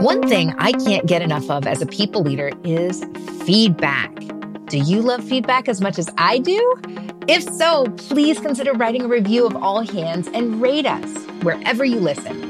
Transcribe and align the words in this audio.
One 0.00 0.26
thing 0.26 0.54
I 0.56 0.72
can't 0.72 1.04
get 1.04 1.20
enough 1.20 1.50
of 1.50 1.66
as 1.66 1.82
a 1.82 1.86
people 1.86 2.22
leader 2.22 2.52
is 2.64 3.04
feedback. 3.44 4.10
Do 4.68 4.78
you 4.78 5.02
love 5.02 5.22
feedback 5.22 5.68
as 5.68 5.82
much 5.82 5.98
as 5.98 6.08
I 6.16 6.38
do? 6.38 6.80
If 7.28 7.42
so, 7.42 7.84
please 7.98 8.40
consider 8.40 8.72
writing 8.72 9.02
a 9.02 9.08
review 9.08 9.44
of 9.44 9.54
All 9.56 9.82
Hands 9.82 10.26
and 10.32 10.58
rate 10.62 10.86
us 10.86 11.14
wherever 11.42 11.84
you 11.84 11.96
listen. 12.00 12.40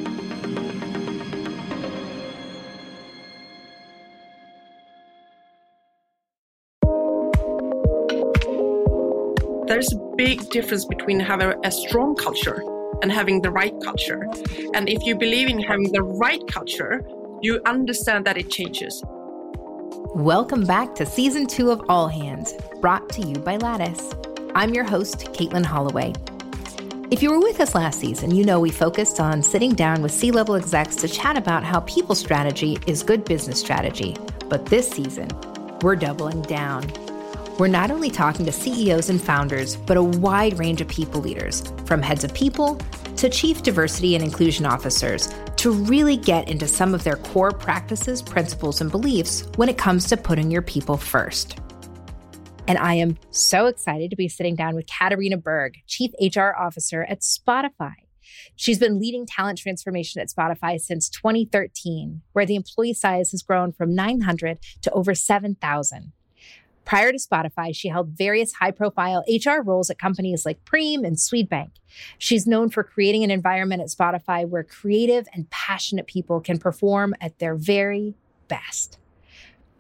There's 9.66 9.92
a 9.92 10.14
big 10.16 10.48
difference 10.50 10.84
between 10.84 11.18
having 11.18 11.52
a 11.64 11.72
strong 11.72 12.14
culture 12.14 12.62
and 13.02 13.10
having 13.10 13.42
the 13.42 13.50
right 13.50 13.74
culture. 13.82 14.24
And 14.72 14.88
if 14.88 15.02
you 15.04 15.16
believe 15.16 15.48
in 15.48 15.58
having 15.60 15.90
the 15.90 16.02
right 16.02 16.46
culture, 16.46 17.02
you 17.42 17.60
understand 17.64 18.26
that 18.26 18.36
it 18.36 18.50
changes. 18.50 19.02
Welcome 20.14 20.66
back 20.66 20.94
to 20.96 21.06
season 21.06 21.46
two 21.46 21.70
of 21.70 21.82
All 21.88 22.06
Hands, 22.06 22.52
brought 22.80 23.08
to 23.10 23.22
you 23.22 23.36
by 23.36 23.56
Lattice. 23.56 24.12
I'm 24.54 24.74
your 24.74 24.84
host, 24.84 25.20
Katelin 25.32 25.64
Holloway. 25.64 26.12
If 27.10 27.22
you 27.22 27.30
were 27.30 27.38
with 27.38 27.60
us 27.60 27.74
last 27.74 27.98
season, 27.98 28.30
you 28.30 28.44
know 28.44 28.60
we 28.60 28.70
focused 28.70 29.20
on 29.20 29.42
sitting 29.42 29.74
down 29.74 30.02
with 30.02 30.12
C 30.12 30.30
level 30.30 30.54
execs 30.54 30.96
to 30.96 31.08
chat 31.08 31.38
about 31.38 31.64
how 31.64 31.80
people 31.80 32.14
strategy 32.14 32.78
is 32.86 33.02
good 33.02 33.24
business 33.24 33.58
strategy. 33.58 34.16
But 34.48 34.66
this 34.66 34.88
season, 34.90 35.28
we're 35.80 35.96
doubling 35.96 36.42
down. 36.42 36.92
We're 37.58 37.68
not 37.68 37.90
only 37.90 38.10
talking 38.10 38.44
to 38.46 38.52
CEOs 38.52 39.08
and 39.08 39.20
founders, 39.20 39.76
but 39.76 39.96
a 39.96 40.02
wide 40.02 40.58
range 40.58 40.80
of 40.80 40.88
people 40.88 41.20
leaders, 41.22 41.62
from 41.86 42.02
heads 42.02 42.22
of 42.22 42.34
people 42.34 42.78
to 43.16 43.28
chief 43.28 43.62
diversity 43.62 44.14
and 44.14 44.24
inclusion 44.24 44.66
officers, 44.66 45.32
to 45.56 45.70
really 45.70 46.16
get 46.16 46.48
into 46.48 46.66
some 46.66 46.94
of 46.94 47.04
their 47.04 47.16
core 47.16 47.52
practices, 47.52 48.22
principles, 48.22 48.80
and 48.80 48.90
beliefs 48.90 49.44
when 49.56 49.68
it 49.68 49.78
comes 49.78 50.06
to 50.08 50.16
putting 50.16 50.50
your 50.50 50.62
people 50.62 50.96
first. 50.96 51.58
And 52.68 52.78
I 52.78 52.94
am 52.94 53.18
so 53.30 53.66
excited 53.66 54.10
to 54.10 54.16
be 54.16 54.28
sitting 54.28 54.54
down 54.54 54.74
with 54.74 54.86
Katarina 54.86 55.36
Berg, 55.36 55.74
Chief 55.86 56.12
HR 56.20 56.54
Officer 56.56 57.02
at 57.02 57.20
Spotify. 57.20 57.94
She's 58.54 58.78
been 58.78 59.00
leading 59.00 59.26
talent 59.26 59.58
transformation 59.58 60.20
at 60.20 60.28
Spotify 60.28 60.80
since 60.80 61.08
2013, 61.08 62.22
where 62.32 62.46
the 62.46 62.54
employee 62.54 62.94
size 62.94 63.32
has 63.32 63.42
grown 63.42 63.72
from 63.72 63.94
900 63.94 64.58
to 64.82 64.90
over 64.92 65.14
7,000. 65.14 66.12
Prior 66.90 67.12
to 67.12 67.18
Spotify, 67.18 67.72
she 67.72 67.86
held 67.86 68.18
various 68.18 68.54
high 68.54 68.72
profile 68.72 69.22
HR 69.28 69.62
roles 69.62 69.90
at 69.90 69.98
companies 70.00 70.44
like 70.44 70.64
Preem 70.64 71.06
and 71.06 71.14
Swedbank. 71.14 71.70
She's 72.18 72.48
known 72.48 72.68
for 72.68 72.82
creating 72.82 73.22
an 73.22 73.30
environment 73.30 73.80
at 73.80 73.90
Spotify 73.90 74.44
where 74.44 74.64
creative 74.64 75.28
and 75.32 75.48
passionate 75.50 76.08
people 76.08 76.40
can 76.40 76.58
perform 76.58 77.14
at 77.20 77.38
their 77.38 77.54
very 77.54 78.16
best. 78.48 78.98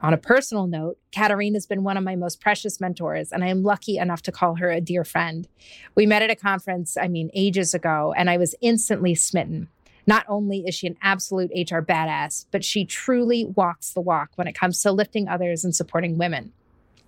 On 0.00 0.14
a 0.14 0.16
personal 0.16 0.68
note, 0.68 0.98
Katarina 1.10 1.56
has 1.56 1.66
been 1.66 1.82
one 1.82 1.96
of 1.96 2.04
my 2.04 2.14
most 2.14 2.40
precious 2.40 2.80
mentors, 2.80 3.32
and 3.32 3.42
I 3.42 3.48
am 3.48 3.64
lucky 3.64 3.98
enough 3.98 4.22
to 4.22 4.30
call 4.30 4.54
her 4.54 4.70
a 4.70 4.80
dear 4.80 5.02
friend. 5.02 5.48
We 5.96 6.06
met 6.06 6.22
at 6.22 6.30
a 6.30 6.36
conference, 6.36 6.96
I 6.96 7.08
mean, 7.08 7.28
ages 7.34 7.74
ago, 7.74 8.14
and 8.16 8.30
I 8.30 8.36
was 8.36 8.54
instantly 8.60 9.16
smitten. 9.16 9.66
Not 10.06 10.24
only 10.28 10.60
is 10.60 10.76
she 10.76 10.86
an 10.86 10.96
absolute 11.02 11.50
HR 11.56 11.80
badass, 11.80 12.46
but 12.52 12.64
she 12.64 12.84
truly 12.84 13.46
walks 13.46 13.94
the 13.94 14.00
walk 14.00 14.30
when 14.36 14.46
it 14.46 14.54
comes 14.54 14.80
to 14.82 14.92
lifting 14.92 15.26
others 15.26 15.64
and 15.64 15.74
supporting 15.74 16.16
women. 16.16 16.52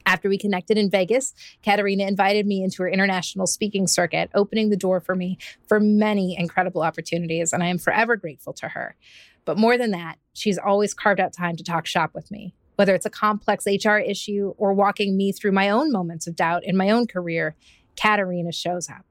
After 0.06 0.28
we 0.28 0.38
connected 0.38 0.78
in 0.78 0.90
Vegas, 0.90 1.34
Katarina 1.62 2.04
invited 2.04 2.46
me 2.46 2.62
into 2.62 2.82
her 2.82 2.88
international 2.88 3.46
speaking 3.46 3.86
circuit, 3.86 4.30
opening 4.34 4.70
the 4.70 4.76
door 4.76 5.00
for 5.00 5.14
me 5.14 5.38
for 5.68 5.78
many 5.80 6.36
incredible 6.38 6.82
opportunities, 6.82 7.52
and 7.52 7.62
I 7.62 7.66
am 7.66 7.78
forever 7.78 8.16
grateful 8.16 8.52
to 8.54 8.68
her. 8.68 8.96
But 9.44 9.58
more 9.58 9.76
than 9.78 9.90
that, 9.92 10.18
she's 10.32 10.58
always 10.58 10.94
carved 10.94 11.20
out 11.20 11.32
time 11.32 11.56
to 11.56 11.64
talk 11.64 11.86
shop 11.86 12.10
with 12.14 12.30
me, 12.30 12.54
whether 12.76 12.94
it's 12.94 13.06
a 13.06 13.10
complex 13.10 13.66
HR 13.66 13.96
issue 13.96 14.54
or 14.56 14.72
walking 14.72 15.16
me 15.16 15.32
through 15.32 15.52
my 15.52 15.68
own 15.70 15.92
moments 15.92 16.26
of 16.26 16.36
doubt 16.36 16.64
in 16.64 16.76
my 16.76 16.90
own 16.90 17.06
career. 17.06 17.54
Katarina 17.96 18.52
shows 18.52 18.88
up. 18.88 19.06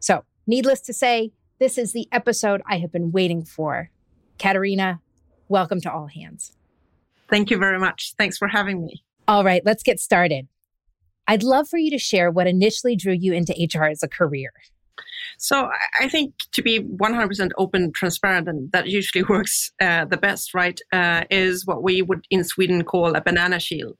So, 0.00 0.24
needless 0.46 0.80
to 0.82 0.92
say, 0.92 1.32
this 1.58 1.78
is 1.78 1.92
the 1.92 2.08
episode 2.10 2.62
I 2.66 2.78
have 2.78 2.90
been 2.90 3.12
waiting 3.12 3.44
for. 3.44 3.90
Katarina, 4.38 5.00
welcome 5.48 5.80
to 5.82 5.92
All 5.92 6.08
Hands. 6.08 6.52
Thank 7.30 7.50
you 7.50 7.58
very 7.58 7.78
much. 7.78 8.14
Thanks 8.18 8.38
for 8.38 8.48
having 8.48 8.84
me. 8.84 9.03
All 9.26 9.44
right, 9.44 9.62
let's 9.64 9.82
get 9.82 10.00
started. 10.00 10.48
I'd 11.26 11.42
love 11.42 11.68
for 11.68 11.78
you 11.78 11.90
to 11.90 11.98
share 11.98 12.30
what 12.30 12.46
initially 12.46 12.96
drew 12.96 13.14
you 13.14 13.32
into 13.32 13.54
HR 13.54 13.84
as 13.84 14.02
a 14.02 14.08
career. 14.08 14.52
So 15.38 15.70
I 15.98 16.08
think 16.08 16.34
to 16.52 16.62
be 16.62 16.80
100% 16.80 17.50
open, 17.56 17.92
transparent, 17.92 18.48
and 18.48 18.70
that 18.72 18.88
usually 18.88 19.24
works 19.28 19.72
uh, 19.80 20.04
the 20.04 20.18
best, 20.18 20.54
right, 20.54 20.78
uh, 20.92 21.24
is 21.30 21.66
what 21.66 21.82
we 21.82 22.02
would 22.02 22.26
in 22.30 22.44
Sweden 22.44 22.84
call 22.84 23.16
a 23.16 23.20
banana 23.22 23.58
shield. 23.58 23.96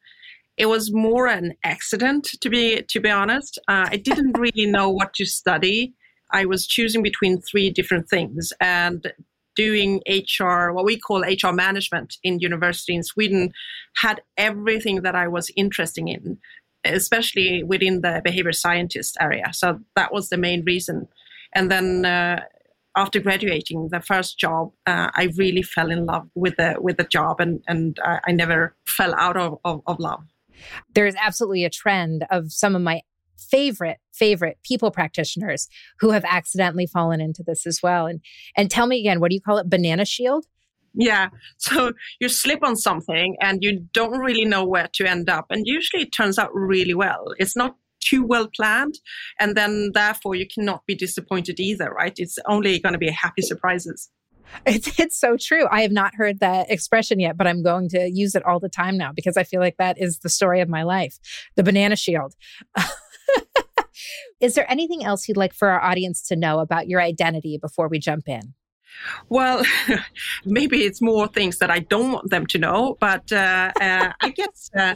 It 0.57 0.67
was 0.67 0.93
more 0.93 1.27
an 1.27 1.55
accident, 1.65 2.29
to 2.41 2.49
be 2.49 2.83
to 2.83 3.01
be 3.01 3.11
honest. 3.11 3.59
Uh, 3.67 3.89
I 3.91 3.97
didn't 3.97 4.39
really 4.39 4.67
know 4.67 4.91
what 4.91 5.15
to 5.15 5.27
study. 5.27 5.95
I 6.31 6.45
was 6.45 6.67
choosing 6.67 7.03
between 7.03 7.41
three 7.41 7.71
different 7.71 8.09
things, 8.09 8.53
and 8.61 9.13
doing 9.57 10.01
HR, 10.09 10.71
what 10.71 10.85
we 10.85 10.99
call 10.99 11.23
HR 11.23 11.53
management 11.53 12.19
in 12.23 12.41
university 12.41 12.95
in 12.95 13.03
Sweden, 13.03 13.53
had 13.97 14.23
everything 14.37 15.03
that 15.03 15.15
I 15.15 15.29
was 15.29 15.51
interested 15.57 16.09
in, 16.09 16.39
especially 16.85 17.63
within 17.63 18.01
the 18.01 18.21
behavior 18.25 18.53
scientist 18.53 19.17
area. 19.21 19.51
So 19.53 19.81
that 19.97 20.13
was 20.13 20.29
the 20.29 20.37
main 20.37 20.65
reason. 20.65 21.09
And 21.55 21.71
then 21.71 22.05
uh, 22.05 22.41
after 22.97 23.21
graduating, 23.21 23.89
the 23.89 24.01
first 24.01 24.39
job, 24.39 24.73
uh, 24.87 25.11
I 25.15 25.31
really 25.37 25.63
fell 25.63 25.91
in 25.91 26.07
love 26.07 26.29
with 26.35 26.57
the 26.57 26.77
with 26.81 26.97
the 26.97 27.05
job, 27.05 27.41
and 27.41 27.63
and 27.67 27.99
uh, 28.05 28.21
I 28.27 28.33
never 28.33 28.75
fell 28.87 29.15
out 29.17 29.37
of, 29.37 29.59
of, 29.65 29.83
of 29.87 29.99
love. 29.99 30.25
There 30.95 31.07
is 31.07 31.17
absolutely 31.21 31.65
a 31.65 31.71
trend 31.71 32.25
of 32.31 32.53
some 32.53 32.77
of 32.77 32.83
my 32.83 33.03
favorite 33.51 33.99
favorite 34.13 34.59
people 34.63 34.91
practitioners 34.91 35.69
who 36.01 36.11
have 36.11 36.25
accidentally 36.25 36.87
fallen 36.87 37.21
into 37.21 37.43
this 37.45 37.67
as 37.67 37.81
well. 37.83 38.07
And 38.07 38.21
and 38.57 38.71
tell 38.71 38.87
me 38.87 39.01
again 39.01 39.21
what 39.21 39.31
do 39.31 39.35
you 39.35 39.41
call 39.41 39.59
it? 39.59 39.71
Banana 39.71 40.05
shield? 40.05 40.47
Yeah. 40.95 41.29
So 41.59 41.93
you 42.21 42.29
slip 42.29 42.63
on 42.63 42.77
something 42.77 43.37
and 43.41 43.63
you 43.63 43.81
don't 43.93 44.19
really 44.19 44.45
know 44.45 44.65
where 44.65 44.89
to 44.95 45.07
end 45.07 45.29
up. 45.29 45.47
And 45.51 45.67
usually 45.67 46.05
it 46.05 46.13
turns 46.13 46.39
out 46.39 46.55
really 46.55 46.95
well. 46.95 47.35
It's 47.39 47.57
not 47.57 47.77
too 48.01 48.25
well 48.25 48.49
planned. 48.55 48.95
And 49.41 49.57
then 49.57 49.91
therefore 49.93 50.35
you 50.37 50.47
cannot 50.47 50.87
be 50.87 50.95
disappointed 50.95 51.59
either 51.59 51.91
right? 51.91 52.15
It's 52.17 52.39
only 52.47 52.79
going 52.79 52.93
to 52.93 52.99
be 52.99 53.11
happy 53.11 53.43
surprises. 53.43 54.11
It's 54.67 54.99
it's 55.01 55.19
so 55.19 55.37
true. 55.37 55.67
I 55.71 55.83
have 55.83 55.91
not 55.91 56.15
heard 56.15 56.41
that 56.41 56.71
expression 56.71 57.19
yet, 57.19 57.37
but 57.37 57.47
I'm 57.47 57.63
going 57.63 57.89
to 57.91 58.11
use 58.13 58.35
it 58.35 58.45
all 58.45 58.61
the 58.61 58.69
time 58.69 58.97
now 58.97 59.11
because 59.13 59.37
I 59.37 59.43
feel 59.45 59.61
like 59.61 59.77
that 59.79 60.01
is 60.01 60.21
the 60.21 60.29
story 60.29 60.61
of 60.61 60.69
my 60.69 60.83
life. 60.83 61.19
The 61.57 61.63
banana 61.63 61.97
shield. 61.97 62.35
Is 64.41 64.55
there 64.55 64.71
anything 64.71 65.05
else 65.05 65.29
you'd 65.29 65.37
like 65.37 65.55
for 65.55 65.69
our 65.69 65.83
audience 65.83 66.23
to 66.29 66.37
know 66.37 66.59
about 66.59 66.89
your 66.89 67.01
identity 67.01 67.59
before 67.61 67.89
we 67.89 67.99
jump 67.99 68.29
in? 68.29 68.55
Well, 69.29 69.63
maybe 70.45 70.85
it's 70.85 71.01
more 71.01 71.29
things 71.29 71.59
that 71.59 71.71
I 71.71 71.81
don't 71.81 72.13
want 72.13 72.31
them 72.31 72.47
to 72.47 72.59
know, 72.59 72.97
but 73.01 73.31
uh, 73.33 73.73
uh, 73.81 74.13
I 74.21 74.31
guess 74.31 74.71
uh, 74.77 74.95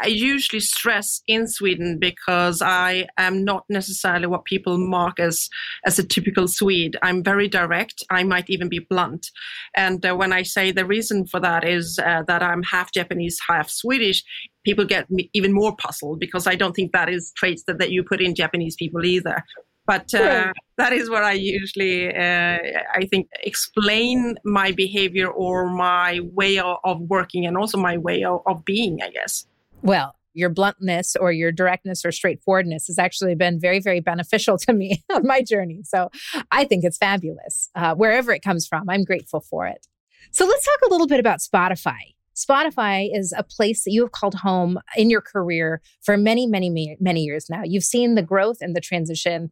I 0.00 0.06
usually 0.06 0.60
stress 0.60 1.22
in 1.26 1.46
Sweden 1.48 1.98
because 1.98 2.62
I 2.62 3.06
am 3.18 3.44
not 3.44 3.64
necessarily 3.68 4.26
what 4.26 4.44
people 4.44 4.78
mark 4.78 5.18
as 5.20 5.48
as 5.84 5.98
a 5.98 6.06
typical 6.06 6.48
Swede. 6.48 6.96
I'm 7.02 7.22
very 7.22 7.48
direct. 7.48 8.02
I 8.10 8.22
might 8.24 8.48
even 8.48 8.68
be 8.68 8.78
blunt, 8.78 9.30
and 9.76 10.04
uh, 10.04 10.14
when 10.14 10.32
I 10.32 10.42
say 10.42 10.72
the 10.72 10.86
reason 10.86 11.26
for 11.26 11.40
that 11.40 11.64
is 11.64 11.98
uh, 12.04 12.22
that 12.26 12.42
I'm 12.42 12.62
half 12.62 12.92
Japanese, 12.92 13.38
half 13.48 13.68
Swedish, 13.70 14.24
people 14.64 14.84
get 14.84 15.06
even 15.32 15.52
more 15.52 15.74
puzzled 15.76 16.20
because 16.20 16.46
I 16.46 16.54
don't 16.54 16.72
think 16.72 16.92
that 16.92 17.08
is 17.08 17.32
traits 17.36 17.64
that, 17.66 17.78
that 17.78 17.90
you 17.90 18.04
put 18.04 18.20
in 18.20 18.34
Japanese 18.34 18.76
people 18.76 19.04
either. 19.04 19.42
But 19.86 20.14
uh, 20.14 20.52
that 20.76 20.92
is 20.92 21.10
where 21.10 21.24
I 21.24 21.32
usually, 21.32 22.08
uh, 22.08 22.58
I 22.94 23.06
think, 23.10 23.28
explain 23.42 24.36
my 24.44 24.70
behavior 24.70 25.28
or 25.28 25.68
my 25.68 26.20
way 26.32 26.58
of 26.58 27.00
working 27.00 27.46
and 27.46 27.56
also 27.56 27.78
my 27.78 27.98
way 27.98 28.22
of, 28.22 28.42
of 28.46 28.64
being, 28.64 29.02
I 29.02 29.10
guess. 29.10 29.46
Well, 29.82 30.14
your 30.34 30.48
bluntness 30.48 31.16
or 31.16 31.32
your 31.32 31.52
directness 31.52 32.04
or 32.04 32.12
straightforwardness 32.12 32.86
has 32.86 32.98
actually 32.98 33.34
been 33.34 33.60
very, 33.60 33.80
very 33.80 34.00
beneficial 34.00 34.56
to 34.58 34.72
me 34.72 35.02
on 35.12 35.26
my 35.26 35.42
journey. 35.42 35.82
So 35.84 36.10
I 36.50 36.64
think 36.64 36.84
it's 36.84 36.98
fabulous. 36.98 37.68
Uh, 37.74 37.94
wherever 37.94 38.32
it 38.32 38.42
comes 38.42 38.66
from, 38.66 38.88
I'm 38.88 39.04
grateful 39.04 39.40
for 39.40 39.66
it. 39.66 39.86
So 40.30 40.46
let's 40.46 40.64
talk 40.64 40.88
a 40.88 40.90
little 40.90 41.06
bit 41.06 41.20
about 41.20 41.40
Spotify. 41.40 42.14
Spotify 42.34 43.08
is 43.12 43.34
a 43.36 43.42
place 43.42 43.84
that 43.84 43.90
you 43.90 44.02
have 44.02 44.12
called 44.12 44.34
home 44.34 44.78
in 44.96 45.10
your 45.10 45.20
career 45.20 45.80
for 46.02 46.16
many, 46.16 46.46
many, 46.46 46.96
many 47.00 47.22
years 47.22 47.50
now. 47.50 47.62
You've 47.64 47.84
seen 47.84 48.14
the 48.14 48.22
growth 48.22 48.58
and 48.60 48.74
the 48.74 48.80
transition 48.80 49.50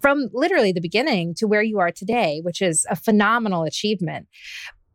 from 0.00 0.28
literally 0.32 0.72
the 0.72 0.80
beginning 0.80 1.34
to 1.36 1.46
where 1.46 1.62
you 1.62 1.78
are 1.78 1.92
today, 1.92 2.40
which 2.42 2.60
is 2.60 2.86
a 2.90 2.96
phenomenal 2.96 3.64
achievement. 3.64 4.26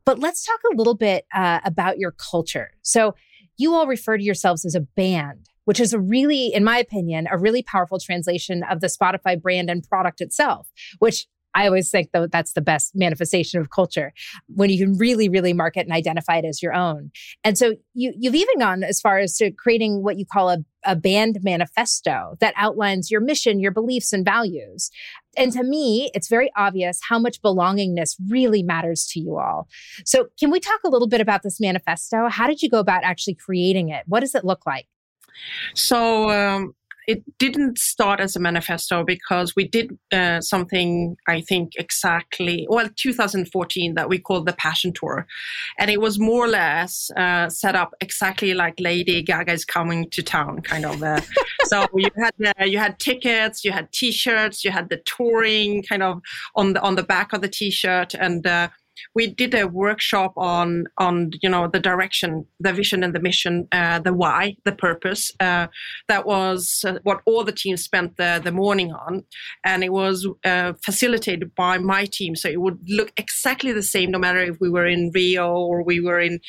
But 0.06 0.20
let's 0.20 0.46
talk 0.46 0.60
a 0.72 0.76
little 0.76 0.96
bit 0.96 1.26
uh, 1.34 1.62
about 1.64 1.98
your 1.98 2.12
culture. 2.12 2.72
So, 2.82 3.16
you 3.56 3.76
all 3.76 3.86
refer 3.86 4.18
to 4.18 4.24
yourselves 4.24 4.66
as 4.66 4.74
a 4.74 4.82
band, 4.82 5.48
which 5.66 5.80
is 5.80 5.94
a 5.94 6.00
really, 6.00 6.48
in 6.48 6.64
my 6.64 6.80
opinion, 6.80 7.28
a 7.32 7.38
really 7.38 7.62
powerful 7.62 8.00
translation 8.00 8.64
of 8.64 8.82
the 8.82 8.88
Spotify 8.88 9.40
brand 9.40 9.70
and 9.70 9.88
product 9.88 10.22
itself, 10.22 10.68
which 10.98 11.28
I 11.54 11.68
always 11.68 11.90
think 11.90 12.12
that 12.12 12.32
that's 12.32 12.54
the 12.54 12.62
best 12.62 12.96
manifestation 12.96 13.60
of 13.60 13.70
culture 13.70 14.14
when 14.48 14.70
you 14.70 14.86
can 14.86 14.98
really, 14.98 15.30
really 15.30 15.54
market 15.54 15.82
and 15.82 15.92
identify 15.92 16.38
it 16.38 16.46
as 16.46 16.62
your 16.62 16.74
own. 16.74 17.12
And 17.44 17.58
so 17.58 17.74
you, 17.94 18.14
you've 18.18 18.36
even 18.36 18.60
gone 18.60 18.84
as 18.84 19.02
far 19.02 19.20
as 19.20 19.36
to 19.38 19.52
creating 19.52 20.04
what 20.04 20.18
you 20.18 20.26
call 20.26 20.50
a, 20.50 20.60
a 20.86 20.96
band 20.96 21.40
manifesto 21.44 22.36
that 22.40 22.54
outlines 22.58 23.12
your 23.12 23.22
mission, 23.22 23.60
your 23.60 23.72
beliefs, 23.72 24.14
and 24.14 24.26
values. 24.26 24.90
And 25.38 25.52
to 25.54 25.64
me, 25.64 26.12
it's 26.14 26.28
very 26.28 26.52
obvious 26.56 27.00
how 27.08 27.20
much 27.20 27.42
belongingness 27.42 28.16
really 28.30 28.64
matters 28.64 29.06
to 29.12 29.20
you 29.20 29.38
all. 29.38 29.68
So, 30.06 30.28
can 30.40 30.52
we 30.52 30.60
talk 30.60 30.82
a 30.84 30.90
little 30.90 31.08
bit 31.08 31.22
about 31.22 31.42
this 31.44 31.60
manifesto? 31.60 32.30
How 32.30 32.48
did 32.48 32.62
you 32.62 32.70
go 32.70 32.80
about 32.80 33.04
actually 33.04 33.36
creating 33.36 33.90
it? 33.90 34.04
What 34.08 34.20
does 34.20 34.36
it 34.36 34.46
look 34.46 34.66
like? 34.66 34.88
So, 35.74 36.30
um, 36.30 36.76
it 37.08 37.24
didn't 37.38 37.78
start 37.78 38.20
as 38.20 38.36
a 38.36 38.40
manifesto 38.40 39.04
because 39.04 39.56
we 39.56 39.68
did 39.68 39.98
uh, 40.12 40.42
something 40.42 41.16
i 41.28 41.42
think 41.42 41.74
exactly 41.78 42.68
well 42.70 42.90
2014 42.96 43.96
that 43.96 44.10
we 44.10 44.20
called 44.20 44.46
the 44.46 44.54
passion 44.54 44.94
tour. 44.94 45.28
And 45.78 45.90
it 45.90 46.00
was 46.00 46.20
more 46.20 46.46
or 46.46 46.48
less 46.48 47.10
uh, 47.18 47.50
set 47.50 47.76
up 47.76 47.94
exactly 48.02 48.54
like 48.54 48.76
lady 48.80 49.22
gaga 49.22 49.54
is 49.54 49.66
coming 49.66 50.10
to 50.12 50.24
town 50.24 50.62
kind 50.62 50.86
of 50.86 51.02
uh, 51.04 51.22
so 51.66 51.86
you 51.96 52.10
had 52.18 52.54
uh, 52.60 52.66
you 52.66 52.78
had 52.78 53.00
tickets 53.00 53.64
you 53.64 53.72
had 53.72 53.92
t-shirts 53.92 54.64
you 54.64 54.72
had 54.72 54.90
the 54.90 55.02
touring 55.06 55.84
kind 55.84 56.04
of 56.04 56.22
on 56.56 56.74
the 56.74 56.82
on 56.82 56.96
the 56.96 57.04
back 57.04 57.34
of 57.34 57.42
the 57.42 57.48
t-shirt 57.48 58.14
and 58.14 58.46
uh, 58.48 58.68
we 59.16 59.28
did 59.28 59.54
a 59.54 59.68
workshop 59.68 60.34
on 60.38 60.86
on 60.98 61.32
you 61.42 61.50
know 61.50 61.68
the 61.68 61.80
direction, 61.80 62.46
the 62.60 62.74
vision 62.74 63.04
and 63.04 63.14
the 63.14 63.20
mission, 63.20 63.68
uh, 63.72 64.00
the 64.00 64.14
why, 64.14 64.56
the 64.66 64.72
purpose. 64.72 65.32
Uh, 65.40 65.68
that 66.08 66.26
was 66.26 66.84
uh, 66.88 67.00
what 67.04 67.22
all 67.26 67.44
the 67.44 67.52
teams 67.52 67.84
spent 67.84 68.18
the 68.18 68.42
the 68.44 68.52
morning 68.52 68.92
on, 68.92 69.24
and 69.64 69.84
it 69.84 69.92
was 69.92 70.28
uh, 70.46 70.74
facilitated 70.84 71.54
by 71.56 71.78
my 71.78 72.06
team. 72.06 72.36
So 72.36 72.50
it 72.50 72.62
would 72.62 72.80
look 72.88 73.12
exactly 73.18 73.72
the 73.72 73.84
same, 73.84 74.12
no 74.12 74.20
matter 74.20 74.40
if 74.40 74.58
we 74.60 74.70
were 74.70 74.88
in 74.88 75.12
Rio 75.14 75.52
or 75.52 75.84
we 75.84 76.00
were 76.00 76.20
in 76.20 76.40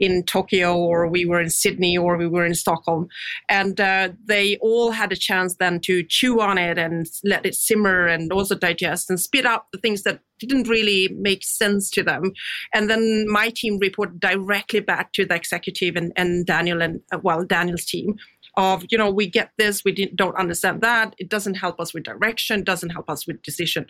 in 0.00 0.24
Tokyo 0.24 0.76
or 0.76 1.06
we 1.08 1.24
were 1.24 1.40
in 1.40 1.50
Sydney 1.50 1.96
or 1.96 2.16
we 2.16 2.26
were 2.26 2.44
in 2.44 2.54
Stockholm, 2.54 3.08
and 3.48 3.80
uh, 3.80 4.10
they 4.24 4.56
all 4.58 4.92
had 4.92 5.12
a 5.12 5.16
chance 5.16 5.56
then 5.56 5.80
to 5.80 6.02
chew 6.02 6.40
on 6.40 6.58
it 6.58 6.78
and 6.78 7.06
let 7.24 7.46
it 7.46 7.54
simmer 7.54 8.06
and 8.06 8.32
also 8.32 8.54
digest 8.54 9.10
and 9.10 9.20
spit 9.20 9.46
out 9.46 9.66
the 9.72 9.78
things 9.78 10.02
that 10.02 10.20
didn't 10.38 10.68
really 10.68 11.08
make 11.18 11.44
sense 11.44 11.90
to 11.90 12.02
them. 12.02 12.32
And 12.74 12.88
then 12.88 13.26
my 13.28 13.50
team 13.50 13.78
reported 13.78 14.20
directly 14.20 14.80
back 14.80 15.12
to 15.14 15.24
the 15.24 15.34
executive 15.34 15.96
and, 15.96 16.12
and 16.16 16.46
Daniel 16.46 16.82
and, 16.82 17.00
uh, 17.12 17.18
well, 17.22 17.44
Daniel's 17.44 17.84
team 17.84 18.16
of, 18.56 18.84
you 18.90 18.98
know, 18.98 19.10
we 19.10 19.28
get 19.28 19.50
this, 19.56 19.84
we 19.84 19.92
don't 20.14 20.36
understand 20.36 20.80
that. 20.80 21.14
It 21.18 21.28
doesn't 21.28 21.54
help 21.54 21.80
us 21.80 21.94
with 21.94 22.02
direction, 22.02 22.64
doesn't 22.64 22.90
help 22.90 23.08
us 23.08 23.26
with 23.26 23.40
decision. 23.42 23.86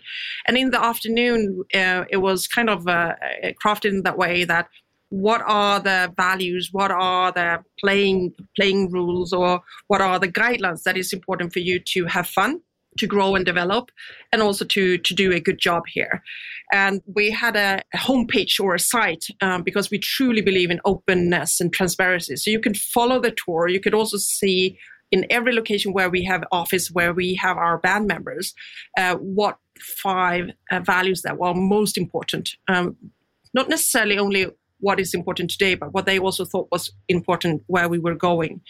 And 0.47 0.57
in 0.57 0.69
the 0.69 0.83
afternoon, 0.83 1.63
uh, 1.73 2.05
it 2.09 2.17
was 2.17 2.47
kind 2.47 2.69
of 2.69 2.87
uh, 2.87 3.15
crafted 3.63 3.89
in 3.89 4.03
that 4.03 4.17
way 4.17 4.43
that 4.43 4.67
what 5.09 5.41
are 5.47 5.79
the 5.79 6.13
values 6.15 6.69
what 6.71 6.91
are 6.91 7.31
the 7.31 7.57
playing 7.79 8.31
playing 8.55 8.91
rules 8.91 9.33
or 9.33 9.59
what 9.87 10.01
are 10.01 10.19
the 10.19 10.27
guidelines 10.27 10.83
that 10.83 10.95
is 10.95 11.11
important 11.13 11.51
for 11.51 11.59
you 11.59 11.79
to 11.79 12.05
have 12.05 12.27
fun 12.27 12.61
to 12.97 13.07
grow 13.07 13.35
and 13.35 13.45
develop 13.45 13.91
and 14.31 14.41
also 14.41 14.65
to 14.65 14.97
to 14.97 15.13
do 15.13 15.31
a 15.31 15.39
good 15.39 15.59
job 15.59 15.83
here. 15.87 16.23
And 16.71 17.01
we 17.15 17.31
had 17.31 17.55
a, 17.55 17.81
homepage 17.95 18.59
or 18.59 18.75
a 18.75 18.79
site 18.79 19.25
um, 19.41 19.63
because 19.63 19.89
we 19.89 19.97
truly 19.97 20.41
believe 20.41 20.69
in 20.69 20.79
openness 20.85 21.59
and 21.59 21.73
transparency. 21.73 22.35
So 22.35 22.51
you 22.51 22.59
can 22.59 22.75
follow 22.75 23.19
the 23.19 23.35
tour. 23.45 23.67
You 23.67 23.79
could 23.79 23.95
also 23.95 24.17
see 24.17 24.77
in 25.11 25.25
every 25.31 25.53
location 25.53 25.93
where 25.93 26.09
we 26.09 26.23
have 26.25 26.43
office 26.51 26.91
where 26.91 27.13
we 27.13 27.33
have 27.35 27.57
our 27.57 27.79
band 27.79 28.07
members 28.07 28.53
uh, 28.97 29.15
what 29.15 29.57
five 29.79 30.51
uh, 30.71 30.79
values 30.81 31.21
that 31.23 31.37
were 31.37 31.53
most 31.53 31.97
important. 31.97 32.49
Um, 32.67 32.95
not 33.53 33.69
necessarily 33.69 34.19
only 34.19 34.47
what 34.79 34.99
is 34.99 35.13
important 35.13 35.49
today, 35.51 35.75
but 35.75 35.93
what 35.93 36.05
they 36.05 36.19
also 36.19 36.45
thought 36.45 36.67
was 36.71 36.91
important 37.07 37.63
where 37.67 37.89
we 37.89 37.99
were 37.99 38.15
going. 38.15 38.61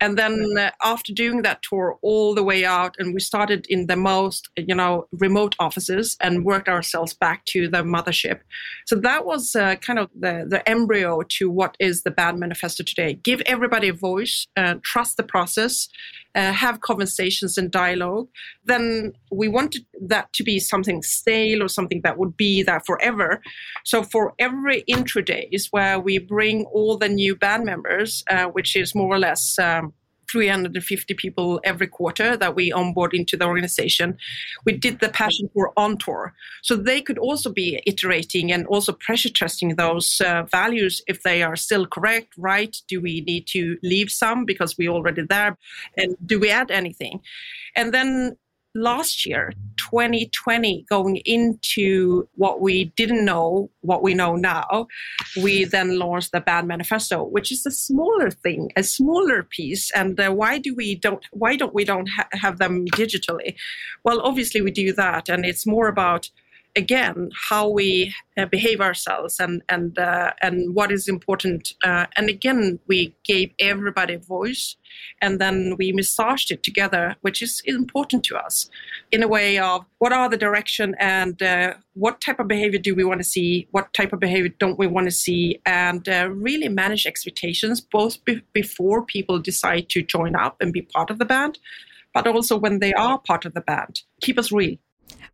And 0.00 0.18
then 0.18 0.56
uh, 0.58 0.70
after 0.82 1.12
doing 1.12 1.42
that 1.42 1.62
tour 1.62 1.98
all 2.02 2.34
the 2.34 2.42
way 2.42 2.64
out, 2.64 2.96
and 2.98 3.14
we 3.14 3.20
started 3.20 3.66
in 3.68 3.86
the 3.86 3.96
most, 3.96 4.48
you 4.56 4.74
know, 4.74 5.06
remote 5.12 5.54
offices 5.58 6.16
and 6.20 6.44
worked 6.44 6.68
ourselves 6.68 7.14
back 7.14 7.44
to 7.46 7.68
the 7.68 7.78
mothership. 7.78 8.40
So 8.86 8.96
that 8.96 9.24
was 9.24 9.54
uh, 9.54 9.76
kind 9.76 9.98
of 9.98 10.10
the, 10.18 10.46
the 10.48 10.68
embryo 10.68 11.22
to 11.36 11.50
what 11.50 11.76
is 11.78 12.02
the 12.02 12.10
band 12.10 12.38
manifesto 12.38 12.82
today. 12.84 13.14
Give 13.14 13.40
everybody 13.46 13.88
a 13.88 13.92
voice, 13.92 14.46
uh, 14.56 14.76
trust 14.82 15.16
the 15.16 15.22
process, 15.22 15.88
uh, 16.34 16.52
have 16.52 16.80
conversations 16.80 17.58
and 17.58 17.70
dialogue, 17.70 18.28
then 18.64 19.12
we 19.30 19.48
wanted 19.48 19.84
that 20.00 20.32
to 20.32 20.42
be 20.42 20.58
something 20.58 21.02
stale 21.02 21.62
or 21.62 21.68
something 21.68 22.00
that 22.02 22.18
would 22.18 22.36
be 22.36 22.62
there 22.62 22.80
forever. 22.80 23.42
So 23.84 24.02
for 24.02 24.34
every 24.38 24.80
intro 24.86 25.22
days 25.52 25.68
where 25.70 26.00
we 26.00 26.18
bring 26.18 26.64
all 26.66 26.96
the 26.96 27.08
new 27.08 27.36
band 27.36 27.64
members, 27.64 28.24
uh, 28.30 28.46
which 28.46 28.76
is 28.76 28.94
more 28.94 29.14
or 29.14 29.18
less 29.18 29.58
um, 29.58 29.92
350 30.30 31.14
people 31.14 31.60
every 31.62 31.86
quarter 31.86 32.36
that 32.36 32.54
we 32.54 32.72
onboard 32.72 33.12
into 33.12 33.36
the 33.36 33.44
organization. 33.44 34.16
We 34.64 34.72
did 34.72 35.00
the 35.00 35.10
Passion 35.10 35.50
Tour 35.52 35.72
on 35.76 35.98
tour. 35.98 36.32
So 36.62 36.74
they 36.74 37.02
could 37.02 37.18
also 37.18 37.52
be 37.52 37.82
iterating 37.86 38.50
and 38.50 38.66
also 38.66 38.92
pressure 38.92 39.28
testing 39.28 39.76
those 39.76 40.22
uh, 40.24 40.44
values 40.44 41.02
if 41.06 41.22
they 41.22 41.42
are 41.42 41.56
still 41.56 41.86
correct, 41.86 42.32
right? 42.38 42.74
Do 42.88 43.00
we 43.00 43.20
need 43.20 43.46
to 43.48 43.76
leave 43.82 44.10
some 44.10 44.46
because 44.46 44.78
we're 44.78 44.90
already 44.90 45.22
there? 45.28 45.58
And 45.98 46.16
do 46.24 46.40
we 46.40 46.50
add 46.50 46.70
anything? 46.70 47.20
And 47.76 47.92
then 47.92 48.36
last 48.74 49.26
year, 49.26 49.52
2020, 49.76 50.86
going 50.88 51.16
into 51.24 52.28
what 52.34 52.60
we 52.60 52.86
didn't 52.96 53.24
know, 53.24 53.70
what 53.80 54.02
we 54.02 54.14
know 54.14 54.36
now, 54.36 54.86
we 55.42 55.64
then 55.64 55.98
launched 55.98 56.32
the 56.32 56.40
Band 56.40 56.68
Manifesto, 56.68 57.22
which 57.24 57.52
is 57.52 57.66
a 57.66 57.70
smaller 57.70 58.30
thing, 58.30 58.70
a 58.76 58.82
smaller 58.82 59.42
piece. 59.42 59.90
And 59.92 60.18
uh, 60.18 60.30
why 60.30 60.58
do 60.58 60.74
we 60.74 60.94
don't? 60.94 61.24
Why 61.32 61.56
don't 61.56 61.74
we 61.74 61.84
don't 61.84 62.08
ha- 62.08 62.28
have 62.32 62.58
them 62.58 62.86
digitally? 62.86 63.56
Well, 64.04 64.20
obviously 64.22 64.62
we 64.62 64.70
do 64.70 64.92
that, 64.94 65.28
and 65.28 65.44
it's 65.44 65.66
more 65.66 65.88
about 65.88 66.30
again 66.76 67.30
how 67.48 67.68
we 67.68 68.14
uh, 68.36 68.46
behave 68.46 68.80
ourselves 68.80 69.38
and 69.38 69.62
and 69.68 69.98
uh, 69.98 70.32
and 70.40 70.74
what 70.74 70.90
is 70.90 71.08
important 71.08 71.74
uh, 71.84 72.06
and 72.16 72.28
again 72.28 72.78
we 72.86 73.14
gave 73.24 73.52
everybody 73.58 74.14
a 74.14 74.18
voice 74.18 74.76
and 75.20 75.40
then 75.40 75.76
we 75.78 75.92
massaged 75.92 76.50
it 76.50 76.62
together 76.62 77.16
which 77.20 77.42
is 77.42 77.62
important 77.66 78.24
to 78.24 78.36
us 78.36 78.70
in 79.10 79.22
a 79.22 79.28
way 79.28 79.58
of 79.58 79.84
what 79.98 80.12
are 80.12 80.28
the 80.28 80.36
direction 80.36 80.94
and 80.98 81.42
uh, 81.42 81.74
what 81.94 82.20
type 82.20 82.40
of 82.40 82.48
behavior 82.48 82.78
do 82.78 82.94
we 82.94 83.04
want 83.04 83.20
to 83.20 83.28
see 83.28 83.66
what 83.70 83.92
type 83.92 84.12
of 84.12 84.20
behavior 84.20 84.52
don't 84.58 84.78
we 84.78 84.86
want 84.86 85.06
to 85.06 85.12
see 85.12 85.60
and 85.66 86.08
uh, 86.08 86.28
really 86.30 86.68
manage 86.68 87.06
expectations 87.06 87.80
both 87.80 88.24
be- 88.24 88.42
before 88.52 89.04
people 89.04 89.38
decide 89.38 89.88
to 89.88 90.02
join 90.02 90.34
up 90.34 90.56
and 90.60 90.72
be 90.72 90.82
part 90.82 91.10
of 91.10 91.18
the 91.18 91.24
band 91.24 91.58
but 92.14 92.26
also 92.26 92.58
when 92.58 92.78
they 92.78 92.92
are 92.92 93.18
part 93.18 93.46
of 93.46 93.54
the 93.54 93.60
band. 93.62 94.02
Keep 94.20 94.38
us 94.38 94.52
real 94.52 94.76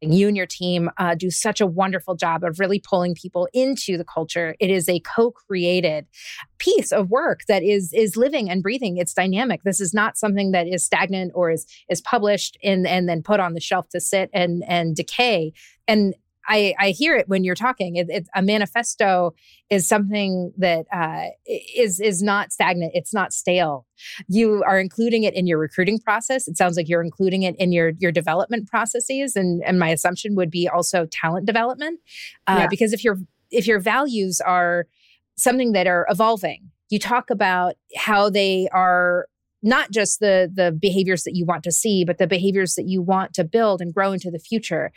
you 0.00 0.28
and 0.28 0.36
your 0.36 0.46
team 0.46 0.90
uh, 0.98 1.14
do 1.14 1.30
such 1.30 1.60
a 1.60 1.66
wonderful 1.66 2.14
job 2.14 2.44
of 2.44 2.58
really 2.58 2.80
pulling 2.80 3.14
people 3.14 3.48
into 3.52 3.96
the 3.96 4.04
culture. 4.04 4.54
It 4.60 4.70
is 4.70 4.88
a 4.88 5.00
co-created 5.00 6.06
piece 6.58 6.92
of 6.92 7.10
work 7.10 7.40
that 7.48 7.62
is 7.62 7.92
is 7.92 8.16
living 8.16 8.50
and 8.50 8.62
breathing. 8.62 8.96
It's 8.96 9.14
dynamic. 9.14 9.62
This 9.62 9.80
is 9.80 9.92
not 9.92 10.16
something 10.16 10.52
that 10.52 10.66
is 10.66 10.84
stagnant 10.84 11.32
or 11.34 11.50
is 11.50 11.66
is 11.88 12.00
published 12.00 12.56
and 12.62 12.86
and 12.86 13.08
then 13.08 13.22
put 13.22 13.40
on 13.40 13.54
the 13.54 13.60
shelf 13.60 13.88
to 13.90 14.00
sit 14.00 14.30
and 14.32 14.62
and 14.66 14.94
decay. 14.94 15.52
And 15.86 16.14
I, 16.48 16.74
I 16.78 16.90
hear 16.90 17.14
it 17.14 17.28
when 17.28 17.44
you're 17.44 17.54
talking. 17.54 17.96
It, 17.96 18.06
it, 18.08 18.28
a 18.34 18.42
manifesto 18.42 19.34
is 19.70 19.86
something 19.86 20.52
that 20.56 20.86
uh, 20.92 21.26
is 21.46 22.00
is 22.00 22.22
not 22.22 22.52
stagnant. 22.52 22.92
It's 22.94 23.12
not 23.12 23.32
stale. 23.32 23.86
You 24.28 24.62
are 24.66 24.80
including 24.80 25.24
it 25.24 25.34
in 25.34 25.46
your 25.46 25.58
recruiting 25.58 25.98
process. 25.98 26.48
It 26.48 26.56
sounds 26.56 26.76
like 26.76 26.88
you're 26.88 27.02
including 27.02 27.42
it 27.42 27.54
in 27.58 27.70
your 27.72 27.92
your 27.98 28.12
development 28.12 28.68
processes, 28.68 29.36
and 29.36 29.62
and 29.64 29.78
my 29.78 29.90
assumption 29.90 30.34
would 30.36 30.50
be 30.50 30.68
also 30.68 31.06
talent 31.10 31.46
development, 31.46 32.00
uh, 32.46 32.60
yeah. 32.60 32.66
because 32.68 32.92
if 32.92 33.04
your 33.04 33.18
if 33.50 33.66
your 33.66 33.78
values 33.78 34.40
are 34.40 34.86
something 35.36 35.72
that 35.72 35.86
are 35.86 36.06
evolving, 36.08 36.70
you 36.88 36.98
talk 36.98 37.30
about 37.30 37.74
how 37.96 38.30
they 38.30 38.68
are 38.72 39.26
not 39.62 39.90
just 39.90 40.20
the 40.20 40.50
the 40.52 40.72
behaviors 40.72 41.24
that 41.24 41.34
you 41.34 41.44
want 41.44 41.64
to 41.64 41.72
see 41.72 42.04
but 42.04 42.18
the 42.18 42.28
behaviors 42.28 42.74
that 42.74 42.86
you 42.86 43.02
want 43.02 43.34
to 43.34 43.42
build 43.42 43.80
and 43.80 43.92
grow 43.92 44.12
into 44.12 44.30
the 44.30 44.38
future 44.38 44.92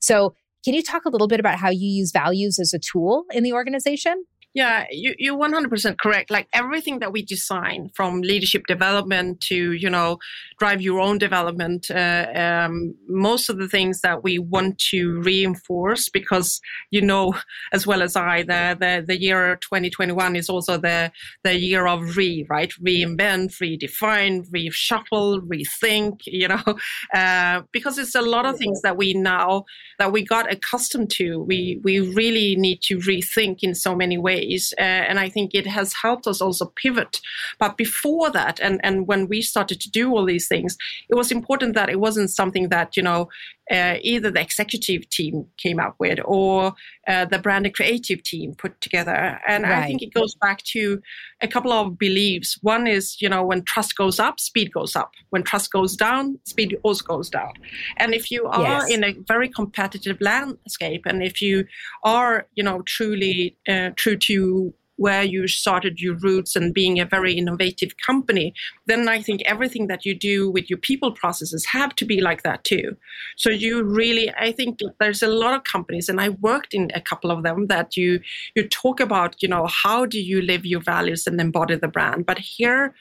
so 0.00 0.34
can 0.64 0.74
you 0.74 0.82
talk 0.82 1.04
a 1.04 1.08
little 1.08 1.28
bit 1.28 1.40
about 1.40 1.58
how 1.58 1.70
you 1.70 1.88
use 1.88 2.12
values 2.12 2.58
as 2.58 2.74
a 2.74 2.78
tool 2.78 3.24
in 3.32 3.42
the 3.42 3.52
organization? 3.52 4.24
Yeah, 4.52 4.86
you, 4.90 5.14
you're 5.16 5.38
100% 5.38 5.98
correct. 5.98 6.28
Like 6.28 6.48
everything 6.52 6.98
that 6.98 7.12
we 7.12 7.22
design 7.22 7.90
from 7.94 8.20
leadership 8.20 8.66
development 8.66 9.40
to, 9.42 9.72
you 9.72 9.88
know, 9.88 10.18
drive 10.58 10.80
your 10.80 10.98
own 11.00 11.18
development, 11.18 11.88
uh, 11.88 12.26
um, 12.34 12.96
most 13.08 13.48
of 13.48 13.58
the 13.58 13.68
things 13.68 14.00
that 14.00 14.24
we 14.24 14.40
want 14.40 14.78
to 14.90 15.20
reinforce 15.20 16.08
because, 16.08 16.60
you 16.90 17.00
know, 17.00 17.32
as 17.72 17.86
well 17.86 18.02
as 18.02 18.16
I, 18.16 18.42
the, 18.42 18.76
the, 18.78 19.04
the 19.06 19.20
year 19.20 19.54
2021 19.60 20.34
is 20.34 20.48
also 20.48 20.76
the, 20.76 21.12
the 21.44 21.56
year 21.56 21.86
of 21.86 22.16
re, 22.16 22.44
right? 22.50 22.72
Reinvent, 22.84 23.52
redefine, 23.62 24.50
reshuffle, 24.50 25.42
rethink, 25.46 26.22
you 26.26 26.48
know, 26.48 26.62
uh, 27.14 27.62
because 27.70 27.98
it's 27.98 28.16
a 28.16 28.22
lot 28.22 28.46
of 28.46 28.58
things 28.58 28.82
that 28.82 28.96
we 28.96 29.14
now, 29.14 29.64
that 30.00 30.10
we 30.10 30.24
got 30.24 30.52
accustomed 30.52 31.10
to. 31.10 31.38
We, 31.40 31.80
we 31.84 32.00
really 32.00 32.56
need 32.56 32.82
to 32.82 32.98
rethink 32.98 33.58
in 33.62 33.76
so 33.76 33.94
many 33.94 34.18
ways 34.18 34.39
Uh, 34.78 34.82
and 34.82 35.18
I 35.18 35.28
think 35.28 35.54
it 35.54 35.66
has 35.66 35.92
helped 35.92 36.26
us 36.26 36.40
also 36.40 36.72
pivot. 36.76 37.20
But 37.58 37.76
before 37.76 38.30
that, 38.30 38.60
and, 38.60 38.80
and 38.82 39.06
when 39.06 39.28
we 39.28 39.42
started 39.42 39.80
to 39.80 39.90
do 39.90 40.10
all 40.10 40.24
these 40.24 40.48
things, 40.48 40.76
it 41.08 41.14
was 41.14 41.30
important 41.30 41.74
that 41.74 41.90
it 41.90 42.00
wasn't 42.00 42.30
something 42.30 42.68
that, 42.68 42.96
you 42.96 43.02
know, 43.02 43.28
uh, 43.70 43.96
either 44.02 44.30
the 44.30 44.40
executive 44.40 45.08
team 45.10 45.46
came 45.56 45.78
up 45.78 45.94
with 45.98 46.18
or 46.24 46.74
uh, 47.06 47.24
the 47.24 47.38
brand 47.38 47.66
and 47.66 47.74
creative 47.74 48.22
team 48.22 48.54
put 48.54 48.80
together. 48.80 49.40
And 49.46 49.64
right. 49.64 49.84
I 49.84 49.86
think 49.86 50.02
it 50.02 50.12
goes 50.12 50.34
back 50.34 50.62
to 50.74 51.00
a 51.40 51.48
couple 51.48 51.72
of 51.72 51.98
beliefs. 51.98 52.58
One 52.62 52.86
is, 52.86 53.20
you 53.20 53.28
know, 53.28 53.44
when 53.44 53.62
trust 53.62 53.96
goes 53.96 54.18
up, 54.18 54.40
speed 54.40 54.72
goes 54.72 54.96
up. 54.96 55.12
When 55.30 55.42
trust 55.42 55.70
goes 55.70 55.96
down, 55.96 56.38
speed 56.44 56.76
also 56.82 57.04
goes 57.04 57.30
down. 57.30 57.52
And 57.98 58.14
if 58.14 58.30
you 58.30 58.46
are 58.46 58.62
yes. 58.62 58.90
in 58.90 59.04
a 59.04 59.14
very 59.26 59.48
competitive 59.48 60.20
landscape, 60.20 61.02
and 61.06 61.22
if 61.22 61.40
you 61.40 61.64
are, 62.02 62.46
you 62.54 62.64
know, 62.64 62.82
truly 62.82 63.56
uh, 63.68 63.90
true 63.96 64.16
to 64.16 64.74
where 65.00 65.22
you 65.22 65.48
started 65.48 65.98
your 65.98 66.14
roots 66.16 66.54
and 66.54 66.74
being 66.74 67.00
a 67.00 67.06
very 67.06 67.32
innovative 67.32 67.96
company, 68.06 68.52
then 68.84 69.08
I 69.08 69.22
think 69.22 69.40
everything 69.46 69.86
that 69.86 70.04
you 70.04 70.14
do 70.14 70.50
with 70.50 70.68
your 70.68 70.78
people 70.78 71.10
processes 71.10 71.64
have 71.72 71.96
to 71.96 72.04
be 72.04 72.20
like 72.20 72.42
that 72.42 72.64
too. 72.64 72.98
So 73.38 73.48
you 73.48 73.82
really, 73.82 74.30
I 74.38 74.52
think 74.52 74.80
there's 75.00 75.22
a 75.22 75.26
lot 75.26 75.54
of 75.54 75.64
companies, 75.64 76.10
and 76.10 76.20
I 76.20 76.28
worked 76.28 76.74
in 76.74 76.90
a 76.94 77.00
couple 77.00 77.30
of 77.30 77.42
them 77.42 77.68
that 77.68 77.96
you 77.96 78.20
you 78.54 78.68
talk 78.68 79.00
about, 79.00 79.42
you 79.42 79.48
know, 79.48 79.66
how 79.68 80.04
do 80.04 80.20
you 80.20 80.42
live 80.42 80.66
your 80.66 80.82
values 80.82 81.26
and 81.26 81.40
embody 81.40 81.76
the 81.76 81.88
brand. 81.88 82.26
But 82.26 82.38
here, 82.38 82.94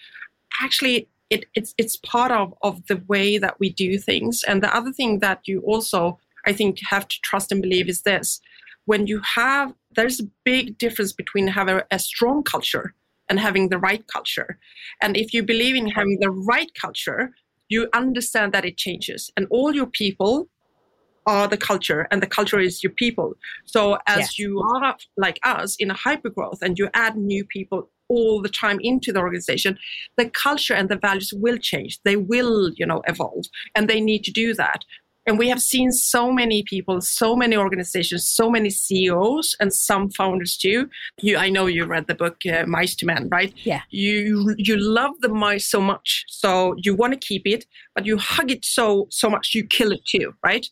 actually, 0.61 1.09
it, 1.29 1.47
it's 1.53 1.75
it's 1.77 1.97
part 1.97 2.31
of 2.31 2.53
of 2.61 2.87
the 2.87 3.03
way 3.09 3.37
that 3.37 3.59
we 3.59 3.73
do 3.73 3.97
things. 3.97 4.45
And 4.47 4.63
the 4.63 4.73
other 4.73 4.93
thing 4.93 5.19
that 5.19 5.41
you 5.49 5.59
also 5.71 6.17
I 6.45 6.53
think 6.53 6.79
have 6.89 7.09
to 7.09 7.17
trust 7.23 7.51
and 7.51 7.61
believe 7.61 7.89
is 7.89 8.03
this: 8.03 8.39
when 8.85 9.05
you 9.05 9.19
have 9.35 9.73
there's 9.95 10.19
a 10.19 10.29
big 10.43 10.77
difference 10.77 11.13
between 11.13 11.47
having 11.47 11.81
a 11.91 11.99
strong 11.99 12.43
culture 12.43 12.93
and 13.29 13.39
having 13.39 13.69
the 13.69 13.77
right 13.77 14.05
culture. 14.07 14.57
And 15.01 15.15
if 15.15 15.33
you 15.33 15.43
believe 15.43 15.75
in 15.75 15.87
having 15.87 16.19
the 16.19 16.31
right 16.31 16.71
culture, 16.79 17.31
you 17.67 17.87
understand 17.93 18.53
that 18.53 18.65
it 18.65 18.77
changes. 18.77 19.31
And 19.37 19.45
all 19.49 19.73
your 19.73 19.85
people 19.85 20.49
are 21.25 21.47
the 21.47 21.57
culture, 21.57 22.07
and 22.09 22.23
the 22.23 22.27
culture 22.27 22.59
is 22.59 22.83
your 22.83 22.91
people. 22.93 23.33
So 23.65 23.99
as 24.07 24.19
yes. 24.19 24.39
you 24.39 24.59
are 24.61 24.97
like 25.15 25.39
us 25.43 25.75
in 25.77 25.91
a 25.91 25.93
hyper 25.93 26.29
growth 26.29 26.59
and 26.61 26.79
you 26.79 26.89
add 26.95 27.17
new 27.17 27.45
people 27.45 27.89
all 28.07 28.41
the 28.41 28.49
time 28.49 28.79
into 28.81 29.13
the 29.13 29.19
organization, 29.19 29.77
the 30.17 30.29
culture 30.29 30.73
and 30.73 30.89
the 30.89 30.97
values 30.97 31.31
will 31.35 31.57
change. 31.57 31.99
They 32.03 32.15
will, 32.15 32.71
you 32.75 32.85
know, 32.85 33.03
evolve. 33.07 33.45
And 33.75 33.87
they 33.87 34.01
need 34.01 34.23
to 34.23 34.31
do 34.31 34.55
that. 34.55 34.83
And 35.25 35.37
we 35.37 35.49
have 35.49 35.61
seen 35.61 35.91
so 35.91 36.31
many 36.31 36.63
people, 36.63 37.01
so 37.01 37.35
many 37.35 37.55
organizations, 37.55 38.27
so 38.27 38.49
many 38.49 38.69
CEOs, 38.69 39.55
and 39.59 39.71
some 39.73 40.09
founders 40.09 40.57
too. 40.57 40.89
You, 41.21 41.37
I 41.37 41.49
know 41.49 41.67
you 41.67 41.85
read 41.85 42.07
the 42.07 42.15
book 42.15 42.37
uh, 42.51 42.65
Mice 42.65 42.95
to 42.95 43.05
Men, 43.05 43.29
right? 43.31 43.53
Yeah. 43.63 43.81
You 43.89 44.55
you 44.57 44.77
love 44.77 45.11
the 45.19 45.29
mice 45.29 45.67
so 45.67 45.81
much, 45.81 46.25
so 46.27 46.75
you 46.77 46.95
want 46.95 47.13
to 47.13 47.19
keep 47.19 47.45
it, 47.45 47.65
but 47.93 48.05
you 48.05 48.17
hug 48.17 48.49
it 48.51 48.65
so 48.65 49.07
so 49.11 49.29
much 49.29 49.53
you 49.53 49.65
kill 49.65 49.91
it 49.91 50.05
too, 50.05 50.33
right? 50.43 50.65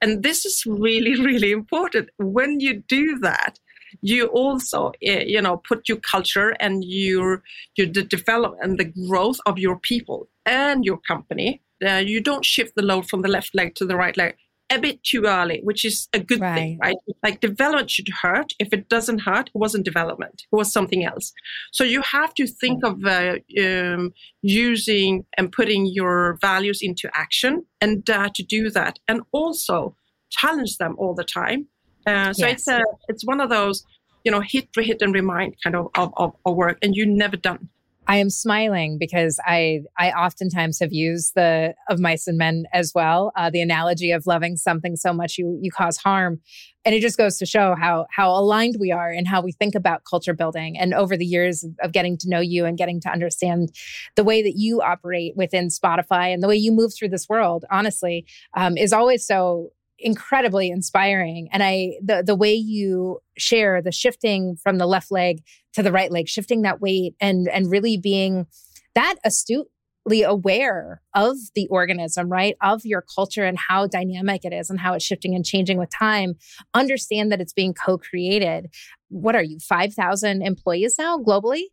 And 0.00 0.22
this 0.22 0.44
is 0.46 0.62
really 0.66 1.20
really 1.28 1.50
important. 1.50 2.08
When 2.18 2.60
you 2.60 2.82
do 2.88 3.18
that, 3.18 3.58
you 4.00 4.26
also 4.26 4.88
uh, 5.06 5.24
you 5.26 5.40
know 5.40 5.56
put 5.56 5.88
your 5.88 5.98
culture 5.98 6.50
and 6.60 6.84
your 6.84 7.42
your 7.76 7.86
the 7.86 8.02
development 8.02 8.62
and 8.62 8.78
the 8.78 8.92
growth 9.08 9.38
of 9.46 9.58
your 9.58 9.78
people 9.78 10.28
and 10.46 10.84
your 10.84 10.98
company 10.98 11.62
uh, 11.86 12.02
you 12.04 12.20
don't 12.20 12.44
shift 12.44 12.74
the 12.74 12.82
load 12.82 13.08
from 13.08 13.22
the 13.22 13.28
left 13.28 13.54
leg 13.54 13.74
to 13.74 13.84
the 13.84 13.96
right 13.96 14.16
leg 14.16 14.34
a 14.70 14.78
bit 14.78 15.02
too 15.02 15.24
early, 15.24 15.60
which 15.64 15.84
is 15.84 16.08
a 16.12 16.20
good 16.20 16.40
right. 16.40 16.54
thing, 16.54 16.78
right? 16.82 16.96
Like 17.22 17.40
development 17.40 17.90
should 17.90 18.08
hurt. 18.08 18.52
If 18.58 18.72
it 18.72 18.88
doesn't 18.88 19.20
hurt, 19.20 19.48
it 19.48 19.58
wasn't 19.58 19.84
development. 19.84 20.42
It 20.52 20.56
was 20.56 20.72
something 20.72 21.04
else. 21.04 21.32
So 21.72 21.84
you 21.84 22.02
have 22.02 22.34
to 22.34 22.46
think 22.46 22.84
of 22.84 23.04
uh, 23.04 23.36
um, 23.60 24.12
using 24.42 25.24
and 25.36 25.50
putting 25.50 25.86
your 25.86 26.38
values 26.40 26.80
into 26.82 27.08
action 27.14 27.64
and 27.80 28.04
dare 28.04 28.28
to 28.30 28.42
do 28.42 28.70
that, 28.70 28.98
and 29.08 29.22
also 29.32 29.96
challenge 30.30 30.76
them 30.76 30.96
all 30.98 31.14
the 31.14 31.24
time. 31.24 31.68
Uh, 32.06 32.32
so 32.32 32.46
yes. 32.46 32.60
it's 32.60 32.68
a 32.68 32.82
it's 33.08 33.24
one 33.24 33.40
of 33.40 33.50
those 33.50 33.84
you 34.24 34.32
know 34.32 34.40
hit, 34.40 34.68
hit 34.76 35.02
and 35.02 35.14
remind 35.14 35.56
kind 35.62 35.76
of 35.76 35.88
of, 35.94 36.12
of, 36.16 36.34
of 36.44 36.56
work, 36.56 36.78
and 36.82 36.94
you 36.96 37.06
never 37.06 37.36
done. 37.36 37.68
I 38.10 38.16
am 38.16 38.30
smiling 38.30 38.96
because 38.96 39.38
I 39.44 39.82
I 39.98 40.10
oftentimes 40.12 40.80
have 40.80 40.94
used 40.94 41.34
the 41.34 41.74
of 41.90 42.00
mice 42.00 42.26
and 42.26 42.38
men 42.38 42.64
as 42.72 42.92
well. 42.94 43.32
Uh, 43.36 43.50
the 43.50 43.60
analogy 43.60 44.12
of 44.12 44.26
loving 44.26 44.56
something 44.56 44.96
so 44.96 45.12
much 45.12 45.36
you 45.36 45.58
you 45.60 45.70
cause 45.70 45.98
harm, 45.98 46.40
and 46.86 46.94
it 46.94 47.02
just 47.02 47.18
goes 47.18 47.36
to 47.36 47.44
show 47.44 47.74
how 47.78 48.06
how 48.10 48.30
aligned 48.30 48.76
we 48.80 48.90
are 48.90 49.10
and 49.10 49.28
how 49.28 49.42
we 49.42 49.52
think 49.52 49.74
about 49.74 50.04
culture 50.08 50.32
building. 50.32 50.78
And 50.78 50.94
over 50.94 51.18
the 51.18 51.26
years 51.26 51.66
of 51.82 51.92
getting 51.92 52.16
to 52.18 52.30
know 52.30 52.40
you 52.40 52.64
and 52.64 52.78
getting 52.78 52.98
to 53.02 53.10
understand 53.10 53.74
the 54.16 54.24
way 54.24 54.42
that 54.42 54.54
you 54.56 54.80
operate 54.80 55.36
within 55.36 55.68
Spotify 55.68 56.32
and 56.32 56.42
the 56.42 56.48
way 56.48 56.56
you 56.56 56.72
move 56.72 56.94
through 56.94 57.10
this 57.10 57.28
world, 57.28 57.66
honestly, 57.70 58.24
um, 58.54 58.78
is 58.78 58.94
always 58.94 59.26
so 59.26 59.70
incredibly 59.98 60.70
inspiring. 60.70 61.48
And 61.52 61.62
i 61.62 61.92
the 62.02 62.22
the 62.24 62.34
way 62.34 62.54
you 62.54 63.20
share 63.36 63.82
the 63.82 63.92
shifting 63.92 64.56
from 64.62 64.78
the 64.78 64.86
left 64.86 65.10
leg 65.10 65.42
to 65.74 65.82
the 65.82 65.92
right 65.92 66.10
leg 66.10 66.28
shifting 66.28 66.62
that 66.62 66.80
weight 66.80 67.14
and 67.20 67.48
and 67.48 67.70
really 67.70 67.96
being 67.96 68.46
that 68.94 69.16
astutely 69.24 70.22
aware 70.22 71.02
of 71.14 71.36
the 71.54 71.66
organism 71.68 72.28
right? 72.28 72.56
Of 72.62 72.82
your 72.84 73.04
culture 73.14 73.44
and 73.44 73.58
how 73.58 73.86
dynamic 73.86 74.44
it 74.44 74.52
is 74.52 74.70
and 74.70 74.80
how 74.80 74.94
it's 74.94 75.04
shifting 75.04 75.34
and 75.34 75.44
changing 75.44 75.78
with 75.78 75.90
time. 75.90 76.34
Understand 76.74 77.30
that 77.32 77.40
it's 77.40 77.52
being 77.52 77.74
co-created. 77.74 78.68
What 79.08 79.34
are 79.34 79.42
you 79.42 79.58
5000 79.58 80.42
employees 80.42 80.96
now 80.98 81.18
globally? 81.18 81.64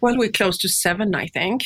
Well 0.00 0.16
we're 0.18 0.30
close 0.30 0.58
to 0.58 0.68
7 0.68 1.14
i 1.14 1.26
think. 1.26 1.62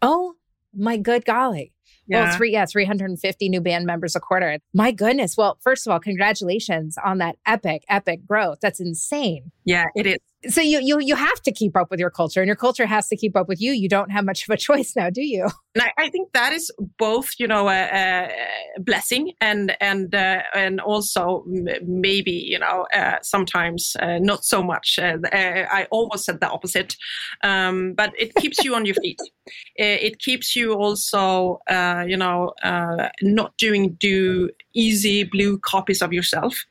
Oh 0.00 0.34
my 0.74 0.96
good 0.96 1.24
golly 1.24 1.72
yeah. 2.06 2.24
Well, 2.24 2.36
three, 2.36 2.52
yeah, 2.52 2.66
350 2.66 3.48
new 3.48 3.60
band 3.60 3.86
members 3.86 4.16
a 4.16 4.20
quarter. 4.20 4.58
My 4.74 4.90
goodness. 4.90 5.36
Well, 5.36 5.58
first 5.62 5.86
of 5.86 5.92
all, 5.92 6.00
congratulations 6.00 6.96
on 7.02 7.18
that 7.18 7.36
epic, 7.46 7.84
epic 7.88 8.26
growth. 8.26 8.58
That's 8.60 8.80
insane. 8.80 9.52
Yeah, 9.64 9.84
it 9.94 10.06
is 10.06 10.18
so 10.48 10.60
you 10.60 10.80
you 10.80 10.98
you 11.00 11.14
have 11.14 11.40
to 11.42 11.52
keep 11.52 11.76
up 11.76 11.90
with 11.90 12.00
your 12.00 12.10
culture 12.10 12.40
and 12.40 12.46
your 12.46 12.56
culture 12.56 12.86
has 12.86 13.08
to 13.08 13.16
keep 13.16 13.36
up 13.36 13.48
with 13.48 13.60
you. 13.60 13.72
You 13.72 13.88
don't 13.88 14.10
have 14.10 14.24
much 14.24 14.48
of 14.48 14.52
a 14.52 14.56
choice 14.68 14.94
now 14.96 15.10
do 15.10 15.22
you? 15.22 15.48
And 15.74 15.82
i, 15.82 15.92
I 15.98 16.10
think 16.10 16.32
that 16.32 16.52
is 16.52 16.70
both 16.98 17.30
you 17.38 17.46
know 17.46 17.68
a, 17.68 18.28
a 18.76 18.80
blessing 18.80 19.32
and 19.40 19.76
and 19.80 20.14
uh, 20.14 20.42
and 20.54 20.80
also 20.80 21.44
maybe 21.84 22.32
you 22.32 22.58
know 22.58 22.86
uh, 22.94 23.16
sometimes 23.22 23.96
uh, 24.00 24.18
not 24.18 24.44
so 24.44 24.62
much 24.62 24.98
uh, 25.00 25.18
uh, 25.32 25.66
i 25.70 25.86
almost 25.90 26.24
said 26.24 26.40
the 26.40 26.48
opposite 26.48 26.96
um, 27.44 27.94
but 27.94 28.12
it 28.18 28.34
keeps 28.36 28.64
you 28.64 28.74
on 28.74 28.86
your 28.86 28.96
feet. 28.96 29.18
It 29.76 30.20
keeps 30.20 30.54
you 30.54 30.74
also 30.74 31.60
uh, 31.68 32.04
you 32.06 32.16
know 32.16 32.52
not 33.22 33.56
doing 33.56 33.96
do 33.98 34.50
easy 34.74 35.24
blue 35.24 35.58
copies 35.58 36.02
of 36.02 36.12
yourself 36.12 36.64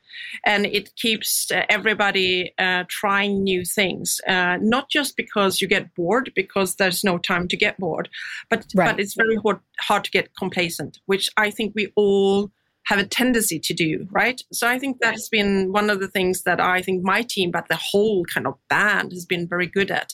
and 0.44 0.66
it 0.66 0.94
keeps 0.96 1.50
uh, 1.50 1.64
everybody 1.68 2.52
uh, 2.58 2.84
trying 2.88 3.42
new 3.42 3.64
things. 3.64 4.20
Uh, 4.26 4.58
not 4.60 4.90
just 4.90 5.16
because 5.16 5.60
you 5.60 5.68
get 5.68 5.94
bored, 5.94 6.32
because 6.34 6.76
there's 6.76 7.04
no 7.04 7.18
time 7.18 7.48
to 7.48 7.56
get 7.56 7.78
bored, 7.78 8.08
but 8.50 8.66
right. 8.74 8.90
but 8.90 9.00
it's 9.00 9.14
very 9.14 9.36
hard 9.36 9.60
hard 9.80 10.04
to 10.04 10.10
get 10.10 10.34
complacent, 10.36 10.98
which 11.06 11.30
I 11.36 11.50
think 11.50 11.72
we 11.74 11.92
all 11.96 12.50
have 12.86 12.98
a 12.98 13.06
tendency 13.06 13.60
to 13.60 13.72
do, 13.72 14.06
right? 14.10 14.42
So 14.52 14.66
I 14.66 14.78
think 14.78 14.98
that's 15.00 15.28
been 15.28 15.70
one 15.70 15.88
of 15.88 16.00
the 16.00 16.08
things 16.08 16.42
that 16.42 16.60
I 16.60 16.82
think 16.82 17.04
my 17.04 17.22
team, 17.22 17.52
but 17.52 17.68
the 17.68 17.78
whole 17.80 18.24
kind 18.24 18.46
of 18.46 18.58
band 18.68 19.12
has 19.12 19.24
been 19.24 19.46
very 19.46 19.66
good 19.66 19.90
at. 19.90 20.12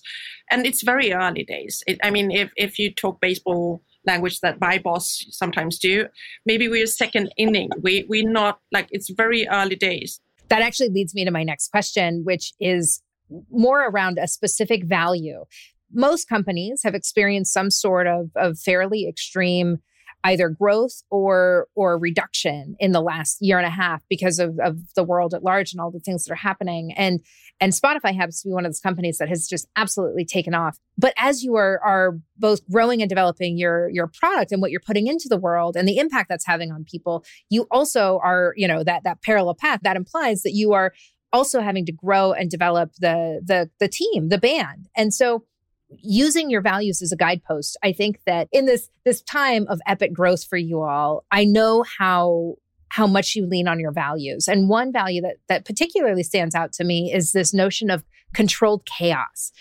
And 0.50 0.66
it's 0.66 0.82
very 0.82 1.12
early 1.14 1.44
days. 1.44 1.82
It, 1.86 1.98
I 2.02 2.10
mean, 2.10 2.30
if, 2.30 2.50
if 2.56 2.78
you 2.78 2.92
talk 2.92 3.22
baseball 3.22 3.82
language 4.08 4.40
that 4.40 4.60
my 4.60 4.78
boss 4.78 5.24
sometimes 5.30 5.78
do. 5.78 6.06
Maybe 6.44 6.68
we're 6.68 6.86
second 6.86 7.32
inning. 7.36 7.70
We 7.80 8.04
we're 8.08 8.28
not 8.28 8.58
like 8.72 8.88
it's 8.90 9.10
very 9.10 9.46
early 9.48 9.76
days. 9.76 10.20
That 10.48 10.62
actually 10.62 10.88
leads 10.88 11.14
me 11.14 11.24
to 11.24 11.30
my 11.30 11.44
next 11.44 11.70
question, 11.70 12.22
which 12.24 12.54
is 12.58 13.02
more 13.50 13.86
around 13.86 14.18
a 14.18 14.26
specific 14.26 14.84
value. 14.84 15.44
Most 15.92 16.28
companies 16.28 16.82
have 16.84 16.94
experienced 16.94 17.52
some 17.52 17.70
sort 17.70 18.06
of, 18.06 18.30
of 18.34 18.58
fairly 18.58 19.06
extreme 19.08 19.78
either 20.24 20.48
growth 20.48 21.02
or 21.10 21.68
or 21.74 21.98
reduction 21.98 22.76
in 22.78 22.92
the 22.92 23.00
last 23.00 23.38
year 23.40 23.58
and 23.58 23.66
a 23.66 23.70
half 23.70 24.02
because 24.08 24.38
of, 24.38 24.58
of 24.58 24.78
the 24.94 25.04
world 25.04 25.34
at 25.34 25.42
large 25.42 25.72
and 25.72 25.80
all 25.80 25.90
the 25.90 26.00
things 26.00 26.24
that 26.24 26.32
are 26.32 26.36
happening. 26.36 26.92
And 26.96 27.20
and 27.60 27.72
Spotify 27.72 28.14
happens 28.14 28.42
to 28.42 28.48
be 28.48 28.52
one 28.52 28.64
of 28.64 28.70
those 28.70 28.80
companies 28.80 29.18
that 29.18 29.28
has 29.28 29.46
just 29.48 29.66
absolutely 29.76 30.24
taken 30.24 30.54
off. 30.54 30.78
But 30.96 31.14
as 31.16 31.42
you 31.42 31.56
are 31.56 31.80
are 31.84 32.18
both 32.36 32.68
growing 32.70 33.00
and 33.00 33.08
developing 33.08 33.58
your 33.58 33.88
your 33.90 34.08
product 34.08 34.52
and 34.52 34.60
what 34.60 34.70
you're 34.70 34.80
putting 34.80 35.06
into 35.06 35.28
the 35.28 35.38
world 35.38 35.76
and 35.76 35.88
the 35.88 35.98
impact 35.98 36.28
that's 36.28 36.46
having 36.46 36.72
on 36.72 36.84
people, 36.84 37.24
you 37.48 37.66
also 37.70 38.20
are, 38.22 38.54
you 38.56 38.68
know, 38.68 38.82
that 38.84 39.04
that 39.04 39.22
parallel 39.22 39.54
path 39.54 39.80
that 39.82 39.96
implies 39.96 40.42
that 40.42 40.52
you 40.52 40.72
are 40.72 40.92
also 41.32 41.60
having 41.60 41.84
to 41.86 41.92
grow 41.92 42.32
and 42.32 42.50
develop 42.50 42.92
the 42.98 43.40
the 43.44 43.70
the 43.80 43.88
team, 43.88 44.28
the 44.28 44.38
band. 44.38 44.88
And 44.96 45.12
so 45.12 45.44
using 45.90 46.50
your 46.50 46.60
values 46.60 47.00
as 47.02 47.12
a 47.12 47.16
guidepost 47.16 47.76
i 47.82 47.92
think 47.92 48.20
that 48.26 48.48
in 48.52 48.66
this 48.66 48.90
this 49.04 49.22
time 49.22 49.66
of 49.68 49.80
epic 49.86 50.12
growth 50.12 50.44
for 50.44 50.56
you 50.56 50.82
all 50.82 51.24
i 51.30 51.44
know 51.44 51.84
how 51.98 52.54
how 52.90 53.06
much 53.06 53.34
you 53.34 53.46
lean 53.46 53.68
on 53.68 53.80
your 53.80 53.92
values 53.92 54.48
and 54.48 54.68
one 54.68 54.92
value 54.92 55.20
that 55.20 55.36
that 55.48 55.64
particularly 55.64 56.22
stands 56.22 56.54
out 56.54 56.72
to 56.72 56.84
me 56.84 57.12
is 57.12 57.32
this 57.32 57.54
notion 57.54 57.90
of 57.90 58.04
controlled 58.34 58.84
chaos 58.84 59.52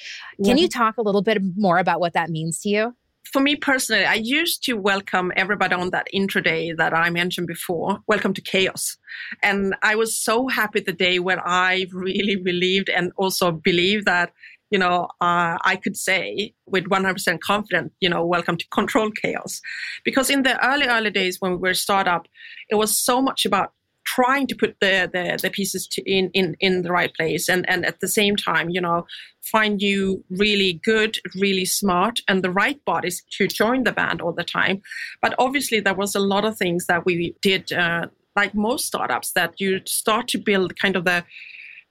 can 0.43 0.57
yeah. 0.57 0.63
you 0.63 0.67
talk 0.67 0.97
a 0.97 1.01
little 1.01 1.21
bit 1.21 1.37
more 1.55 1.77
about 1.77 1.99
what 1.99 2.13
that 2.13 2.29
means 2.29 2.59
to 2.59 2.69
you 2.69 2.93
for 3.31 3.41
me 3.41 3.55
personally, 3.55 4.05
I 4.05 4.15
used 4.15 4.63
to 4.63 4.73
welcome 4.73 5.33
everybody 5.35 5.75
on 5.75 5.89
that 5.89 6.07
intro 6.13 6.41
day 6.41 6.71
that 6.73 6.93
I 6.93 7.09
mentioned 7.09 7.47
before. 7.47 7.99
Welcome 8.07 8.33
to 8.35 8.41
chaos. 8.41 8.97
And 9.43 9.75
I 9.83 9.95
was 9.95 10.17
so 10.17 10.47
happy 10.47 10.79
the 10.79 10.93
day 10.93 11.19
when 11.19 11.39
I 11.43 11.87
really 11.91 12.37
believed 12.37 12.89
and 12.89 13.11
also 13.17 13.51
believed 13.51 14.05
that 14.05 14.31
you 14.69 14.79
know, 14.79 15.05
uh, 15.21 15.57
I 15.63 15.79
could 15.81 15.95
say 15.95 16.53
with 16.65 16.85
100% 16.85 17.39
confidence, 17.39 17.93
you 17.99 18.09
know, 18.09 18.25
welcome 18.25 18.57
to 18.57 18.67
control 18.69 19.11
chaos. 19.11 19.61
Because 20.03 20.29
in 20.29 20.43
the 20.43 20.63
early, 20.65 20.87
early 20.87 21.11
days 21.11 21.39
when 21.39 21.51
we 21.53 21.57
were 21.57 21.69
a 21.69 21.75
startup, 21.75 22.27
it 22.69 22.75
was 22.75 22.97
so 22.97 23.21
much 23.21 23.45
about 23.45 23.73
trying 24.05 24.47
to 24.47 24.55
put 24.55 24.77
the, 24.79 25.09
the, 25.11 25.37
the 25.41 25.49
pieces 25.49 25.85
to 25.85 26.01
in, 26.09 26.29
in, 26.33 26.55
in 26.61 26.81
the 26.81 26.91
right 26.91 27.13
place 27.13 27.49
and, 27.49 27.69
and 27.69 27.85
at 27.85 27.99
the 27.99 28.07
same 28.07 28.35
time, 28.37 28.69
you 28.69 28.79
know, 28.79 29.05
find 29.41 29.81
you 29.81 30.23
really 30.29 30.79
good, 30.83 31.19
really 31.35 31.65
smart 31.65 32.19
and 32.27 32.41
the 32.41 32.49
right 32.49 32.83
bodies 32.85 33.21
to 33.31 33.47
join 33.47 33.83
the 33.83 33.91
band 33.91 34.21
all 34.21 34.31
the 34.31 34.45
time. 34.45 34.81
But 35.21 35.35
obviously 35.37 35.81
there 35.81 35.93
was 35.93 36.15
a 36.15 36.21
lot 36.21 36.45
of 36.45 36.57
things 36.57 36.85
that 36.87 37.05
we 37.05 37.35
did, 37.41 37.71
uh, 37.73 38.07
like 38.35 38.55
most 38.55 38.87
startups, 38.87 39.33
that 39.33 39.59
you 39.59 39.81
start 39.85 40.29
to 40.29 40.37
build 40.37 40.79
kind 40.79 40.95
of 40.95 41.03
the 41.03 41.25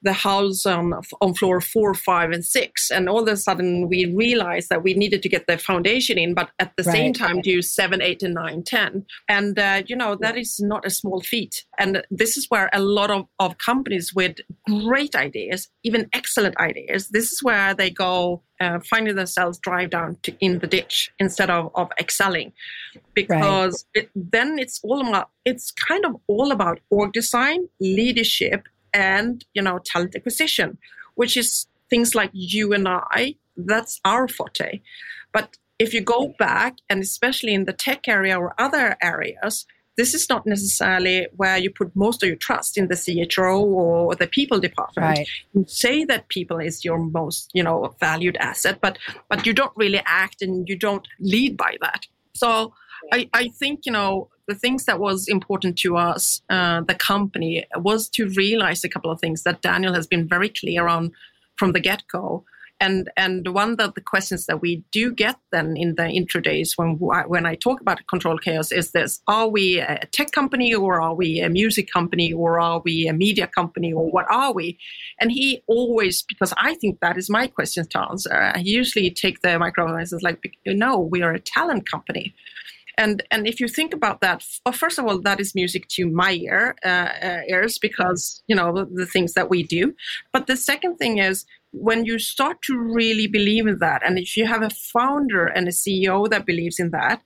the 0.07 0.13
house 0.13 0.65
on, 0.65 0.95
on 1.21 1.35
floor 1.35 1.61
four, 1.61 1.95
five, 1.95 2.31
and 2.31 2.45
six. 2.45 2.91
And 2.91 3.09
all 3.09 3.23
of 3.23 3.29
a 3.29 3.37
sudden, 3.37 3.89
we 3.89 4.07
realized 4.15 4.69
that 4.71 4.83
we 4.83 4.95
needed 4.95 5.23
to 5.23 5.29
get 5.29 5.47
the 5.47 5.59
foundation 5.59 6.19
in, 6.19 6.35
but 6.35 6.51
at 6.59 6.73
the 6.77 6.85
right. 6.85 6.93
same 6.93 7.13
time, 7.13 7.41
do 7.41 7.61
seven, 7.63 8.01
eight, 8.01 8.23
and 8.23 8.35
nine, 8.35 8.63
ten. 8.63 9.05
And, 9.29 9.59
uh, 9.59 9.83
you 9.87 9.97
know, 9.97 10.15
that 10.17 10.37
is 10.37 10.59
not 10.61 10.87
a 10.87 10.91
small 10.91 11.21
feat. 11.21 11.65
And 11.79 12.03
this 12.11 12.37
is 12.37 12.47
where 12.49 12.71
a 12.73 12.81
lot 12.81 13.11
of, 13.11 13.27
of 13.39 13.59
companies 13.59 14.15
with 14.15 14.39
great 14.67 15.15
ideas, 15.15 15.69
even 15.85 16.09
excellent 16.13 16.57
ideas, 16.59 17.09
this 17.09 17.33
is 17.33 17.43
where 17.43 17.75
they 17.75 17.91
go 17.91 18.43
uh, 18.61 18.81
finding 18.89 19.17
themselves 19.17 19.59
drive 19.59 19.91
down 19.91 20.17
to, 20.23 20.35
in 20.41 20.59
the 20.61 20.67
ditch 20.67 21.11
instead 21.19 21.51
of, 21.51 21.71
of 21.75 21.91
excelling 22.01 22.53
because 23.15 23.85
right. 23.95 24.05
it, 24.05 24.11
then 24.15 24.59
it's 24.59 24.81
all 24.83 25.07
about 25.07 25.31
it's 25.45 25.71
kind 25.71 26.05
of 26.05 26.17
all 26.27 26.53
about 26.53 26.81
org 26.91 27.13
design 27.13 27.69
leadership 27.81 28.67
and 28.97 29.45
you 29.55 29.63
know 29.63 29.79
talent 29.85 30.17
acquisition 30.17 30.79
which 31.15 31.37
is 31.37 31.67
things 31.91 32.15
like 32.15 32.31
you 32.33 32.73
and 32.73 32.89
i 32.89 33.35
that's 33.57 34.01
our 34.05 34.27
forte 34.27 34.81
but 35.33 35.57
if 35.79 35.93
you 35.93 36.01
go 36.01 36.35
back 36.39 36.77
and 36.89 37.03
especially 37.03 37.53
in 37.53 37.67
the 37.67 37.73
tech 37.73 38.09
area 38.09 38.39
or 38.39 38.55
other 38.59 38.97
areas 39.03 39.67
this 39.97 40.13
is 40.15 40.29
not 40.29 40.47
necessarily 40.47 41.27
where 41.37 41.57
you 41.57 41.71
put 41.71 41.95
most 41.97 42.23
of 42.23 42.29
your 42.29 42.37
trust 42.37 42.77
in 42.77 42.89
the 42.89 42.95
CHRO 42.95 43.63
or 43.63 44.15
the 44.15 44.27
people 44.27 44.61
department. 44.61 45.19
Right. 45.19 45.29
You 45.55 45.65
say 45.67 46.05
that 46.05 46.29
people 46.29 46.59
is 46.59 46.85
your 46.85 46.99
most, 46.99 47.51
you 47.55 47.63
know, 47.63 47.95
valued 47.99 48.37
asset, 48.37 48.79
but 48.83 48.99
but 49.31 49.47
you 49.47 49.55
don't 49.55 49.73
really 49.75 50.03
act 50.05 50.43
and 50.43 50.69
you 50.69 50.77
don't 50.77 51.09
lead 51.19 51.57
by 51.57 51.79
that. 51.81 52.07
So 52.35 52.75
I, 53.13 53.29
I 53.33 53.49
think 53.49 53.81
you 53.87 53.93
know 53.93 54.29
the 54.47 54.55
things 54.55 54.85
that 54.85 55.01
was 55.01 55.29
important 55.29 55.77
to 55.79 55.97
us, 55.97 56.41
uh, 56.51 56.83
the 56.83 56.95
company, 56.95 57.67
was 57.77 58.09
to 58.11 58.29
realize 58.31 58.85
a 58.85 58.89
couple 58.89 59.11
of 59.11 59.21
things 59.21 59.43
that 59.43 59.63
Daniel 59.63 59.95
has 59.95 60.07
been 60.07 60.29
very 60.29 60.49
clear 60.49 60.87
on 60.87 61.13
from 61.57 61.73
the 61.73 61.81
get 61.81 62.03
go. 62.11 62.45
And 62.79 63.11
and 63.17 63.49
one 63.55 63.81
of 63.81 63.95
the 63.95 64.03
questions 64.03 64.45
that 64.47 64.61
we 64.61 64.85
do 64.93 65.11
get 65.11 65.37
then 65.51 65.79
in 65.79 65.95
the 65.95 66.09
intro 66.09 66.43
days 66.43 66.75
when 66.77 66.99
when 66.99 67.47
I 67.47 67.55
talk 67.55 67.81
about 67.81 68.07
control 68.07 68.37
chaos 68.37 68.71
is 68.71 68.93
this: 68.93 69.23
Are 69.27 69.49
we 69.49 69.79
a 69.79 70.07
tech 70.13 70.31
company, 70.33 70.75
or 70.75 71.01
are 71.01 71.15
we 71.15 71.41
a 71.41 71.49
music 71.49 71.91
company, 71.91 72.35
or 72.35 72.61
are 72.61 72.83
we 72.85 73.09
a 73.09 73.15
media 73.15 73.47
company, 73.47 73.95
or 73.95 74.11
what 74.11 74.27
are 74.31 74.53
we? 74.53 74.79
And 75.19 75.33
he 75.33 75.63
always, 75.67 76.23
because 76.23 76.53
I 76.59 76.75
think 76.75 77.01
that 77.01 77.17
is 77.17 77.31
my 77.31 77.47
question 77.47 77.87
to 77.89 78.01
answer. 78.11 78.35
I 78.35 78.59
usually 78.59 79.11
take 79.11 79.41
the 79.41 79.59
microphone 79.59 79.99
and 79.99 80.07
says 80.07 80.23
like, 80.23 80.39
no, 80.67 80.99
we 80.99 81.23
are 81.23 81.33
a 81.33 81.41
talent 81.41 81.91
company. 81.91 82.35
And 82.99 83.23
and 83.31 83.47
if 83.47 83.61
you 83.61 83.69
think 83.69 83.93
about 83.93 84.21
that, 84.23 84.45
well, 84.65 84.73
first 84.73 84.99
of 84.99 85.05
all, 85.05 85.21
that 85.21 85.41
is 85.41 85.55
music 85.55 85.87
to 85.89 86.07
my 86.07 86.33
ear 86.33 86.75
uh, 86.85 86.89
uh, 87.23 87.41
ears 87.49 87.79
because 87.79 88.43
you 88.47 88.57
know 88.57 88.73
the, 88.73 88.87
the 88.87 89.07
things 89.07 89.35
that 89.35 89.51
we 89.51 89.63
do. 89.63 89.95
But 90.33 90.47
the 90.47 90.57
second 90.57 90.97
thing 90.97 91.19
is 91.19 91.45
when 91.73 92.07
you 92.07 92.19
start 92.19 92.63
to 92.63 92.79
really 92.79 93.27
believe 93.27 93.67
in 93.67 93.79
that, 93.79 94.03
and 94.05 94.19
if 94.19 94.37
you 94.37 94.47
have 94.47 94.63
a 94.63 94.71
founder 94.71 95.47
and 95.47 95.69
a 95.69 95.73
CEO 95.73 96.29
that 96.31 96.47
believes 96.47 96.79
in 96.79 96.91
that, 96.91 97.23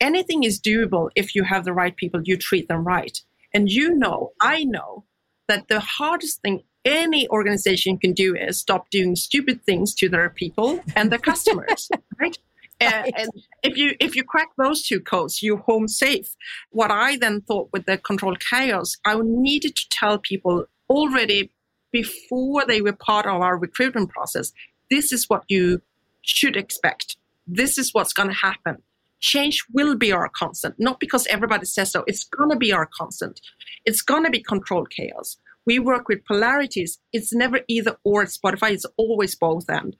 anything 0.00 0.42
is 0.44 0.60
doable 0.60 1.08
if 1.16 1.34
you 1.34 1.44
have 1.44 1.64
the 1.64 1.72
right 1.72 1.96
people. 1.96 2.20
You 2.22 2.36
treat 2.36 2.68
them 2.68 2.84
right, 2.84 3.18
and 3.54 3.70
you 3.70 3.94
know, 3.94 4.32
I 4.42 4.64
know 4.64 5.04
that 5.48 5.68
the 5.68 5.80
hardest 5.80 6.42
thing 6.42 6.64
any 6.84 7.28
organization 7.28 7.98
can 7.98 8.12
do 8.12 8.34
is 8.36 8.58
stop 8.58 8.90
doing 8.90 9.16
stupid 9.16 9.62
things 9.64 9.94
to 9.94 10.08
their 10.08 10.30
people 10.30 10.80
and 10.96 11.10
their 11.10 11.18
customers, 11.18 11.90
right? 12.20 12.38
And, 12.80 13.12
and 13.16 13.30
if 13.62 13.76
you 13.76 13.94
if 14.00 14.14
you 14.14 14.24
crack 14.24 14.48
those 14.56 14.82
two 14.82 15.00
codes, 15.00 15.42
you're 15.42 15.58
home 15.58 15.88
safe. 15.88 16.34
What 16.70 16.90
I 16.90 17.16
then 17.16 17.40
thought 17.42 17.70
with 17.72 17.86
the 17.86 17.98
control 17.98 18.36
chaos, 18.36 18.96
I 19.04 19.18
needed 19.22 19.76
to 19.76 19.88
tell 19.90 20.18
people 20.18 20.66
already 20.88 21.50
before 21.90 22.64
they 22.66 22.80
were 22.80 22.92
part 22.92 23.26
of 23.26 23.40
our 23.40 23.58
recruitment 23.58 24.10
process. 24.10 24.52
This 24.90 25.12
is 25.12 25.28
what 25.28 25.44
you 25.48 25.82
should 26.22 26.56
expect. 26.56 27.16
This 27.46 27.78
is 27.78 27.92
what's 27.92 28.12
going 28.12 28.28
to 28.28 28.34
happen. 28.34 28.82
Change 29.20 29.64
will 29.72 29.96
be 29.96 30.12
our 30.12 30.28
constant, 30.28 30.76
not 30.78 31.00
because 31.00 31.26
everybody 31.28 31.66
says 31.66 31.90
so. 31.90 32.04
It's 32.06 32.24
going 32.24 32.50
to 32.50 32.56
be 32.56 32.72
our 32.72 32.86
constant. 32.86 33.40
It's 33.84 34.02
going 34.02 34.24
to 34.24 34.30
be 34.30 34.42
controlled 34.42 34.90
chaos. 34.90 35.38
We 35.66 35.78
work 35.78 36.08
with 36.08 36.24
polarities. 36.24 36.98
It's 37.12 37.34
never 37.34 37.60
either 37.68 37.96
or 38.04 38.24
Spotify. 38.26 38.70
It's 38.72 38.86
always 38.96 39.34
both 39.34 39.68
end 39.68 39.96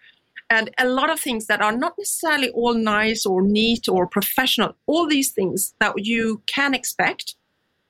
and 0.51 0.71
a 0.79 0.89
lot 0.89 1.11
of 1.11 1.21
things 1.21 1.47
that 1.47 1.61
are 1.61 1.77
not 1.77 1.95
necessarily 1.99 2.51
all 2.51 2.75
nice 2.75 3.27
or 3.27 3.43
neat 3.43 3.89
or 3.89 4.07
professional 4.07 4.75
all 4.87 5.07
these 5.07 5.31
things 5.31 5.75
that 5.81 5.93
you 5.97 6.43
can 6.47 6.75
expect 6.75 7.35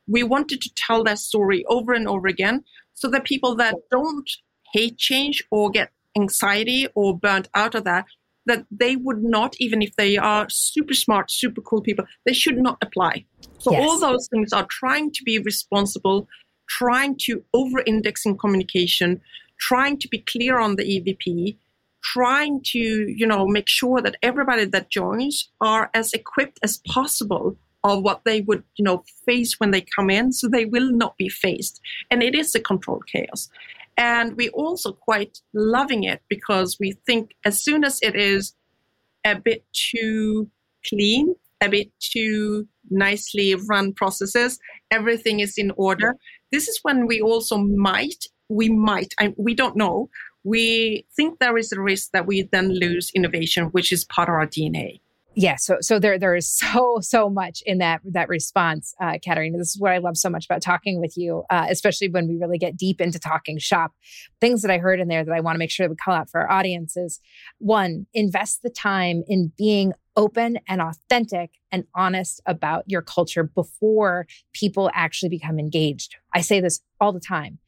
we 0.06 0.22
wanted 0.22 0.60
to 0.62 0.70
tell 0.74 1.04
that 1.04 1.18
story 1.18 1.64
over 1.66 1.92
and 1.92 2.08
over 2.08 2.26
again 2.26 2.64
so 2.94 3.08
that 3.08 3.24
people 3.24 3.54
that 3.54 3.74
don't 3.90 4.30
hate 4.72 4.96
change 4.98 5.42
or 5.50 5.70
get 5.70 5.90
anxiety 6.16 6.88
or 6.94 7.16
burnt 7.16 7.48
out 7.54 7.74
of 7.74 7.84
that 7.84 8.06
that 8.46 8.64
they 8.70 8.96
would 8.96 9.22
not 9.22 9.54
even 9.58 9.82
if 9.82 9.94
they 9.96 10.16
are 10.16 10.46
super 10.48 10.94
smart 10.94 11.30
super 11.30 11.60
cool 11.60 11.80
people 11.80 12.04
they 12.24 12.32
should 12.32 12.58
not 12.58 12.78
apply 12.82 13.24
so 13.58 13.70
yes. 13.70 13.82
all 13.82 14.00
those 14.00 14.26
things 14.28 14.52
are 14.52 14.66
trying 14.66 15.10
to 15.10 15.22
be 15.22 15.38
responsible 15.38 16.26
trying 16.66 17.16
to 17.16 17.44
over 17.54 17.82
index 17.86 18.26
in 18.26 18.36
communication 18.36 19.20
trying 19.58 19.98
to 19.98 20.08
be 20.08 20.18
clear 20.18 20.58
on 20.58 20.76
the 20.76 20.84
evp 20.84 21.56
trying 22.02 22.60
to 22.64 22.78
you 22.78 23.26
know 23.26 23.46
make 23.46 23.68
sure 23.68 24.00
that 24.00 24.16
everybody 24.22 24.64
that 24.64 24.90
joins 24.90 25.50
are 25.60 25.90
as 25.94 26.12
equipped 26.12 26.58
as 26.62 26.78
possible 26.88 27.56
of 27.84 28.02
what 28.02 28.22
they 28.24 28.40
would 28.42 28.62
you 28.76 28.84
know 28.84 29.04
face 29.26 29.58
when 29.58 29.70
they 29.70 29.84
come 29.96 30.10
in 30.10 30.32
so 30.32 30.48
they 30.48 30.64
will 30.64 30.92
not 30.92 31.16
be 31.16 31.28
faced. 31.28 31.80
And 32.10 32.22
it 32.22 32.34
is 32.34 32.54
a 32.54 32.60
controlled 32.60 33.06
chaos. 33.06 33.48
And 33.96 34.36
we 34.36 34.48
also 34.50 34.92
quite 34.92 35.40
loving 35.52 36.04
it 36.04 36.22
because 36.28 36.76
we 36.78 36.92
think 37.04 37.34
as 37.44 37.62
soon 37.62 37.82
as 37.82 37.98
it 38.00 38.14
is 38.14 38.54
a 39.24 39.34
bit 39.34 39.64
too 39.72 40.48
clean 40.88 41.34
a 41.60 41.68
bit 41.68 41.90
too 41.98 42.68
nicely 42.90 43.54
run 43.68 43.92
processes 43.92 44.60
everything 44.90 45.40
is 45.40 45.58
in 45.58 45.72
order. 45.76 46.16
This 46.52 46.68
is 46.68 46.78
when 46.82 47.06
we 47.06 47.20
also 47.20 47.58
might 47.58 48.24
we 48.48 48.68
might 48.70 49.14
I, 49.18 49.34
we 49.36 49.54
don't 49.54 49.76
know 49.76 50.08
we 50.48 51.06
think 51.14 51.38
there 51.38 51.58
is 51.58 51.72
a 51.72 51.80
risk 51.80 52.12
that 52.12 52.26
we 52.26 52.48
then 52.50 52.72
lose 52.72 53.10
innovation, 53.14 53.66
which 53.66 53.92
is 53.92 54.04
part 54.04 54.28
of 54.28 54.34
our 54.34 54.46
DNA. 54.46 55.00
Yeah, 55.34 55.54
so 55.54 55.76
so 55.80 56.00
there 56.00 56.18
there 56.18 56.34
is 56.34 56.48
so 56.58 56.98
so 57.00 57.28
much 57.30 57.62
in 57.66 57.78
that 57.78 58.00
that 58.04 58.28
response, 58.28 58.94
uh, 59.00 59.18
Katarina. 59.22 59.58
This 59.58 59.74
is 59.74 59.80
what 59.80 59.92
I 59.92 59.98
love 59.98 60.16
so 60.16 60.30
much 60.30 60.46
about 60.46 60.62
talking 60.62 61.00
with 61.00 61.16
you, 61.16 61.44
uh, 61.50 61.66
especially 61.68 62.08
when 62.08 62.26
we 62.26 62.36
really 62.36 62.58
get 62.58 62.76
deep 62.76 63.00
into 63.00 63.18
talking 63.18 63.58
shop. 63.58 63.92
Things 64.40 64.62
that 64.62 64.70
I 64.70 64.78
heard 64.78 65.00
in 65.00 65.08
there 65.08 65.24
that 65.24 65.34
I 65.34 65.40
want 65.40 65.54
to 65.54 65.58
make 65.58 65.70
sure 65.70 65.86
that 65.86 65.90
we 65.90 65.96
call 65.96 66.14
out 66.14 66.30
for 66.30 66.40
our 66.40 66.50
audiences. 66.50 67.20
One, 67.58 68.06
invest 68.14 68.62
the 68.62 68.70
time 68.70 69.22
in 69.28 69.52
being 69.56 69.92
open 70.16 70.58
and 70.66 70.80
authentic 70.80 71.50
and 71.70 71.84
honest 71.94 72.40
about 72.46 72.82
your 72.88 73.02
culture 73.02 73.44
before 73.44 74.26
people 74.52 74.90
actually 74.92 75.28
become 75.28 75.60
engaged. 75.60 76.16
I 76.34 76.40
say 76.40 76.60
this 76.60 76.80
all 77.00 77.12
the 77.12 77.20
time. 77.20 77.58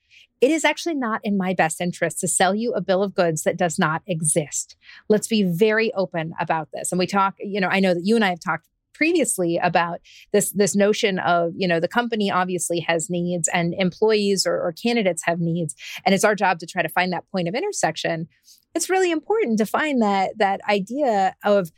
It 0.40 0.50
is 0.50 0.64
actually 0.64 0.94
not 0.94 1.20
in 1.22 1.36
my 1.36 1.52
best 1.52 1.80
interest 1.80 2.18
to 2.20 2.28
sell 2.28 2.54
you 2.54 2.72
a 2.72 2.80
bill 2.80 3.02
of 3.02 3.14
goods 3.14 3.42
that 3.42 3.58
does 3.58 3.78
not 3.78 4.02
exist. 4.06 4.76
Let's 5.08 5.28
be 5.28 5.42
very 5.42 5.92
open 5.94 6.32
about 6.40 6.68
this. 6.72 6.92
And 6.92 6.98
we 6.98 7.06
talk, 7.06 7.34
you 7.38 7.60
know, 7.60 7.68
I 7.68 7.80
know 7.80 7.94
that 7.94 8.04
you 8.04 8.16
and 8.16 8.24
I 8.24 8.30
have 8.30 8.40
talked 8.40 8.66
previously 9.00 9.58
about 9.62 9.98
this 10.32 10.52
this 10.52 10.76
notion 10.76 11.18
of 11.20 11.52
you 11.56 11.66
know 11.66 11.80
the 11.80 11.88
company 11.88 12.30
obviously 12.30 12.80
has 12.80 13.08
needs 13.08 13.48
and 13.48 13.72
employees 13.78 14.46
or, 14.46 14.60
or, 14.60 14.72
candidates 14.72 15.22
have 15.24 15.40
needs. 15.40 15.74
And 16.04 16.14
it's 16.14 16.24
our 16.24 16.34
job 16.34 16.58
to 16.58 16.66
try 16.66 16.82
to 16.82 16.88
find 16.88 17.10
that 17.12 17.24
point 17.32 17.48
of 17.48 17.54
intersection. 17.54 18.28
It's 18.74 18.90
really 18.90 19.10
important 19.10 19.58
to 19.58 19.64
find 19.64 20.02
that 20.02 20.32
that 20.36 20.60
idea 20.68 21.34
of 21.44 21.72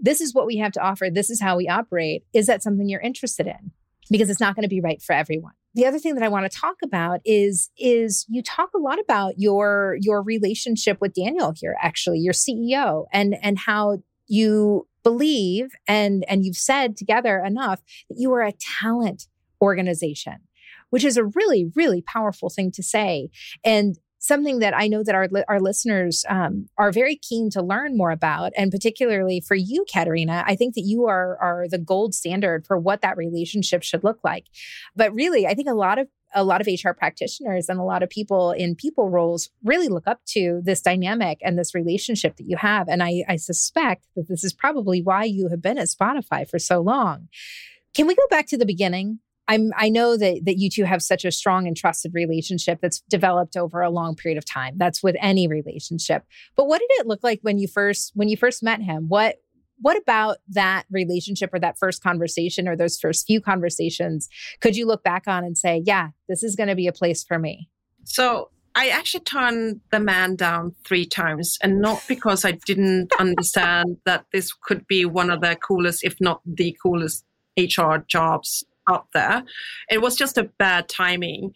this 0.00 0.20
is 0.20 0.34
what 0.34 0.46
we 0.46 0.58
have 0.58 0.70
to 0.72 0.80
offer 0.80 1.08
this 1.10 1.30
is 1.30 1.40
how 1.40 1.56
we 1.56 1.68
operate. 1.68 2.22
Is 2.32 2.46
that 2.46 2.62
something 2.62 2.88
you're 2.88 3.00
interested 3.00 3.48
in? 3.48 3.72
Because 4.08 4.30
it's 4.30 4.40
not 4.40 4.54
going 4.54 4.62
to 4.62 4.68
be 4.68 4.80
right 4.80 5.02
for 5.02 5.14
everyone 5.14 5.54
the 5.78 5.86
other 5.86 6.00
thing 6.00 6.14
that 6.16 6.24
I 6.24 6.28
want 6.28 6.50
to 6.50 6.58
talk 6.58 6.76
about 6.82 7.20
is 7.24 7.70
is 7.78 8.26
you 8.28 8.42
talk 8.42 8.70
a 8.74 8.78
lot 8.78 8.98
about 8.98 9.34
your 9.36 9.96
your 10.00 10.22
relationship 10.22 11.00
with 11.00 11.14
Daniel 11.14 11.52
here 11.54 11.76
actually 11.80 12.18
your 12.18 12.32
CEO 12.32 13.06
and 13.12 13.36
and 13.42 13.58
how 13.58 13.98
you 14.26 14.88
believe 15.04 15.70
and 15.86 16.24
and 16.28 16.44
you've 16.44 16.56
said 16.56 16.96
together 16.96 17.38
enough 17.38 17.80
that 18.08 18.16
you 18.18 18.32
are 18.32 18.42
a 18.42 18.52
talent 18.80 19.28
organization 19.62 20.38
which 20.90 21.04
is 21.04 21.16
a 21.16 21.24
really 21.24 21.70
really 21.76 22.02
powerful 22.02 22.50
thing 22.50 22.72
to 22.72 22.82
say. 22.82 23.30
And 23.64 23.98
something 24.28 24.60
that 24.60 24.76
I 24.76 24.86
know 24.86 25.02
that 25.02 25.14
our 25.14 25.28
our 25.48 25.60
listeners 25.60 26.24
um, 26.28 26.68
are 26.76 26.92
very 26.92 27.16
keen 27.16 27.50
to 27.50 27.62
learn 27.62 27.96
more 27.96 28.10
about, 28.10 28.52
and 28.56 28.70
particularly 28.70 29.40
for 29.40 29.56
you, 29.56 29.84
Katarina, 29.92 30.44
I 30.46 30.54
think 30.54 30.74
that 30.74 30.82
you 30.82 31.06
are 31.06 31.36
are 31.40 31.66
the 31.68 31.78
gold 31.78 32.14
standard 32.14 32.66
for 32.66 32.78
what 32.78 33.00
that 33.00 33.16
relationship 33.16 33.82
should 33.82 34.04
look 34.04 34.20
like. 34.22 34.44
But 34.94 35.12
really, 35.12 35.46
I 35.46 35.54
think 35.54 35.68
a 35.68 35.74
lot 35.74 35.98
of 35.98 36.06
a 36.34 36.44
lot 36.44 36.60
of 36.60 36.66
HR 36.66 36.90
practitioners 36.90 37.68
and 37.68 37.80
a 37.80 37.84
lot 37.84 38.02
of 38.02 38.10
people 38.10 38.52
in 38.52 38.74
people 38.74 39.08
roles 39.08 39.48
really 39.64 39.88
look 39.88 40.06
up 40.06 40.20
to 40.26 40.60
this 40.62 40.82
dynamic 40.82 41.38
and 41.42 41.58
this 41.58 41.74
relationship 41.74 42.36
that 42.36 42.46
you 42.46 42.56
have. 42.58 42.86
And 42.86 43.02
I, 43.02 43.24
I 43.26 43.36
suspect 43.36 44.04
that 44.14 44.28
this 44.28 44.44
is 44.44 44.52
probably 44.52 45.00
why 45.00 45.24
you 45.24 45.48
have 45.48 45.62
been 45.62 45.78
at 45.78 45.88
Spotify 45.88 46.48
for 46.48 46.58
so 46.58 46.80
long. 46.80 47.28
Can 47.94 48.06
we 48.06 48.14
go 48.14 48.26
back 48.28 48.46
to 48.48 48.58
the 48.58 48.66
beginning? 48.66 49.20
I'm 49.48 49.72
I 49.76 49.88
know 49.88 50.16
that 50.16 50.42
that 50.44 50.58
you 50.58 50.70
two 50.70 50.84
have 50.84 51.02
such 51.02 51.24
a 51.24 51.32
strong 51.32 51.66
and 51.66 51.76
trusted 51.76 52.12
relationship 52.14 52.80
that's 52.80 53.00
developed 53.08 53.56
over 53.56 53.80
a 53.80 53.90
long 53.90 54.14
period 54.14 54.38
of 54.38 54.44
time. 54.44 54.74
That's 54.76 55.02
with 55.02 55.16
any 55.20 55.48
relationship. 55.48 56.24
But 56.54 56.66
what 56.66 56.80
did 56.80 56.90
it 57.00 57.06
look 57.06 57.20
like 57.22 57.40
when 57.42 57.58
you 57.58 57.66
first 57.66 58.12
when 58.14 58.28
you 58.28 58.36
first 58.36 58.62
met 58.62 58.82
him? 58.82 59.06
What 59.08 59.36
what 59.80 59.96
about 59.96 60.38
that 60.48 60.84
relationship 60.90 61.50
or 61.52 61.60
that 61.60 61.78
first 61.78 62.02
conversation 62.02 62.68
or 62.68 62.76
those 62.76 62.98
first 62.98 63.26
few 63.26 63.40
conversations 63.40 64.28
could 64.60 64.76
you 64.76 64.86
look 64.86 65.02
back 65.02 65.24
on 65.26 65.44
and 65.44 65.56
say, 65.56 65.82
yeah, 65.84 66.08
this 66.28 66.42
is 66.42 66.56
going 66.56 66.68
to 66.68 66.74
be 66.74 66.86
a 66.86 66.92
place 66.92 67.24
for 67.24 67.38
me? 67.38 67.70
So 68.04 68.50
I 68.74 68.88
actually 68.88 69.24
turned 69.24 69.80
the 69.90 70.00
man 70.00 70.36
down 70.36 70.74
three 70.84 71.06
times, 71.06 71.58
and 71.62 71.80
not 71.80 72.04
because 72.06 72.44
I 72.44 72.52
didn't 72.52 73.12
understand 73.18 73.96
that 74.04 74.26
this 74.32 74.52
could 74.52 74.86
be 74.86 75.04
one 75.04 75.30
of 75.30 75.40
the 75.40 75.56
coolest, 75.56 76.04
if 76.04 76.16
not 76.20 76.42
the 76.44 76.76
coolest 76.82 77.24
HR 77.58 77.96
jobs 78.06 78.64
out 78.88 79.06
there. 79.14 79.44
It 79.90 80.00
was 80.00 80.16
just 80.16 80.38
a 80.38 80.50
bad 80.58 80.88
timing. 80.88 81.52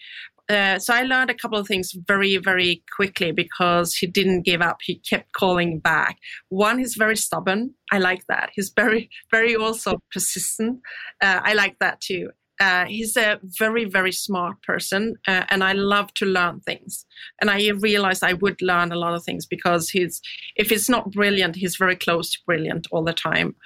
Uh, 0.49 0.79
so 0.79 0.93
I 0.93 1.03
learned 1.03 1.31
a 1.31 1.35
couple 1.35 1.59
of 1.59 1.67
things 1.67 1.93
very, 2.07 2.37
very 2.37 2.83
quickly 2.95 3.33
because 3.33 3.95
he 3.95 4.07
didn't 4.07 4.43
give 4.43 4.61
up. 4.61 4.79
He 4.83 4.97
kept 4.99 5.33
calling 5.33 5.79
back. 5.79 6.19
One, 6.49 6.79
he's 6.79 6.95
very 6.95 7.17
stubborn. 7.17 7.75
I 7.91 7.99
like 7.99 8.27
that. 8.29 8.51
He's 8.55 8.73
very, 8.75 9.09
very 9.31 9.55
also 9.55 9.99
persistent. 10.13 10.81
Uh, 11.23 11.41
I 11.43 11.55
like 11.55 11.79
that 11.79 12.01
too. 12.01 12.31
Uh, 12.63 12.85
he's 12.85 13.17
a 13.17 13.41
very, 13.43 13.85
very 13.85 14.13
smart 14.13 14.63
person, 14.63 15.17
uh, 15.27 15.45
and 15.49 15.65
I 15.65 15.73
love 15.73 16.15
to 16.15 16.27
learn 16.27 16.61
things. 16.61 17.05
And 17.41 17.51
I 17.51 17.71
realized 17.71 18.23
I 18.23 18.35
would 18.35 18.63
learn 18.63 18.93
a 18.93 18.97
lot 18.97 19.15
of 19.15 19.25
things 19.25 19.47
because 19.47 19.91
he's, 19.91 20.23
if 20.55 20.71
he's 20.71 20.89
not 20.89 21.11
brilliant, 21.11 21.57
he's 21.57 21.75
very 21.75 21.97
close 21.97 22.31
to 22.31 22.39
brilliant 22.47 22.87
all 22.93 23.03
the 23.03 23.13
time. 23.13 23.57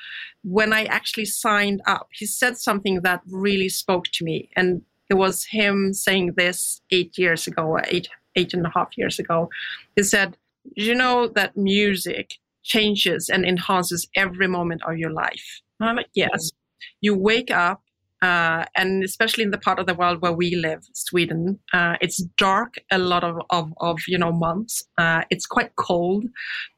When 0.44 0.72
I 0.72 0.84
actually 0.84 1.26
signed 1.26 1.82
up, 1.86 2.08
he 2.10 2.24
said 2.24 2.56
something 2.56 3.02
that 3.02 3.20
really 3.30 3.68
spoke 3.68 4.06
to 4.14 4.24
me, 4.24 4.48
and 4.56 4.80
it 5.10 5.14
was 5.14 5.44
him 5.44 5.92
saying 5.92 6.32
this 6.38 6.80
eight 6.90 7.18
years 7.18 7.46
ago, 7.46 7.78
eight 7.88 8.08
eight 8.34 8.54
and 8.54 8.64
a 8.64 8.72
half 8.74 8.96
years 8.96 9.18
ago. 9.18 9.50
He 9.94 10.04
said, 10.04 10.38
"You 10.74 10.94
know 10.94 11.28
that 11.28 11.54
music 11.54 12.38
changes 12.62 13.28
and 13.28 13.44
enhances 13.44 14.08
every 14.14 14.48
moment 14.48 14.80
of 14.88 14.96
your 14.96 15.12
life." 15.12 15.60
And 15.78 15.90
I'm 15.90 15.96
like, 15.96 16.12
"Yes." 16.14 16.52
You 17.00 17.14
wake 17.14 17.50
up 17.50 17.82
uh, 18.26 18.64
and 18.76 19.04
especially 19.04 19.44
in 19.44 19.52
the 19.52 19.64
part 19.66 19.78
of 19.78 19.86
the 19.86 19.94
world 19.94 20.20
where 20.20 20.32
we 20.32 20.56
live, 20.56 20.82
Sweden, 20.94 21.60
uh, 21.72 21.94
it's 22.00 22.18
dark 22.36 22.74
a 22.90 22.98
lot 22.98 23.22
of, 23.22 23.36
of, 23.50 23.72
of 23.78 23.98
you 24.08 24.18
know 24.18 24.32
months. 24.32 24.82
Uh, 24.98 25.22
it's 25.30 25.46
quite 25.46 25.76
cold, 25.76 26.24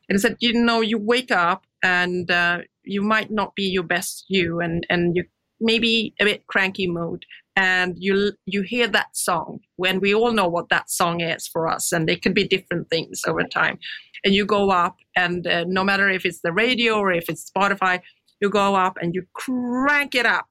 and 0.09 0.17
it's 0.17 0.25
that 0.25 0.37
you 0.41 0.53
know 0.53 0.83
you 0.83 0.99
wake 0.99 1.31
up 1.31 1.65
and 1.83 2.31
uh, 2.31 2.59
you 2.85 3.01
might 3.01 3.31
not 3.31 3.55
be 3.55 3.63
your 3.63 3.83
best 3.83 4.27
you, 4.29 4.61
and 4.61 4.87
and 4.91 5.17
you 5.17 5.25
maybe 5.59 6.15
a 6.21 6.25
bit 6.25 6.47
cranky 6.49 6.87
mood, 6.87 7.25
and 7.57 7.95
you 7.97 8.33
you 8.45 8.61
hear 8.61 8.87
that 8.87 9.17
song 9.17 9.61
when 9.77 10.01
we 10.01 10.15
all 10.15 10.33
know 10.33 10.49
what 10.49 10.69
that 10.69 10.91
song 10.91 11.23
is 11.23 11.49
for 11.49 11.67
us, 11.67 11.93
and 11.93 12.11
it 12.11 12.21
could 12.21 12.35
be 12.35 12.47
different 12.47 12.91
things 12.91 13.23
over 13.27 13.45
time, 13.45 13.79
and 14.23 14.35
you 14.35 14.45
go 14.45 14.71
up 14.71 14.97
and 15.17 15.47
uh, 15.47 15.65
no 15.67 15.83
matter 15.83 16.11
if 16.11 16.27
it's 16.27 16.43
the 16.43 16.53
radio 16.53 16.99
or 16.99 17.11
if 17.11 17.31
it's 17.31 17.51
Spotify, 17.51 18.01
you 18.43 18.51
go 18.51 18.75
up 18.75 18.99
and 19.01 19.15
you 19.15 19.23
crank 19.35 20.15
it 20.15 20.27
up 20.27 20.47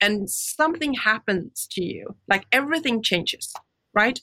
and 0.00 0.30
something 0.30 0.94
happens 0.94 1.66
to 1.70 1.82
you 1.82 2.14
like 2.28 2.46
everything 2.52 3.02
changes 3.02 3.54
right? 3.94 4.20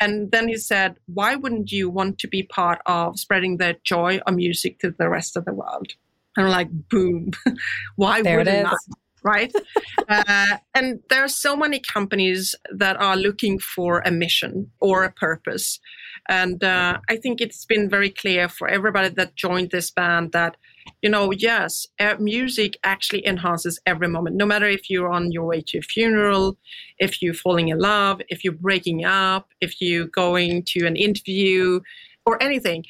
And 0.00 0.32
then 0.32 0.48
he 0.48 0.56
said 0.56 0.96
why 1.06 1.36
wouldn't 1.36 1.70
you 1.70 1.88
want 1.88 2.18
to 2.20 2.28
be 2.28 2.42
part 2.42 2.80
of 2.86 3.18
spreading 3.18 3.58
the 3.58 3.76
joy 3.84 4.20
of 4.26 4.34
music 4.34 4.78
to 4.80 4.90
the 4.90 5.08
rest 5.08 5.36
of 5.36 5.44
the 5.44 5.54
world? 5.54 5.92
And 6.36 6.46
I'm 6.46 6.52
like 6.52 6.88
boom. 6.88 7.30
Why 7.96 8.22
there 8.22 8.38
wouldn't 8.38 8.66
I? 8.66 8.76
right? 9.22 9.52
Uh, 10.06 10.58
and 10.74 11.00
there 11.08 11.24
are 11.24 11.28
so 11.28 11.56
many 11.56 11.80
companies 11.80 12.54
that 12.70 13.00
are 13.00 13.16
looking 13.16 13.58
for 13.58 14.02
a 14.04 14.10
mission 14.10 14.70
or 14.80 15.02
a 15.02 15.10
purpose. 15.10 15.80
And 16.28 16.62
uh, 16.62 16.98
i 17.08 17.16
think 17.16 17.40
it's 17.40 17.64
been 17.64 17.88
very 17.88 18.10
clear 18.10 18.48
for 18.48 18.68
everybody 18.68 19.08
that 19.10 19.34
joined 19.34 19.70
this 19.70 19.90
band 19.90 20.32
that 20.32 20.56
you 21.02 21.10
know, 21.10 21.30
yes, 21.32 21.86
uh, 22.00 22.16
music 22.18 22.78
actually 22.84 23.26
enhances 23.26 23.78
every 23.86 24.08
moment, 24.08 24.36
no 24.36 24.46
matter 24.46 24.66
if 24.66 24.88
you're 24.88 25.12
on 25.12 25.32
your 25.32 25.44
way 25.44 25.62
to 25.66 25.78
a 25.78 25.82
funeral, 25.82 26.56
if 26.98 27.20
you're 27.20 27.34
falling 27.34 27.68
in 27.68 27.78
love, 27.78 28.20
if 28.28 28.44
you're 28.44 28.54
breaking 28.54 29.04
up, 29.04 29.48
if 29.60 29.80
you're 29.80 30.06
going 30.06 30.62
to 30.68 30.86
an 30.86 30.96
interview 30.96 31.80
or 32.26 32.42
anything. 32.42 32.84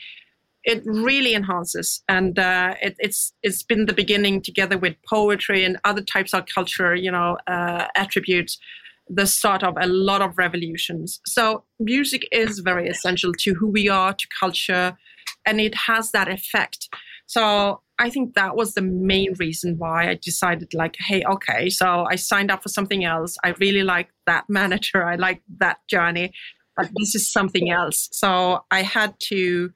It 0.67 0.83
really 0.87 1.35
enhances, 1.35 2.03
and 2.09 2.39
uh, 2.39 2.75
it, 2.81 2.97
it's 2.99 3.35
it's 3.43 3.63
been 3.63 3.85
the 3.85 3.93
beginning 3.93 4.41
together 4.41 4.79
with 4.79 4.97
poetry 5.07 5.63
and 5.63 5.77
other 5.85 6.01
types 6.01 6.33
of 6.33 6.47
culture, 6.47 6.95
you 6.95 7.11
know, 7.11 7.37
uh, 7.47 7.89
attributes, 7.95 8.59
the 9.07 9.27
start 9.27 9.63
of 9.63 9.75
a 9.79 9.87
lot 9.87 10.23
of 10.23 10.39
revolutions. 10.39 11.21
So 11.27 11.65
music 11.79 12.27
is 12.33 12.61
very 12.61 12.89
essential 12.89 13.35
to 13.41 13.53
who 13.53 13.67
we 13.69 13.91
are, 13.91 14.15
to 14.15 14.27
culture, 14.41 14.97
and 15.45 15.61
it 15.61 15.75
has 15.75 16.13
that 16.13 16.29
effect. 16.29 16.89
So 17.27 17.83
I 17.99 18.11
think 18.11 18.35
that 18.35 18.57
was 18.57 18.75
the 18.75 18.83
main 18.83 19.35
reason 19.39 19.77
why 19.79 20.09
I 20.11 20.19
decided, 20.21 20.75
like, 20.75 20.97
hey, 20.99 21.23
okay, 21.25 21.71
so 21.71 22.07
I 22.11 22.17
signed 22.17 22.51
up 22.51 22.63
for 22.63 22.69
something 22.69 23.05
else. 23.05 23.37
I 23.45 23.55
really 23.61 23.83
like 23.83 24.09
that 24.27 24.45
manager. 24.49 25.05
I 25.05 25.17
like 25.17 25.43
that 25.59 25.79
journey, 25.89 26.33
but 26.77 26.91
this 26.97 27.15
is 27.15 27.31
something 27.31 27.71
else. 27.71 28.09
So 28.13 28.65
I 28.71 28.83
had 28.83 29.15
to, 29.29 29.71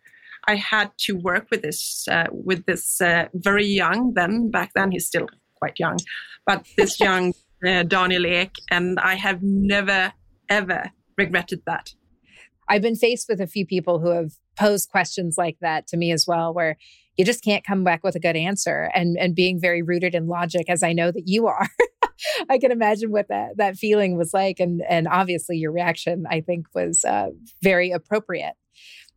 I 0.49 0.57
had 0.57 0.91
to 1.07 1.13
work 1.13 1.47
with 1.51 1.63
this, 1.63 2.07
uh, 2.11 2.27
with 2.31 2.67
this 2.67 3.01
uh, 3.01 3.29
very 3.35 3.67
young. 3.67 4.15
Then 4.15 4.51
back 4.51 4.73
then 4.75 4.91
he's 4.91 5.07
still 5.07 5.29
quite 5.55 5.79
young, 5.79 5.99
but 6.45 6.67
this 6.77 6.99
young 7.09 7.35
uh, 7.67 7.83
Daniel 7.85 8.27
Ek, 8.27 8.53
and 8.71 8.99
I 9.01 9.15
have 9.15 9.43
never 9.43 10.13
ever 10.49 10.91
regretted 11.17 11.63
that. 11.67 11.93
I've 12.69 12.83
been 12.83 12.97
faced 12.97 13.27
with 13.29 13.41
a 13.41 13.47
few 13.47 13.67
people 13.67 13.99
who 13.99 14.11
have 14.11 14.33
posed 14.57 14.91
questions 14.91 15.37
like 15.39 15.57
that 15.61 15.87
to 15.89 15.97
me 15.97 16.13
as 16.13 16.27
well, 16.27 16.53
where 16.53 16.77
you 17.19 17.25
just 17.25 17.45
can't 17.45 17.67
come 17.67 17.85
back 17.85 18.03
with 18.03 18.15
a 18.15 18.21
good 18.21 18.37
answer 18.37 18.91
and 18.95 19.19
and 19.19 19.35
being 19.35 19.61
very 19.61 19.83
rooted 19.83 20.15
in 20.15 20.27
logic 20.27 20.67
as 20.69 20.83
i 20.83 20.93
know 20.93 21.11
that 21.11 21.25
you 21.27 21.47
are 21.47 21.69
i 22.49 22.59
can 22.59 22.73
imagine 22.73 23.11
what 23.11 23.29
that 23.29 23.57
that 23.57 23.77
feeling 23.77 24.17
was 24.17 24.33
like 24.33 24.59
and 24.61 24.83
and 24.89 25.07
obviously 25.09 25.57
your 25.57 25.73
reaction 25.73 26.25
i 26.31 26.41
think 26.41 26.67
was 26.75 27.05
uh, 27.05 27.29
very 27.63 27.91
appropriate 27.91 28.55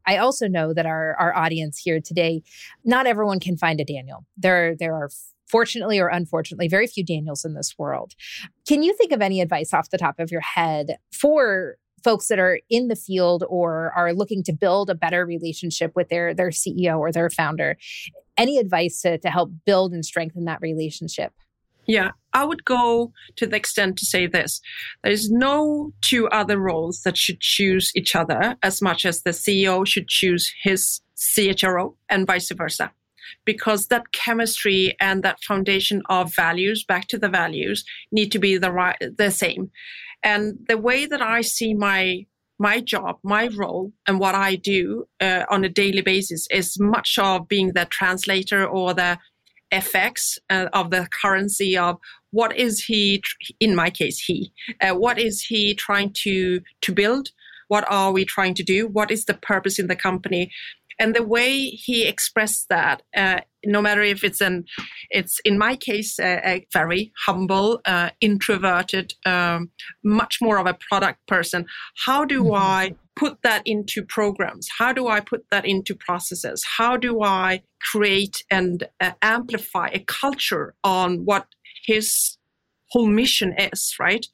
I 0.04 0.18
also 0.18 0.48
know 0.48 0.74
that 0.74 0.88
our 0.88 1.16
our 1.20 1.36
audience 1.36 1.78
here 1.78 2.02
today, 2.04 2.42
not 2.84 3.06
everyone 3.06 3.40
can 3.40 3.56
find 3.56 3.80
a 3.80 3.86
Daniel. 3.86 4.26
There 4.36 4.76
there 4.76 4.96
are 4.96 5.10
fortunately 5.48 6.00
or 6.00 6.08
unfortunately 6.08 6.68
very 6.68 6.88
few 6.88 7.06
Daniels 7.06 7.46
in 7.46 7.54
this 7.54 7.76
world. 7.78 8.14
Can 8.68 8.84
you 8.84 8.96
think 8.96 9.12
of 9.12 9.22
any 9.22 9.42
advice 9.42 9.74
off 9.74 9.90
the 9.90 9.98
top 9.98 10.16
of 10.18 10.32
your 10.32 10.42
head 10.42 10.96
for 11.12 11.76
folks 12.04 12.28
that 12.28 12.40
are 12.40 12.60
in 12.70 12.88
the 12.88 12.96
field 12.96 13.44
or 13.48 13.92
are 13.96 14.14
looking 14.14 14.44
to 14.44 14.54
build 14.54 14.90
a 14.90 14.96
better 14.96 15.26
relationship 15.26 15.92
with 15.96 16.10
their 16.10 16.34
their 16.34 16.50
CEO 16.50 17.00
or 17.00 17.12
their 17.12 17.30
founder 17.30 17.78
any 18.38 18.58
advice 18.58 19.02
to, 19.02 19.18
to 19.20 19.30
help 19.30 19.52
build 19.66 19.94
and 19.94 20.06
strengthen 20.06 20.46
that 20.46 20.62
relationship? 20.62 21.32
Yeah, 21.88 22.12
I 22.34 22.46
would 22.46 22.64
go 22.64 23.12
to 23.38 23.48
the 23.48 23.56
extent 23.56 23.98
to 23.98 24.06
say 24.06 24.28
this. 24.28 24.62
There's 25.04 25.30
no 25.30 25.94
two 26.02 26.28
other 26.30 26.58
roles 26.58 27.02
that 27.02 27.18
should 27.18 27.40
choose 27.40 27.92
each 27.96 28.16
other 28.16 28.56
as 28.64 28.82
much 28.82 29.06
as 29.06 29.22
the 29.22 29.32
CEO 29.32 29.86
should 29.86 30.08
choose 30.08 30.54
his 30.64 31.02
CHRO 31.18 31.96
and 32.10 32.28
vice 32.28 32.52
versa. 32.52 32.92
Because 33.46 33.88
that 33.88 34.12
chemistry 34.12 34.96
and 35.00 35.24
that 35.24 35.42
foundation 35.44 36.02
of 36.10 36.36
values, 36.36 36.84
back 36.84 37.08
to 37.08 37.18
the 37.18 37.30
values, 37.30 37.86
need 38.12 38.32
to 38.32 38.40
be 38.40 38.58
the 38.58 38.72
right, 38.72 38.98
the 39.18 39.32
same. 39.32 39.72
And 40.23 40.60
the 40.67 40.77
way 40.77 41.05
that 41.05 41.21
I 41.21 41.41
see 41.41 41.73
my 41.73 42.25
my 42.60 42.79
job, 42.79 43.17
my 43.23 43.49
role, 43.57 43.91
and 44.07 44.19
what 44.19 44.36
I 44.36 44.55
do 44.55 45.07
uh, 45.19 45.45
on 45.49 45.63
a 45.63 45.69
daily 45.69 46.01
basis 46.01 46.47
is 46.51 46.79
much 46.79 47.17
of 47.17 47.47
being 47.47 47.73
the 47.73 47.86
translator 47.86 48.67
or 48.67 48.93
the 48.93 49.17
FX 49.71 50.38
uh, 50.51 50.67
of 50.71 50.91
the 50.91 51.07
currency 51.12 51.75
of 51.75 51.97
what 52.29 52.55
is 52.55 52.84
he, 52.84 53.23
in 53.60 53.75
my 53.75 53.89
case, 53.89 54.19
he, 54.19 54.53
uh, 54.79 54.93
what 54.93 55.17
is 55.17 55.41
he 55.41 55.73
trying 55.73 56.13
to 56.23 56.62
to 56.81 56.93
build? 56.93 57.29
What 57.67 57.86
are 57.89 58.12
we 58.12 58.25
trying 58.25 58.53
to 58.55 58.63
do? 58.63 58.88
What 58.88 59.12
is 59.12 59.25
the 59.25 59.34
purpose 59.34 59.79
in 59.79 59.88
the 59.88 59.95
company? 59.95 60.51
And 61.02 61.16
the 61.16 61.24
way 61.24 61.52
he 61.70 62.08
expressed 62.08 62.70
that 62.70 63.02
uh, 63.18 63.40
no 63.66 63.82
matter 63.82 64.02
if 64.02 64.24
it's 64.24 64.42
an 64.42 64.66
it's 65.10 65.40
in 65.44 65.58
my 65.58 65.76
case 65.76 66.20
a, 66.20 66.42
a 66.48 66.68
very 66.72 67.12
humble 67.26 67.82
uh, 67.86 68.12
introverted 68.22 69.14
um, 69.26 69.72
much 70.04 70.38
more 70.42 70.60
of 70.60 70.68
a 70.68 70.78
product 70.90 71.26
person 71.28 71.66
how 72.06 72.24
do 72.24 72.44
mm-hmm. 72.44 72.56
i 72.56 72.96
put 73.16 73.42
that 73.42 73.62
into 73.66 74.04
programs 74.04 74.68
how 74.78 74.94
do 74.94 75.08
i 75.08 75.20
put 75.20 75.44
that 75.52 75.66
into 75.66 75.96
processes 75.96 76.64
how 76.78 76.96
do 76.96 77.24
i 77.24 77.62
create 77.92 78.44
and 78.52 78.88
uh, 79.00 79.12
amplify 79.22 79.90
a 79.94 80.00
culture 80.00 80.76
on 80.84 81.26
what 81.26 81.48
his 81.86 82.38
whole 82.91 83.08
mission 83.08 83.54
is, 83.58 83.95
right? 83.99 84.25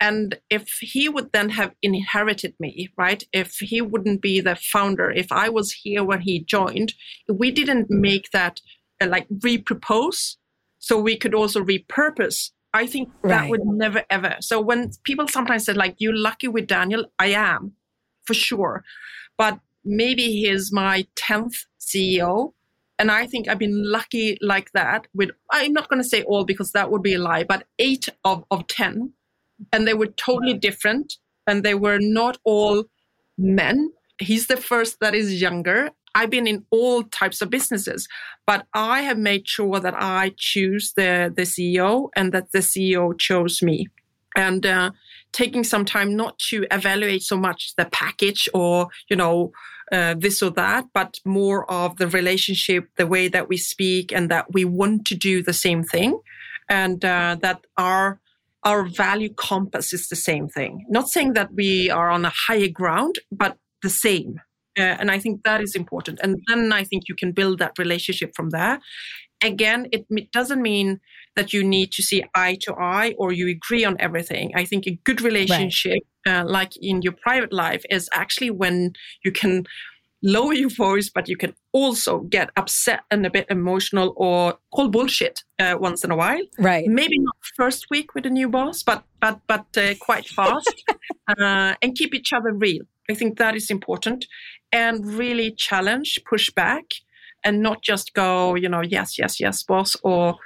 And 0.00 0.38
if 0.50 0.68
he 0.80 1.08
would 1.08 1.32
then 1.32 1.48
have 1.50 1.74
inherited 1.82 2.54
me, 2.60 2.90
right? 2.96 3.24
If 3.32 3.56
he 3.60 3.80
wouldn't 3.80 4.20
be 4.20 4.40
the 4.40 4.54
founder, 4.54 5.10
if 5.10 5.32
I 5.32 5.48
was 5.48 5.72
here 5.72 6.04
when 6.04 6.20
he 6.20 6.44
joined, 6.44 6.94
we 7.28 7.50
didn't 7.50 7.90
make 7.90 8.30
that 8.32 8.60
uh, 9.00 9.06
like 9.06 9.26
repropose, 9.28 10.36
so 10.78 11.00
we 11.00 11.16
could 11.16 11.34
also 11.34 11.62
repurpose. 11.62 12.50
I 12.74 12.86
think 12.86 13.10
that 13.22 13.50
would 13.50 13.64
never 13.64 14.02
ever. 14.08 14.36
So 14.40 14.60
when 14.60 14.92
people 15.04 15.28
sometimes 15.28 15.64
say 15.64 15.74
like, 15.74 15.96
"You're 15.98 16.16
lucky 16.16 16.48
with 16.48 16.66
Daniel," 16.66 17.04
I 17.18 17.28
am, 17.28 17.72
for 18.24 18.34
sure, 18.34 18.82
but 19.36 19.58
maybe 19.84 20.24
he's 20.40 20.72
my 20.72 21.06
tenth 21.16 21.66
CEO 21.80 22.54
and 23.02 23.10
I 23.10 23.26
think 23.26 23.48
I've 23.48 23.58
been 23.58 23.82
lucky 23.90 24.38
like 24.40 24.70
that 24.74 25.08
with, 25.12 25.30
I'm 25.50 25.72
not 25.72 25.88
going 25.88 26.00
to 26.00 26.08
say 26.08 26.22
all 26.22 26.44
because 26.44 26.70
that 26.70 26.92
would 26.92 27.02
be 27.02 27.14
a 27.14 27.18
lie, 27.18 27.42
but 27.42 27.66
eight 27.80 28.08
of, 28.24 28.44
of 28.52 28.68
10. 28.68 29.12
And 29.72 29.88
they 29.88 29.94
were 29.94 30.06
totally 30.06 30.54
different. 30.54 31.14
And 31.48 31.64
they 31.64 31.74
were 31.74 31.98
not 32.00 32.38
all 32.44 32.84
men. 33.36 33.90
He's 34.20 34.46
the 34.46 34.56
first 34.56 35.00
that 35.00 35.16
is 35.16 35.42
younger. 35.42 35.90
I've 36.14 36.30
been 36.30 36.46
in 36.46 36.64
all 36.70 37.02
types 37.02 37.42
of 37.42 37.50
businesses, 37.50 38.06
but 38.46 38.66
I 38.72 39.00
have 39.00 39.18
made 39.18 39.48
sure 39.48 39.80
that 39.80 39.94
I 39.96 40.32
choose 40.36 40.92
the, 40.92 41.32
the 41.34 41.42
CEO 41.42 42.10
and 42.14 42.30
that 42.30 42.52
the 42.52 42.60
CEO 42.60 43.18
chose 43.18 43.62
me. 43.62 43.88
And 44.36 44.64
uh, 44.64 44.92
taking 45.32 45.64
some 45.64 45.84
time 45.84 46.14
not 46.14 46.38
to 46.50 46.66
evaluate 46.70 47.24
so 47.24 47.36
much 47.36 47.74
the 47.76 47.86
package 47.86 48.48
or, 48.54 48.90
you 49.10 49.16
know, 49.16 49.50
uh, 49.90 50.14
this 50.18 50.42
or 50.42 50.50
that, 50.50 50.86
but 50.94 51.18
more 51.24 51.70
of 51.70 51.96
the 51.96 52.06
relationship, 52.06 52.88
the 52.96 53.06
way 53.06 53.28
that 53.28 53.48
we 53.48 53.56
speak, 53.56 54.12
and 54.12 54.30
that 54.30 54.52
we 54.52 54.64
want 54.64 55.06
to 55.06 55.14
do 55.14 55.42
the 55.42 55.52
same 55.52 55.82
thing, 55.82 56.20
and 56.68 57.04
uh, 57.04 57.36
that 57.40 57.66
our 57.76 58.20
our 58.64 58.84
value 58.84 59.32
compass 59.34 59.92
is 59.92 60.08
the 60.08 60.16
same 60.16 60.48
thing. 60.48 60.86
Not 60.88 61.08
saying 61.08 61.32
that 61.32 61.52
we 61.52 61.90
are 61.90 62.10
on 62.10 62.24
a 62.24 62.32
higher 62.46 62.68
ground, 62.68 63.16
but 63.32 63.56
the 63.82 63.90
same. 63.90 64.40
Uh, 64.78 64.82
and 64.82 65.10
I 65.10 65.18
think 65.18 65.42
that 65.42 65.60
is 65.60 65.74
important. 65.74 66.20
And 66.22 66.38
then 66.46 66.72
I 66.72 66.84
think 66.84 67.04
you 67.08 67.14
can 67.14 67.32
build 67.32 67.58
that 67.58 67.72
relationship 67.78 68.32
from 68.34 68.50
there. 68.50 68.78
Again, 69.42 69.88
it 69.90 70.30
doesn't 70.30 70.62
mean 70.62 71.00
that 71.34 71.52
you 71.52 71.64
need 71.64 71.92
to 71.92 72.02
see 72.02 72.24
eye 72.34 72.56
to 72.62 72.74
eye 72.74 73.14
or 73.18 73.32
you 73.32 73.48
agree 73.48 73.84
on 73.84 73.96
everything. 73.98 74.52
I 74.54 74.64
think 74.64 74.86
a 74.86 74.98
good 75.04 75.20
relationship, 75.20 75.92
right. 75.92 76.02
Uh, 76.26 76.44
like 76.46 76.72
in 76.80 77.02
your 77.02 77.12
private 77.12 77.52
life, 77.52 77.84
is 77.90 78.08
actually 78.12 78.50
when 78.50 78.92
you 79.24 79.32
can 79.32 79.64
lower 80.22 80.52
your 80.52 80.70
voice, 80.70 81.10
but 81.12 81.28
you 81.28 81.36
can 81.36 81.54
also 81.72 82.20
get 82.20 82.50
upset 82.56 83.00
and 83.10 83.26
a 83.26 83.30
bit 83.30 83.46
emotional 83.50 84.14
or 84.16 84.54
call 84.74 84.88
bullshit 84.88 85.42
uh, 85.58 85.76
once 85.78 86.04
in 86.04 86.10
a 86.10 86.16
while. 86.16 86.42
Right. 86.58 86.86
Maybe 86.86 87.18
not 87.18 87.34
first 87.56 87.86
week 87.90 88.14
with 88.14 88.24
a 88.26 88.30
new 88.30 88.48
boss, 88.48 88.82
but 88.82 89.04
but 89.20 89.40
but 89.46 89.66
uh, 89.76 89.94
quite 90.00 90.26
fast, 90.28 90.84
uh, 91.28 91.74
and 91.82 91.94
keep 91.94 92.14
each 92.14 92.32
other 92.32 92.52
real. 92.52 92.82
I 93.10 93.14
think 93.14 93.38
that 93.38 93.56
is 93.56 93.70
important, 93.70 94.26
and 94.70 95.04
really 95.04 95.50
challenge, 95.50 96.20
push 96.28 96.50
back, 96.50 96.84
and 97.44 97.60
not 97.60 97.82
just 97.82 98.14
go, 98.14 98.54
you 98.54 98.68
know, 98.68 98.82
yes, 98.82 99.18
yes, 99.18 99.40
yes, 99.40 99.62
boss, 99.62 99.96
or 100.04 100.36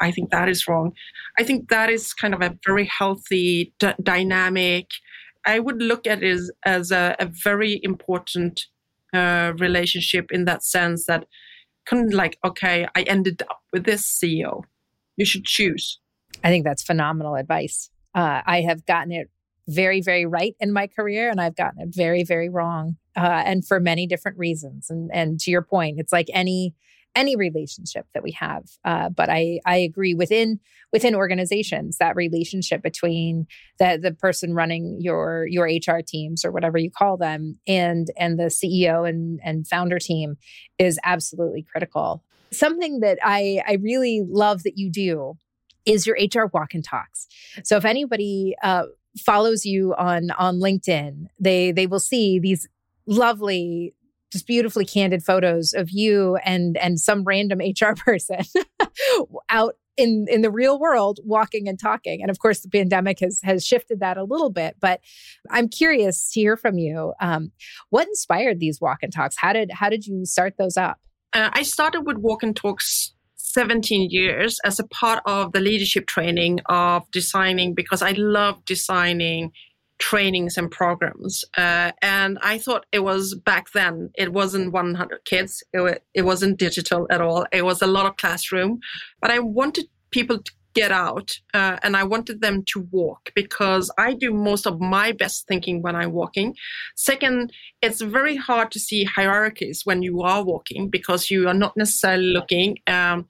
I 0.00 0.10
think 0.10 0.30
that 0.30 0.48
is 0.48 0.66
wrong. 0.68 0.92
I 1.38 1.44
think 1.44 1.68
that 1.68 1.90
is 1.90 2.12
kind 2.12 2.34
of 2.34 2.42
a 2.42 2.56
very 2.66 2.84
healthy, 2.86 3.72
d- 3.78 3.92
dynamic. 4.02 4.86
I 5.46 5.58
would 5.60 5.80
look 5.82 6.06
at 6.06 6.22
it 6.22 6.30
as, 6.30 6.50
as 6.64 6.90
a, 6.90 7.16
a 7.18 7.26
very 7.26 7.80
important 7.82 8.66
uh, 9.12 9.52
relationship 9.58 10.26
in 10.30 10.44
that 10.44 10.62
sense 10.62 11.06
that 11.06 11.26
kind 11.86 12.06
of 12.06 12.12
like, 12.12 12.38
okay, 12.44 12.86
I 12.94 13.02
ended 13.02 13.42
up 13.42 13.60
with 13.72 13.84
this 13.84 14.06
CEO. 14.06 14.62
You 15.16 15.24
should 15.24 15.44
choose. 15.44 15.98
I 16.44 16.50
think 16.50 16.64
that's 16.64 16.82
phenomenal 16.82 17.34
advice. 17.34 17.90
Uh, 18.14 18.42
I 18.46 18.60
have 18.62 18.86
gotten 18.86 19.12
it 19.12 19.30
very, 19.66 20.00
very 20.00 20.24
right 20.24 20.54
in 20.60 20.72
my 20.72 20.86
career, 20.86 21.30
and 21.30 21.40
I've 21.40 21.56
gotten 21.56 21.80
it 21.80 21.88
very, 21.94 22.24
very 22.24 22.48
wrong, 22.48 22.96
uh, 23.16 23.42
and 23.44 23.66
for 23.66 23.80
many 23.80 24.06
different 24.06 24.38
reasons. 24.38 24.88
And 24.88 25.10
and 25.12 25.38
to 25.40 25.50
your 25.50 25.62
point, 25.62 25.98
it's 25.98 26.12
like 26.12 26.28
any 26.32 26.74
any 27.14 27.36
relationship 27.36 28.06
that 28.14 28.22
we 28.22 28.32
have. 28.32 28.64
Uh, 28.84 29.08
but 29.08 29.28
I 29.28 29.60
I 29.66 29.76
agree 29.76 30.14
within 30.14 30.60
within 30.92 31.14
organizations 31.14 31.98
that 31.98 32.16
relationship 32.16 32.82
between 32.82 33.46
the 33.78 33.98
the 34.00 34.12
person 34.12 34.54
running 34.54 34.98
your 35.00 35.46
your 35.48 35.66
HR 35.66 36.00
teams 36.06 36.44
or 36.44 36.52
whatever 36.52 36.78
you 36.78 36.90
call 36.90 37.16
them 37.16 37.58
and 37.66 38.08
and 38.16 38.38
the 38.38 38.44
CEO 38.44 39.08
and 39.08 39.40
and 39.42 39.66
founder 39.66 39.98
team 39.98 40.36
is 40.78 40.98
absolutely 41.04 41.62
critical. 41.70 42.22
Something 42.52 43.00
that 43.00 43.18
I 43.22 43.62
I 43.66 43.74
really 43.82 44.22
love 44.26 44.62
that 44.62 44.76
you 44.76 44.90
do 44.90 45.38
is 45.84 46.06
your 46.06 46.16
HR 46.16 46.46
walk 46.52 46.74
and 46.74 46.84
talks. 46.84 47.26
So 47.64 47.76
if 47.76 47.84
anybody 47.84 48.54
uh, 48.62 48.84
follows 49.18 49.64
you 49.64 49.94
on 49.94 50.30
on 50.32 50.60
LinkedIn, 50.60 51.26
they 51.40 51.72
they 51.72 51.86
will 51.86 52.00
see 52.00 52.38
these 52.38 52.68
lovely 53.06 53.94
just 54.32 54.46
beautifully 54.46 54.84
candid 54.84 55.22
photos 55.22 55.72
of 55.72 55.90
you 55.90 56.36
and 56.44 56.76
and 56.76 57.00
some 57.00 57.24
random 57.24 57.60
HR 57.80 57.94
person 57.94 58.40
out 59.48 59.74
in 59.96 60.26
in 60.28 60.42
the 60.42 60.50
real 60.50 60.78
world 60.78 61.18
walking 61.24 61.68
and 61.68 61.78
talking. 61.78 62.22
And 62.22 62.30
of 62.30 62.38
course 62.38 62.60
the 62.60 62.68
pandemic 62.68 63.20
has 63.20 63.40
has 63.42 63.66
shifted 63.66 64.00
that 64.00 64.16
a 64.16 64.24
little 64.24 64.50
bit 64.50 64.76
but 64.80 65.00
i'm 65.50 65.68
curious 65.68 66.30
to 66.30 66.40
hear 66.40 66.56
from 66.56 66.78
you 66.78 67.12
um, 67.20 67.50
what 67.90 68.06
inspired 68.06 68.60
these 68.60 68.80
walk 68.80 68.98
and 69.02 69.12
talks? 69.12 69.36
How 69.36 69.52
did 69.52 69.70
how 69.72 69.88
did 69.88 70.06
you 70.06 70.24
start 70.24 70.54
those 70.58 70.76
up? 70.76 70.98
Uh, 71.32 71.50
i 71.52 71.62
started 71.62 72.02
with 72.02 72.16
walk 72.18 72.42
and 72.42 72.54
talks 72.54 73.12
17 73.36 74.08
years 74.10 74.58
as 74.64 74.78
a 74.78 74.86
part 74.86 75.22
of 75.26 75.52
the 75.52 75.60
leadership 75.60 76.06
training 76.06 76.60
of 76.66 77.10
designing 77.10 77.74
because 77.74 78.02
i 78.02 78.12
love 78.12 78.64
designing 78.64 79.52
trainings 79.98 80.56
and 80.56 80.70
programs. 80.70 81.44
Uh, 81.56 81.92
and 82.02 82.38
I 82.42 82.58
thought 82.58 82.86
it 82.92 83.00
was 83.00 83.34
back 83.34 83.72
then, 83.72 84.10
it 84.16 84.32
wasn't 84.32 84.72
100 84.72 85.24
kids, 85.24 85.62
it, 85.72 86.02
it 86.14 86.22
wasn't 86.22 86.58
digital 86.58 87.06
at 87.10 87.20
all. 87.20 87.46
It 87.52 87.64
was 87.64 87.82
a 87.82 87.86
lot 87.86 88.06
of 88.06 88.16
classroom. 88.16 88.80
But 89.20 89.30
I 89.30 89.38
wanted 89.40 89.86
people 90.10 90.38
to 90.42 90.52
get 90.74 90.92
out 90.92 91.40
uh, 91.54 91.76
and 91.82 91.96
I 91.96 92.04
wanted 92.04 92.40
them 92.40 92.62
to 92.72 92.86
walk 92.92 93.30
because 93.34 93.90
I 93.98 94.14
do 94.14 94.32
most 94.32 94.66
of 94.66 94.80
my 94.80 95.10
best 95.10 95.48
thinking 95.48 95.82
when 95.82 95.96
I'm 95.96 96.12
walking. 96.12 96.54
Second, 96.94 97.52
it's 97.82 98.00
very 98.00 98.36
hard 98.36 98.70
to 98.72 98.78
see 98.78 99.02
hierarchies 99.04 99.82
when 99.84 100.02
you 100.02 100.22
are 100.22 100.44
walking 100.44 100.88
because 100.88 101.30
you 101.30 101.48
are 101.48 101.54
not 101.54 101.76
necessarily 101.76 102.28
looking. 102.28 102.78
Um, 102.86 103.28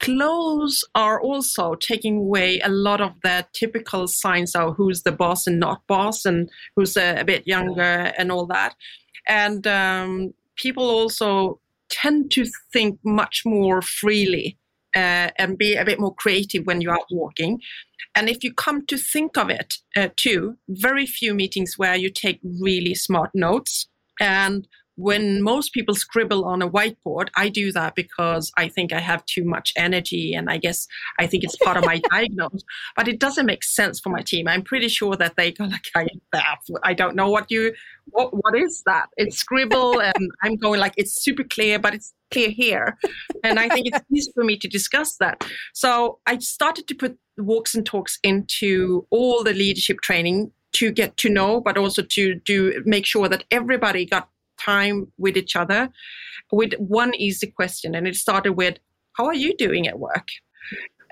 clothes 0.00 0.82
are 0.94 1.20
also 1.20 1.74
taking 1.74 2.16
away 2.18 2.58
a 2.60 2.68
lot 2.68 3.00
of 3.00 3.12
the 3.22 3.46
typical 3.52 4.08
signs 4.08 4.54
of 4.54 4.76
who's 4.76 5.02
the 5.02 5.12
boss 5.12 5.46
and 5.46 5.60
not 5.60 5.86
boss 5.86 6.24
and 6.24 6.50
who's 6.74 6.96
a, 6.96 7.20
a 7.20 7.24
bit 7.24 7.46
younger 7.46 8.12
and 8.18 8.32
all 8.32 8.46
that. 8.46 8.74
And 9.26 9.66
um, 9.66 10.34
people 10.56 10.88
also 10.88 11.60
tend 11.90 12.30
to 12.32 12.46
think 12.72 12.98
much 13.04 13.42
more 13.44 13.82
freely 13.82 14.56
uh, 14.96 15.30
and 15.38 15.58
be 15.58 15.76
a 15.76 15.84
bit 15.84 16.00
more 16.00 16.14
creative 16.14 16.66
when 16.66 16.80
you're 16.80 16.94
out 16.94 17.06
walking. 17.10 17.60
And 18.14 18.28
if 18.28 18.42
you 18.42 18.52
come 18.52 18.86
to 18.86 18.96
think 18.96 19.36
of 19.36 19.50
it, 19.50 19.74
uh, 19.96 20.08
too, 20.16 20.56
very 20.68 21.06
few 21.06 21.34
meetings 21.34 21.74
where 21.76 21.94
you 21.94 22.10
take 22.10 22.40
really 22.42 22.94
smart 22.94 23.30
notes. 23.34 23.86
And 24.20 24.66
when 25.00 25.40
most 25.40 25.72
people 25.72 25.94
scribble 25.94 26.44
on 26.44 26.60
a 26.60 26.68
whiteboard, 26.68 27.28
I 27.34 27.48
do 27.48 27.72
that 27.72 27.94
because 27.94 28.52
I 28.58 28.68
think 28.68 28.92
I 28.92 29.00
have 29.00 29.24
too 29.24 29.44
much 29.44 29.72
energy 29.74 30.34
and 30.34 30.50
I 30.50 30.58
guess 30.58 30.86
I 31.18 31.26
think 31.26 31.42
it's 31.42 31.56
part 31.56 31.78
of 31.78 31.86
my 31.86 32.00
diagnosis, 32.10 32.62
but 32.96 33.08
it 33.08 33.18
doesn't 33.18 33.46
make 33.46 33.64
sense 33.64 33.98
for 33.98 34.10
my 34.10 34.20
team. 34.20 34.46
I'm 34.46 34.62
pretty 34.62 34.88
sure 34.88 35.16
that 35.16 35.36
they 35.36 35.52
go 35.52 35.64
like, 35.64 35.86
I, 35.96 36.06
I 36.82 36.92
don't 36.92 37.16
know 37.16 37.30
what 37.30 37.50
you, 37.50 37.72
what, 38.10 38.30
what 38.32 38.54
is 38.54 38.82
that? 38.84 39.08
It's 39.16 39.38
scribble 39.38 40.00
and 40.00 40.30
I'm 40.42 40.56
going 40.56 40.80
like, 40.80 40.94
it's 40.98 41.22
super 41.22 41.44
clear, 41.44 41.78
but 41.78 41.94
it's 41.94 42.12
clear 42.30 42.50
here. 42.50 42.98
And 43.42 43.58
I 43.58 43.70
think 43.70 43.86
it's 43.86 44.04
easy 44.14 44.30
for 44.34 44.44
me 44.44 44.58
to 44.58 44.68
discuss 44.68 45.16
that. 45.16 45.44
So 45.72 46.18
I 46.26 46.38
started 46.38 46.86
to 46.88 46.94
put 46.94 47.18
walks 47.38 47.74
and 47.74 47.86
talks 47.86 48.18
into 48.22 49.06
all 49.08 49.42
the 49.42 49.54
leadership 49.54 50.02
training 50.02 50.52
to 50.72 50.92
get 50.92 51.16
to 51.16 51.30
know, 51.30 51.60
but 51.60 51.78
also 51.78 52.02
to 52.02 52.34
do 52.34 52.82
make 52.84 53.06
sure 53.06 53.28
that 53.28 53.44
everybody 53.50 54.04
got 54.04 54.28
time 54.64 55.12
with 55.18 55.36
each 55.36 55.56
other 55.56 55.90
with 56.52 56.74
one 56.74 57.14
easy 57.14 57.46
question. 57.46 57.94
And 57.94 58.06
it 58.06 58.16
started 58.16 58.52
with, 58.52 58.78
How 59.16 59.26
are 59.26 59.34
you 59.34 59.56
doing 59.56 59.86
at 59.86 59.98
work? 59.98 60.28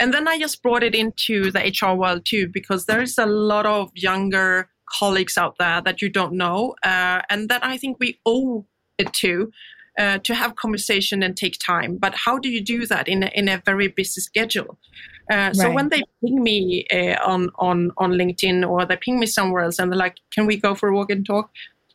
And 0.00 0.14
then 0.14 0.28
I 0.28 0.38
just 0.38 0.62
brought 0.62 0.82
it 0.82 0.94
into 0.94 1.50
the 1.50 1.61
HR 1.61 1.94
world 1.94 2.24
too, 2.24 2.48
because 2.48 2.87
there 2.87 3.02
is 3.02 3.18
a 3.18 3.26
lot 3.26 3.66
of 3.66 3.90
younger 3.94 4.68
colleagues 4.98 5.37
out 5.37 5.56
there 5.58 5.80
that 5.82 6.00
you 6.00 6.08
don't 6.08 6.32
know, 6.32 6.74
uh, 6.84 7.22
and 7.28 7.48
that 7.48 7.64
I 7.64 7.76
think 7.76 7.98
we 7.98 8.20
owe 8.24 8.64
it 8.98 9.12
to. 9.14 9.50
Uh, 9.98 10.16
to 10.18 10.32
have 10.32 10.54
conversation 10.54 11.24
and 11.24 11.37
take 11.37 11.58
time, 11.58 11.96
but 11.96 12.14
how 12.14 12.38
do 12.38 12.48
you 12.48 12.61
do 12.61 12.87
that 12.87 13.08
in 13.08 13.24
a, 13.24 13.26
in 13.34 13.48
a 13.48 13.61
very 13.66 13.88
busy 13.88 14.20
schedule? 14.20 14.78
Uh, 15.28 15.52
so 15.52 15.72
when 15.72 15.88
they 15.88 16.02
ping 16.24 16.40
me 16.40 16.87
uh, 16.92 17.16
on 17.26 17.50
on 17.58 17.90
on 17.98 18.12
LinkedIn 18.12 18.64
or 18.64 18.87
they 18.87 18.96
ping 18.96 19.18
me 19.18 19.26
somewhere 19.26 19.64
else 19.64 19.80
and 19.80 19.90
they're 19.90 19.98
like, 19.98 20.18
"Can 20.32 20.46
we 20.46 20.56
go 20.56 20.76
for 20.76 20.88
a 20.88 20.94
walk 20.94 21.11
and 21.11 21.26
talk?" 21.26 21.50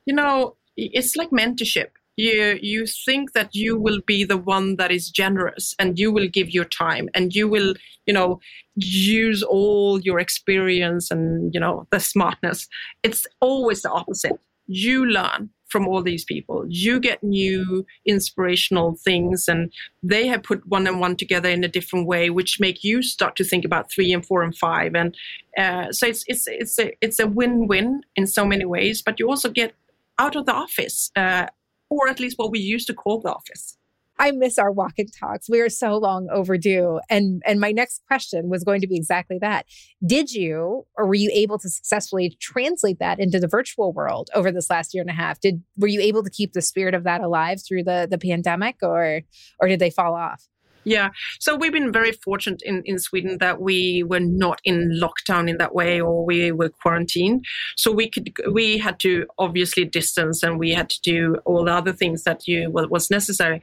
You 0.05 0.13
know, 0.13 0.57
it's 0.77 1.15
like 1.15 1.29
mentorship. 1.31 1.89
You 2.15 2.59
you 2.62 2.86
think 2.86 3.33
that 3.33 3.55
you 3.55 3.77
will 3.77 4.01
be 4.05 4.23
the 4.23 4.38
one 4.38 4.75
that 4.75 4.91
is 4.91 5.09
generous 5.09 5.73
and 5.79 5.97
you 5.97 6.12
will 6.12 6.27
give 6.27 6.51
your 6.51 6.65
time 6.65 7.09
and 7.15 7.33
you 7.33 7.47
will 7.47 7.73
you 8.05 8.13
know 8.13 8.39
use 8.75 9.41
all 9.41 9.99
your 10.01 10.19
experience 10.19 11.09
and 11.09 11.53
you 11.53 11.59
know 11.59 11.88
the 11.91 11.99
smartness. 11.99 12.67
It's 13.01 13.25
always 13.39 13.81
the 13.81 13.89
opposite. 13.89 14.39
You 14.67 15.05
learn 15.05 15.49
from 15.73 15.88
all 15.88 16.03
these 16.03 16.23
people. 16.23 16.65
You 16.69 16.99
get 16.99 17.23
new 17.23 17.83
inspirational 18.05 18.95
things 19.03 19.47
and 19.47 19.73
they 20.03 20.27
have 20.27 20.43
put 20.43 20.67
one 20.67 20.86
and 20.86 20.99
one 20.99 21.15
together 21.15 21.49
in 21.49 21.63
a 21.63 21.67
different 21.67 22.05
way 22.05 22.29
which 22.29 22.59
make 22.59 22.83
you 22.83 23.01
start 23.01 23.36
to 23.38 23.43
think 23.43 23.65
about 23.65 23.91
three 23.91 24.13
and 24.13 24.23
four 24.23 24.43
and 24.43 24.55
five. 24.55 24.93
And 24.93 25.17
uh, 25.57 25.91
so 25.91 26.05
it's 26.05 26.23
it's 26.27 26.47
it's 26.47 26.77
a 26.77 26.95
it's 27.01 27.19
a 27.19 27.25
win-win 27.25 28.03
in 28.15 28.27
so 28.27 28.45
many 28.45 28.65
ways 28.65 29.01
but 29.01 29.19
you 29.19 29.27
also 29.27 29.49
get 29.49 29.73
out 30.19 30.36
of 30.36 30.45
the 30.45 30.54
office, 30.54 31.12
uh, 31.15 31.47
or 31.89 32.08
at 32.08 32.19
least 32.19 32.38
what 32.38 32.52
we 32.52 32.60
used 32.60 32.88
to 32.88 32.93
call 32.93 33.21
the 33.21 33.32
office. 33.32 33.78
I 34.19 34.32
miss 34.32 34.60
our 34.60 34.71
walk 34.71 34.93
and 34.99 35.10
talks. 35.12 35.49
We 35.49 35.60
are 35.60 35.69
so 35.69 35.97
long 35.97 36.28
overdue. 36.32 36.99
And 37.10 37.41
and 37.45 37.60
my 37.60 37.71
next 37.71 38.02
question 38.08 38.49
was 38.49 38.63
going 38.63 38.82
to 38.82 38.88
be 38.88 38.95
exactly 38.95 39.38
that. 39.41 39.65
Did 40.06 40.32
you 40.32 40.86
or 40.97 41.08
were 41.08 41.15
you 41.15 41.32
able 41.34 41.58
to 41.60 41.69
successfully 41.69 42.38
translate 42.39 42.99
that 42.99 43.19
into 43.19 43.39
the 43.39 43.47
virtual 43.47 43.91
world 43.91 44.30
over 44.36 44.52
this 44.52 44.69
last 44.69 44.93
year 44.93 45.02
and 45.02 45.10
a 45.10 45.13
half? 45.13 45.39
Did 45.39 45.63
were 45.78 45.88
you 45.88 45.99
able 45.99 46.23
to 46.23 46.30
keep 46.30 46.54
the 46.54 46.62
spirit 46.62 46.93
of 46.93 47.04
that 47.04 47.21
alive 47.21 47.60
through 47.67 47.84
the 47.84 48.08
the 48.10 48.19
pandemic 48.19 48.78
or 48.82 49.21
or 49.60 49.67
did 49.67 49.80
they 49.80 49.89
fall 49.89 50.13
off? 50.15 50.47
Yeah. 50.86 51.10
So 51.39 51.56
we've 51.56 51.72
been 51.72 51.91
very 51.91 52.12
fortunate 52.12 52.62
in, 52.63 52.82
in 52.86 53.00
Sweden 53.00 53.38
that 53.39 53.62
we 53.62 54.04
were 54.04 54.19
not 54.19 54.60
in 54.63 55.00
lockdown 55.02 55.50
in 55.50 55.58
that 55.58 55.74
way 55.74 56.02
or 56.02 56.26
we 56.26 56.52
were 56.52 56.69
quarantined. 56.69 57.46
So 57.76 57.91
we 57.91 58.10
could 58.10 58.34
we 58.52 58.78
had 58.78 59.00
to 59.02 59.26
obviously 59.38 59.86
distance 59.86 60.43
and 60.43 60.60
we 60.60 60.72
had 60.72 60.89
to 60.89 61.02
do 61.02 61.38
all 61.46 61.65
the 61.65 61.74
other 61.74 61.93
things 61.93 62.24
that 62.24 62.48
you 62.48 62.69
was 62.72 63.10
necessary. 63.10 63.62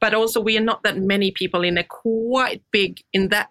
But 0.00 0.14
also 0.14 0.40
we 0.40 0.56
are 0.56 0.62
not 0.62 0.82
that 0.82 0.98
many 0.98 1.30
people 1.30 1.62
in 1.62 1.78
a 1.78 1.84
quite 1.84 2.62
big 2.72 3.00
in 3.12 3.28
that 3.28 3.50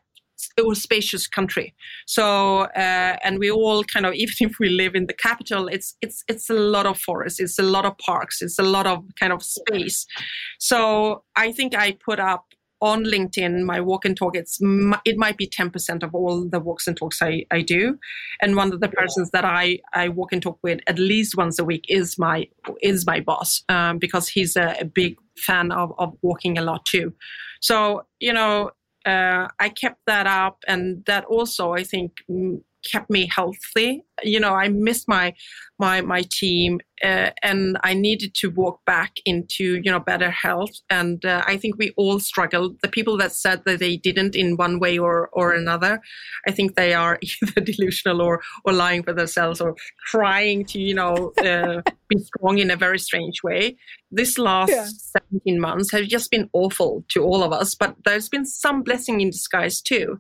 it 0.57 0.65
was 0.65 0.81
spacious 0.81 1.27
country. 1.27 1.73
So 2.05 2.61
uh, 2.61 3.17
and 3.23 3.39
we 3.39 3.51
all 3.51 3.83
kind 3.83 4.05
of 4.05 4.13
even 4.23 4.35
if 4.39 4.59
we 4.59 4.69
live 4.69 4.95
in 4.95 5.07
the 5.07 5.13
capital, 5.13 5.67
it's 5.67 5.95
it's 6.01 6.23
it's 6.27 6.49
a 6.49 6.53
lot 6.53 6.85
of 6.85 6.99
forests, 6.99 7.39
it's 7.39 7.59
a 7.59 7.63
lot 7.63 7.85
of 7.85 7.97
parks, 7.97 8.41
it's 8.41 8.59
a 8.59 8.63
lot 8.63 8.87
of 8.87 9.03
kind 9.19 9.33
of 9.33 9.43
space. 9.43 10.05
So 10.59 11.23
I 11.35 11.51
think 11.51 11.75
I 11.75 11.97
put 12.03 12.19
up 12.19 12.45
on 12.81 13.03
LinkedIn, 13.03 13.63
my 13.63 13.81
walk 13.81 14.05
and 14.05 14.15
talk, 14.15 14.35
it's 14.35 14.59
it 15.05 15.17
might 15.17 15.37
be 15.37 15.47
10% 15.47 16.03
of 16.03 16.15
all 16.15 16.47
the 16.47 16.59
walks 16.59 16.87
and 16.87 16.95
talks 16.95 17.21
I, 17.21 17.45
I 17.51 17.61
do. 17.61 17.97
And 18.41 18.55
one 18.55 18.71
of 18.71 18.79
the 18.79 18.87
persons 18.87 19.31
that 19.31 19.45
I, 19.45 19.79
I 19.93 20.07
walk 20.09 20.31
and 20.31 20.41
talk 20.41 20.59
with 20.63 20.79
at 20.87 20.97
least 20.97 21.35
once 21.35 21.59
a 21.59 21.65
week 21.65 21.85
is 21.89 22.17
my 22.17 22.47
is 22.81 23.05
my 23.05 23.19
boss 23.19 23.63
um, 23.69 23.97
because 23.97 24.27
he's 24.27 24.55
a, 24.55 24.75
a, 24.79 24.85
big 24.85 25.17
fan 25.37 25.71
of, 25.71 25.93
of 25.97 26.15
walking 26.21 26.57
a 26.57 26.61
lot 26.61 26.85
too. 26.85 27.13
So, 27.61 28.03
you 28.19 28.33
know, 28.33 28.71
uh, 29.05 29.47
I 29.59 29.69
kept 29.69 29.99
that 30.07 30.27
up 30.27 30.63
and 30.67 31.03
that 31.05 31.25
also 31.25 31.73
I 31.73 31.83
think 31.83 32.13
kept 32.83 33.09
me 33.09 33.27
healthy. 33.33 34.03
You 34.23 34.39
know, 34.39 34.53
I 34.53 34.67
missed 34.67 35.07
my 35.07 35.33
my 35.77 36.01
my 36.01 36.23
team, 36.29 36.79
uh, 37.03 37.29
and 37.41 37.77
I 37.83 37.93
needed 37.93 38.33
to 38.35 38.49
walk 38.49 38.83
back 38.85 39.13
into 39.25 39.79
you 39.83 39.91
know 39.91 39.99
better 39.99 40.29
health. 40.29 40.71
And 40.89 41.23
uh, 41.23 41.43
I 41.47 41.57
think 41.57 41.77
we 41.77 41.93
all 41.95 42.19
struggled. 42.19 42.77
The 42.81 42.89
people 42.89 43.17
that 43.17 43.31
said 43.31 43.63
that 43.65 43.79
they 43.79 43.97
didn't 43.97 44.35
in 44.35 44.57
one 44.57 44.79
way 44.79 44.97
or 44.97 45.29
or 45.31 45.53
another, 45.53 46.01
I 46.47 46.51
think 46.51 46.75
they 46.75 46.93
are 46.93 47.19
either 47.41 47.61
delusional 47.61 48.21
or 48.21 48.41
or 48.65 48.73
lying 48.73 49.03
for 49.03 49.13
themselves 49.13 49.61
or 49.61 49.75
trying 50.07 50.65
to 50.65 50.79
you 50.79 50.95
know 50.95 51.31
uh, 51.37 51.81
be 52.09 52.17
strong 52.17 52.57
in 52.57 52.71
a 52.71 52.75
very 52.75 52.99
strange 52.99 53.41
way. 53.43 53.77
This 54.11 54.37
last 54.37 54.71
yeah. 54.71 54.87
17 55.31 55.59
months 55.59 55.91
have 55.91 56.07
just 56.07 56.31
been 56.31 56.49
awful 56.53 57.05
to 57.09 57.23
all 57.23 57.43
of 57.43 57.53
us, 57.53 57.75
but 57.75 57.95
there's 58.05 58.27
been 58.27 58.45
some 58.45 58.81
blessing 58.81 59.21
in 59.21 59.29
disguise 59.29 59.81
too. 59.81 60.19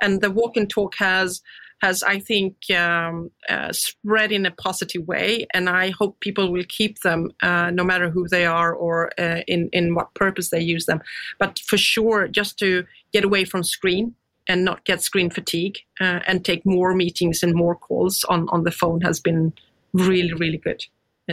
And 0.00 0.20
the 0.20 0.30
walk 0.30 0.56
and 0.56 0.68
talk 0.68 0.94
has 0.98 1.40
has, 1.80 2.02
I 2.02 2.18
think, 2.18 2.70
um, 2.70 3.30
uh, 3.48 3.72
spread 3.72 4.32
in 4.32 4.46
a 4.46 4.50
positive 4.50 5.06
way. 5.06 5.46
And 5.54 5.68
I 5.68 5.90
hope 5.90 6.20
people 6.20 6.52
will 6.52 6.64
keep 6.68 7.00
them, 7.00 7.30
uh, 7.42 7.70
no 7.70 7.84
matter 7.84 8.10
who 8.10 8.28
they 8.28 8.46
are 8.46 8.72
or 8.72 9.10
uh, 9.18 9.40
in, 9.46 9.68
in 9.72 9.94
what 9.94 10.14
purpose 10.14 10.50
they 10.50 10.60
use 10.60 10.86
them. 10.86 11.00
But 11.38 11.58
for 11.58 11.78
sure, 11.78 12.28
just 12.28 12.58
to 12.58 12.84
get 13.12 13.24
away 13.24 13.44
from 13.44 13.62
screen 13.62 14.14
and 14.46 14.64
not 14.64 14.84
get 14.84 15.02
screen 15.02 15.30
fatigue 15.30 15.78
uh, 16.00 16.20
and 16.26 16.44
take 16.44 16.66
more 16.66 16.94
meetings 16.94 17.42
and 17.42 17.54
more 17.54 17.76
calls 17.76 18.24
on, 18.24 18.48
on 18.50 18.64
the 18.64 18.70
phone 18.70 19.00
has 19.00 19.20
been 19.20 19.52
really, 19.92 20.34
really 20.34 20.58
good. 20.58 20.84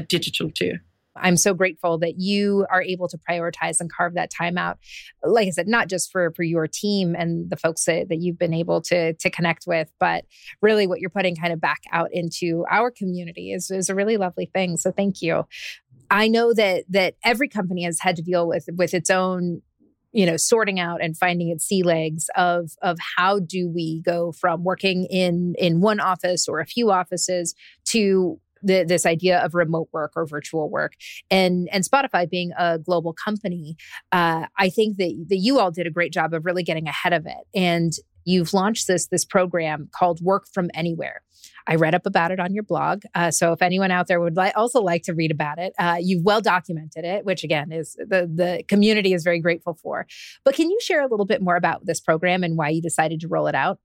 digital 0.08 0.50
too. 0.52 0.80
I'm 1.20 1.38
so 1.38 1.54
grateful 1.54 1.98
that 2.00 2.16
you 2.18 2.66
are 2.70 2.82
able 2.82 3.08
to 3.10 3.18
prioritize 3.18 3.80
and 3.80 3.92
carve 3.92 4.14
that 4.16 4.32
time 4.32 4.58
out. 4.58 4.78
Like 5.24 5.48
I 5.48 5.52
said, 5.52 5.68
not 5.68 5.90
just 5.90 6.12
for 6.12 6.32
for 6.32 6.44
your 6.44 6.68
team 6.68 7.16
and 7.16 7.50
the 7.50 7.58
folks 7.58 7.86
that, 7.86 8.10
that 8.10 8.18
you've 8.18 8.40
been 8.40 8.54
able 8.54 8.82
to 8.84 9.14
to 9.14 9.30
connect 9.30 9.66
with, 9.68 9.92
but 10.00 10.26
really 10.62 10.88
what 10.88 11.00
you're 11.00 11.10
putting 11.10 11.36
kind 11.36 11.54
of 11.54 11.62
back 11.62 11.84
out 11.92 12.10
into 12.12 12.66
our 12.70 12.92
community 12.92 13.52
is, 13.52 13.72
is 13.72 13.90
a 13.90 13.96
really 13.96 14.18
lovely 14.18 14.50
thing. 14.54 14.78
So 14.78 14.92
thank 14.92 15.22
you. 15.22 15.46
I 16.10 16.28
know 16.28 16.54
that 16.54 16.86
that 16.90 17.16
every 17.24 17.50
company 17.50 17.84
has 17.84 18.00
had 18.00 18.16
to 18.18 18.22
deal 18.22 18.48
with 18.48 18.70
with 18.76 18.94
its 18.94 19.10
own 19.10 19.62
you 20.14 20.26
know 20.26 20.38
sorting 20.38 20.80
out 20.80 21.02
and 21.02 21.18
finding 21.18 21.50
its 21.50 21.66
sea 21.66 21.84
legs 21.84 22.30
of 22.36 22.72
of 22.82 22.98
how 23.18 23.40
do 23.40 23.70
we 23.70 24.02
go 24.02 24.32
from 24.32 24.64
working 24.64 25.06
in 25.06 25.54
in 25.58 25.82
one 25.82 26.00
office 26.00 26.48
or 26.48 26.60
a 26.60 26.66
few 26.66 26.90
offices 26.92 27.54
to 27.86 28.40
the, 28.62 28.84
this 28.84 29.06
idea 29.06 29.40
of 29.40 29.54
remote 29.54 29.90
work 29.92 30.14
or 30.16 30.26
virtual 30.26 30.70
work 30.70 30.94
and 31.30 31.68
and 31.72 31.84
spotify 31.84 32.30
being 32.30 32.52
a 32.58 32.80
global 32.80 33.14
company 33.14 33.76
uh, 34.12 34.46
i 34.58 34.70
think 34.70 34.98
that, 34.98 35.26
that 35.30 35.38
you 35.38 35.60
all 35.60 35.72
did 35.72 35.88
a 35.88 35.92
great 35.92 36.14
job 36.14 36.34
of 36.34 36.46
really 36.46 36.64
getting 36.64 36.88
ahead 36.88 37.14
of 37.14 37.26
it 37.26 37.48
and 37.56 37.94
you've 38.26 38.54
launched 38.54 38.88
this 38.88 39.08
this 39.08 39.26
program 39.26 39.90
called 39.94 40.20
work 40.22 40.46
from 40.54 40.70
anywhere 40.74 41.22
I 41.68 41.76
read 41.76 41.94
up 41.94 42.06
about 42.06 42.32
it 42.32 42.40
on 42.40 42.54
your 42.54 42.64
blog. 42.64 43.04
Uh, 43.14 43.30
so 43.30 43.52
if 43.52 43.62
anyone 43.62 43.92
out 43.92 44.08
there 44.08 44.20
would 44.20 44.38
li- 44.38 44.54
also 44.56 44.82
like 44.82 45.04
to 45.04 45.14
read 45.14 45.32
about 45.32 45.60
it, 45.60 45.74
uh, 45.78 45.98
you've 46.00 46.24
well 46.24 46.42
documented 46.42 47.04
it, 47.04 47.26
which 47.26 47.44
again 47.44 47.72
is 47.72 47.94
the 47.96 48.30
the 48.34 48.64
community 48.68 49.14
is 49.14 49.24
very 49.24 49.40
grateful 49.40 49.78
for. 49.82 50.08
But 50.46 50.56
can 50.56 50.70
you 50.70 50.80
share 50.82 51.02
a 51.02 51.08
little 51.08 51.26
bit 51.26 51.42
more 51.42 51.56
about 51.56 51.86
this 51.86 52.00
program 52.00 52.44
and 52.44 52.58
why 52.58 52.70
you 52.70 52.82
decided 52.82 53.20
to 53.22 53.28
roll 53.28 53.48
it 53.48 53.56
out? 53.56 53.80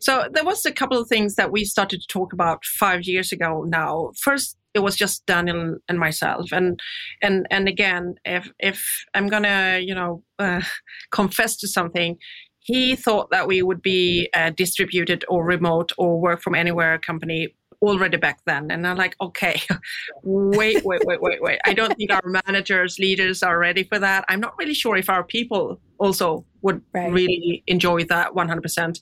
So 0.00 0.28
there 0.32 0.44
was 0.44 0.64
a 0.64 0.72
couple 0.72 0.98
of 0.98 1.08
things 1.08 1.34
that 1.36 1.52
we 1.52 1.64
started 1.64 2.00
to 2.00 2.06
talk 2.08 2.32
about 2.32 2.64
five 2.64 3.04
years 3.04 3.32
ago 3.32 3.64
now. 3.66 4.10
First, 4.20 4.56
it 4.74 4.80
was 4.80 4.96
just 4.96 5.24
Daniel 5.26 5.76
and 5.88 5.98
myself, 5.98 6.50
and 6.50 6.80
and 7.22 7.46
and 7.50 7.68
again, 7.68 8.16
if 8.24 8.50
if 8.58 8.84
I'm 9.14 9.28
gonna 9.28 9.78
you 9.80 9.94
know 9.94 10.22
uh, 10.38 10.62
confess 11.12 11.56
to 11.58 11.68
something, 11.68 12.18
he 12.58 12.96
thought 12.96 13.30
that 13.30 13.46
we 13.46 13.62
would 13.62 13.82
be 13.82 14.28
a 14.34 14.50
distributed 14.50 15.24
or 15.28 15.44
remote 15.44 15.92
or 15.96 16.20
work 16.20 16.42
from 16.42 16.54
anywhere 16.54 16.98
company 16.98 17.54
already 17.88 18.16
back 18.16 18.40
then. 18.46 18.70
And 18.70 18.86
I'm 18.86 18.96
like, 18.96 19.16
okay, 19.20 19.60
wait, 20.22 20.84
wait, 20.84 21.02
wait, 21.04 21.20
wait, 21.20 21.42
wait. 21.42 21.58
I 21.64 21.74
don't 21.74 21.96
think 21.96 22.12
our 22.12 22.22
managers, 22.46 22.98
leaders 22.98 23.42
are 23.42 23.58
ready 23.58 23.84
for 23.84 23.98
that. 23.98 24.24
I'm 24.28 24.40
not 24.40 24.54
really 24.58 24.74
sure 24.74 24.96
if 24.96 25.08
our 25.08 25.24
people 25.24 25.80
also 25.98 26.44
would 26.62 26.82
right. 26.94 27.12
really 27.12 27.62
enjoy 27.66 28.04
that 28.04 28.32
100%. 28.32 28.98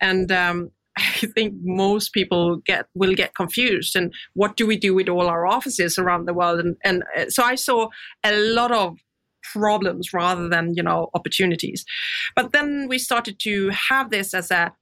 And 0.00 0.32
um, 0.32 0.70
I 0.98 1.26
think 1.34 1.54
most 1.62 2.12
people 2.12 2.56
get 2.58 2.86
will 2.94 3.14
get 3.14 3.34
confused 3.34 3.96
and 3.96 4.12
what 4.34 4.56
do 4.56 4.66
we 4.66 4.76
do 4.76 4.94
with 4.94 5.08
all 5.08 5.28
our 5.28 5.46
offices 5.46 5.98
around 5.98 6.26
the 6.26 6.34
world 6.34 6.60
and 6.60 6.76
and 6.84 7.02
uh, 7.16 7.28
so 7.28 7.42
I 7.42 7.56
saw 7.56 7.88
a 8.22 8.32
lot 8.32 8.70
of 8.70 8.96
problems 9.52 10.12
rather 10.12 10.48
than 10.48 10.74
you 10.74 10.82
know 10.82 11.10
opportunities 11.14 11.84
but 12.36 12.52
then 12.52 12.86
we 12.88 12.98
started 12.98 13.38
to 13.40 13.70
have 13.70 14.10
this 14.10 14.34
as 14.34 14.50
a 14.50 14.72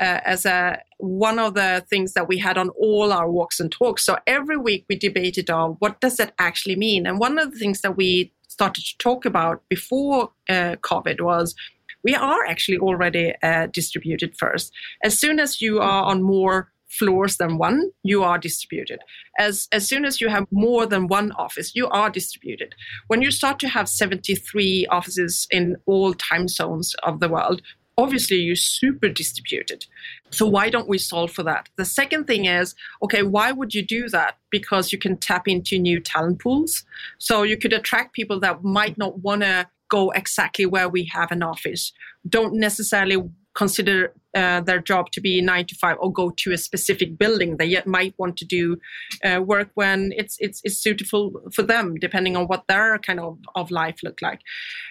uh, 0.00 0.20
as 0.24 0.46
a 0.46 0.80
one 0.98 1.38
of 1.38 1.54
the 1.54 1.84
things 1.88 2.12
that 2.14 2.28
we 2.28 2.38
had 2.38 2.58
on 2.58 2.68
all 2.70 3.12
our 3.12 3.30
walks 3.30 3.60
and 3.60 3.70
talks 3.70 4.04
so 4.04 4.16
every 4.26 4.56
week 4.56 4.84
we 4.88 4.96
debated 4.96 5.50
on 5.50 5.72
what 5.78 6.00
does 6.00 6.16
that 6.16 6.34
actually 6.38 6.76
mean 6.76 7.06
and 7.06 7.18
one 7.18 7.38
of 7.38 7.52
the 7.52 7.58
things 7.58 7.80
that 7.80 7.96
we 7.96 8.32
started 8.48 8.84
to 8.84 8.98
talk 8.98 9.24
about 9.24 9.62
before 9.68 10.30
uh, 10.48 10.76
covid 10.82 11.20
was 11.20 11.54
we 12.02 12.14
are 12.14 12.44
actually 12.46 12.78
already 12.78 13.34
uh, 13.42 13.66
distributed 13.66 14.36
first. 14.36 14.72
As 15.04 15.18
soon 15.18 15.38
as 15.38 15.60
you 15.60 15.80
are 15.80 16.04
on 16.04 16.22
more 16.22 16.72
floors 16.88 17.36
than 17.36 17.56
one, 17.56 17.90
you 18.02 18.24
are 18.24 18.38
distributed. 18.38 18.98
As, 19.38 19.68
as 19.70 19.86
soon 19.86 20.04
as 20.04 20.20
you 20.20 20.28
have 20.28 20.46
more 20.50 20.86
than 20.86 21.06
one 21.06 21.30
office, 21.32 21.72
you 21.74 21.88
are 21.88 22.10
distributed. 22.10 22.74
When 23.06 23.22
you 23.22 23.30
start 23.30 23.60
to 23.60 23.68
have 23.68 23.88
73 23.88 24.86
offices 24.86 25.46
in 25.50 25.76
all 25.86 26.14
time 26.14 26.48
zones 26.48 26.94
of 27.04 27.20
the 27.20 27.28
world, 27.28 27.62
obviously 27.98 28.36
you're 28.38 28.56
super 28.56 29.08
distributed. 29.08 29.86
So 30.30 30.46
why 30.46 30.70
don't 30.70 30.88
we 30.88 30.98
solve 30.98 31.32
for 31.32 31.42
that? 31.42 31.68
The 31.76 31.84
second 31.84 32.26
thing 32.26 32.46
is, 32.46 32.74
okay, 33.02 33.22
why 33.22 33.52
would 33.52 33.74
you 33.74 33.82
do 33.82 34.08
that? 34.08 34.38
Because 34.50 34.92
you 34.92 34.98
can 34.98 35.16
tap 35.16 35.46
into 35.46 35.78
new 35.78 36.00
talent 36.00 36.40
pools. 36.40 36.84
So 37.18 37.42
you 37.42 37.56
could 37.56 37.72
attract 37.72 38.14
people 38.14 38.40
that 38.40 38.64
might 38.64 38.96
not 38.96 39.18
want 39.18 39.42
to 39.42 39.66
go 39.90 40.10
exactly 40.10 40.64
where 40.64 40.88
we 40.88 41.04
have 41.12 41.30
an 41.30 41.42
office, 41.42 41.92
don't 42.28 42.54
necessarily 42.54 43.16
consider 43.54 44.14
uh, 44.34 44.60
their 44.60 44.80
job 44.80 45.10
to 45.12 45.20
be 45.20 45.40
nine 45.40 45.66
to 45.66 45.74
five 45.74 45.96
or 46.00 46.12
go 46.12 46.30
to 46.36 46.52
a 46.52 46.58
specific 46.58 47.18
building. 47.18 47.56
They 47.56 47.66
yet 47.66 47.86
might 47.86 48.14
want 48.18 48.36
to 48.38 48.44
do 48.44 48.76
uh, 49.24 49.40
work 49.42 49.70
when 49.74 50.12
it's, 50.16 50.36
it's, 50.38 50.60
it's 50.64 50.78
suitable 50.78 51.32
for 51.54 51.62
them, 51.62 51.96
depending 51.96 52.36
on 52.36 52.46
what 52.46 52.64
their 52.68 52.98
kind 52.98 53.20
of, 53.20 53.38
of 53.54 53.70
life 53.70 53.98
look 54.02 54.20
like. 54.22 54.40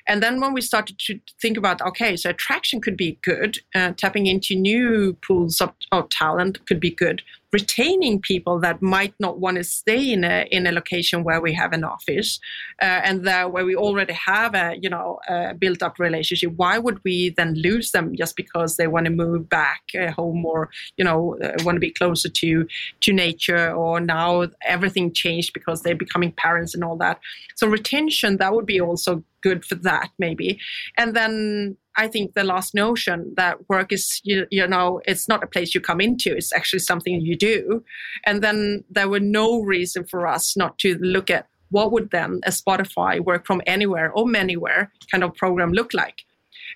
And 0.07 0.21
then 0.21 0.39
when 0.39 0.53
we 0.53 0.61
started 0.61 0.99
to 0.99 1.19
think 1.41 1.57
about, 1.57 1.81
okay, 1.81 2.15
so 2.15 2.29
attraction 2.29 2.81
could 2.81 2.97
be 2.97 3.19
good, 3.23 3.59
uh, 3.75 3.93
tapping 3.95 4.25
into 4.27 4.55
new 4.55 5.17
pools 5.25 5.61
of, 5.61 5.73
of 5.91 6.09
talent 6.09 6.65
could 6.65 6.79
be 6.79 6.91
good 6.91 7.21
retaining 7.51 8.21
people 8.21 8.59
that 8.59 8.81
might 8.81 9.13
not 9.19 9.39
want 9.39 9.57
to 9.57 9.63
stay 9.63 10.11
in 10.11 10.23
a 10.23 10.47
in 10.51 10.67
a 10.67 10.71
location 10.71 11.23
where 11.23 11.41
we 11.41 11.53
have 11.53 11.73
an 11.73 11.83
office 11.83 12.39
uh, 12.81 13.01
and 13.03 13.25
where 13.25 13.65
we 13.65 13.75
already 13.75 14.13
have 14.13 14.53
a 14.53 14.75
you 14.81 14.89
know 14.89 15.19
a 15.27 15.53
built 15.53 15.81
up 15.81 15.97
relationship 15.99 16.51
why 16.57 16.77
would 16.77 16.99
we 17.03 17.29
then 17.31 17.53
lose 17.55 17.91
them 17.91 18.15
just 18.15 18.35
because 18.35 18.77
they 18.77 18.87
want 18.87 19.05
to 19.05 19.11
move 19.11 19.49
back 19.49 19.81
uh, 19.99 20.11
home 20.11 20.45
or 20.45 20.69
you 20.97 21.03
know 21.03 21.37
uh, 21.43 21.53
want 21.63 21.75
to 21.75 21.79
be 21.79 21.91
closer 21.91 22.29
to 22.29 22.67
to 23.01 23.13
nature 23.13 23.71
or 23.71 23.99
now 23.99 24.45
everything 24.61 25.11
changed 25.11 25.53
because 25.53 25.81
they're 25.81 25.95
becoming 25.95 26.31
parents 26.31 26.75
and 26.75 26.83
all 26.83 26.97
that? 26.97 27.19
So 27.55 27.67
retention 27.67 28.37
that 28.37 28.53
would 28.53 28.65
be 28.65 28.79
also 28.79 29.23
good 29.41 29.65
for 29.65 29.75
that 29.75 30.09
maybe. 30.19 30.59
And 30.97 31.15
then 31.15 31.77
I 31.99 32.07
think 32.07 32.33
the 32.33 32.45
last 32.45 32.73
notion 32.73 33.33
that 33.35 33.57
work 33.67 33.91
is, 33.91 34.21
you, 34.23 34.47
you, 34.49 34.65
know, 34.65 35.01
it's 35.05 35.27
not 35.27 35.43
a 35.43 35.47
place 35.47 35.75
you 35.75 35.81
come 35.81 35.99
into, 35.99 36.33
it's 36.33 36.53
actually 36.53 36.79
something 36.79 37.19
you 37.19 37.35
do. 37.35 37.83
And 38.25 38.41
then 38.41 38.85
there 38.89 39.09
were 39.09 39.19
no 39.19 39.59
reason 39.59 40.05
for 40.05 40.25
us 40.25 40.55
not 40.55 40.79
to 40.79 40.97
look 40.99 41.29
at 41.29 41.47
what 41.71 41.91
would 41.91 42.11
then 42.11 42.39
a 42.45 42.51
Spotify 42.51 43.19
work 43.19 43.45
from 43.45 43.61
anywhere 43.67 44.13
or 44.13 44.25
anywhere 44.33 44.93
kind 45.11 45.25
of 45.25 45.35
program 45.35 45.73
look 45.73 45.93
like. 45.93 46.23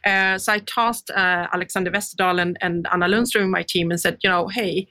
Uh, 0.03 0.37
so 0.37 0.51
I 0.51 0.59
tasked 0.59 1.09
uh, 1.09 1.47
Alexander 1.53 1.89
Westerdahl 1.89 2.41
and, 2.41 2.57
and 2.59 2.85
Anna 2.91 3.07
Lundström 3.07 3.43
in 3.43 3.49
my 3.49 3.63
team 3.63 3.91
and 3.91 3.99
said, 4.01 4.17
you 4.23 4.29
know, 4.29 4.49
hey, 4.49 4.89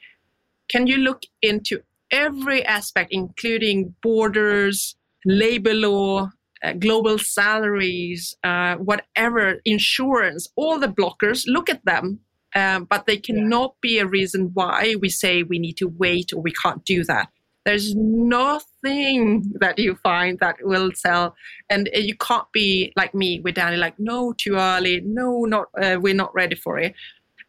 can 0.71 0.87
you 0.87 0.97
look 0.97 1.25
into 1.43 1.83
every 2.11 2.65
aspect, 2.65 3.13
including 3.13 3.95
borders, 4.03 4.97
labor 5.27 5.75
law, 5.75 6.31
uh, 6.63 6.73
global 6.75 7.19
salaries, 7.19 8.37
uh, 8.45 8.77
whatever, 8.77 9.57
insurance, 9.65 10.49
all 10.57 10.79
the 10.79 10.89
blockers, 10.89 11.45
look 11.47 11.69
at 11.69 11.85
them. 11.85 12.21
Um, 12.55 12.85
but 12.85 13.07
they 13.07 13.17
cannot 13.17 13.77
yeah. 13.77 13.89
be 13.89 13.99
a 13.99 14.07
reason 14.07 14.51
why 14.53 14.95
we 15.01 15.09
say 15.09 15.43
we 15.43 15.59
need 15.59 15.79
to 15.79 15.89
wait 15.89 16.33
or 16.35 16.43
we 16.43 16.53
can't 16.53 16.85
do 16.85 17.03
that. 17.05 17.31
There's 17.65 17.95
nothing 17.95 19.53
that 19.61 19.79
you 19.79 19.95
find 20.03 20.39
that 20.41 20.57
will 20.63 20.91
sell, 20.95 21.37
and 21.71 21.89
uh, 21.95 22.01
you 22.01 22.17
can't 22.17 22.51
be 22.53 22.93
like 22.97 23.15
me 23.15 23.41
with 23.41 23.55
Danny, 23.55 23.77
like 23.77 23.95
no, 23.99 24.33
too 24.33 24.57
early, 24.57 25.01
no, 25.05 25.45
not 25.45 25.69
uh, 25.81 25.99
we're 26.01 26.15
not 26.15 26.35
ready 26.35 26.57
for 26.57 26.79
it. 26.79 26.95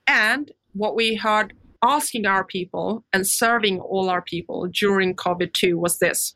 And 0.05 0.51
what 0.74 0.95
we 0.95 1.16
heard 1.16 1.53
asking 1.84 2.26
our 2.26 2.43
people 2.43 3.03
and 3.11 3.28
serving 3.28 3.80
all 3.80 4.09
our 4.09 4.22
people 4.22 4.68
during 4.68 5.16
COVID 5.16 5.53
two 5.53 5.80
was 5.80 5.97
this: 5.97 6.36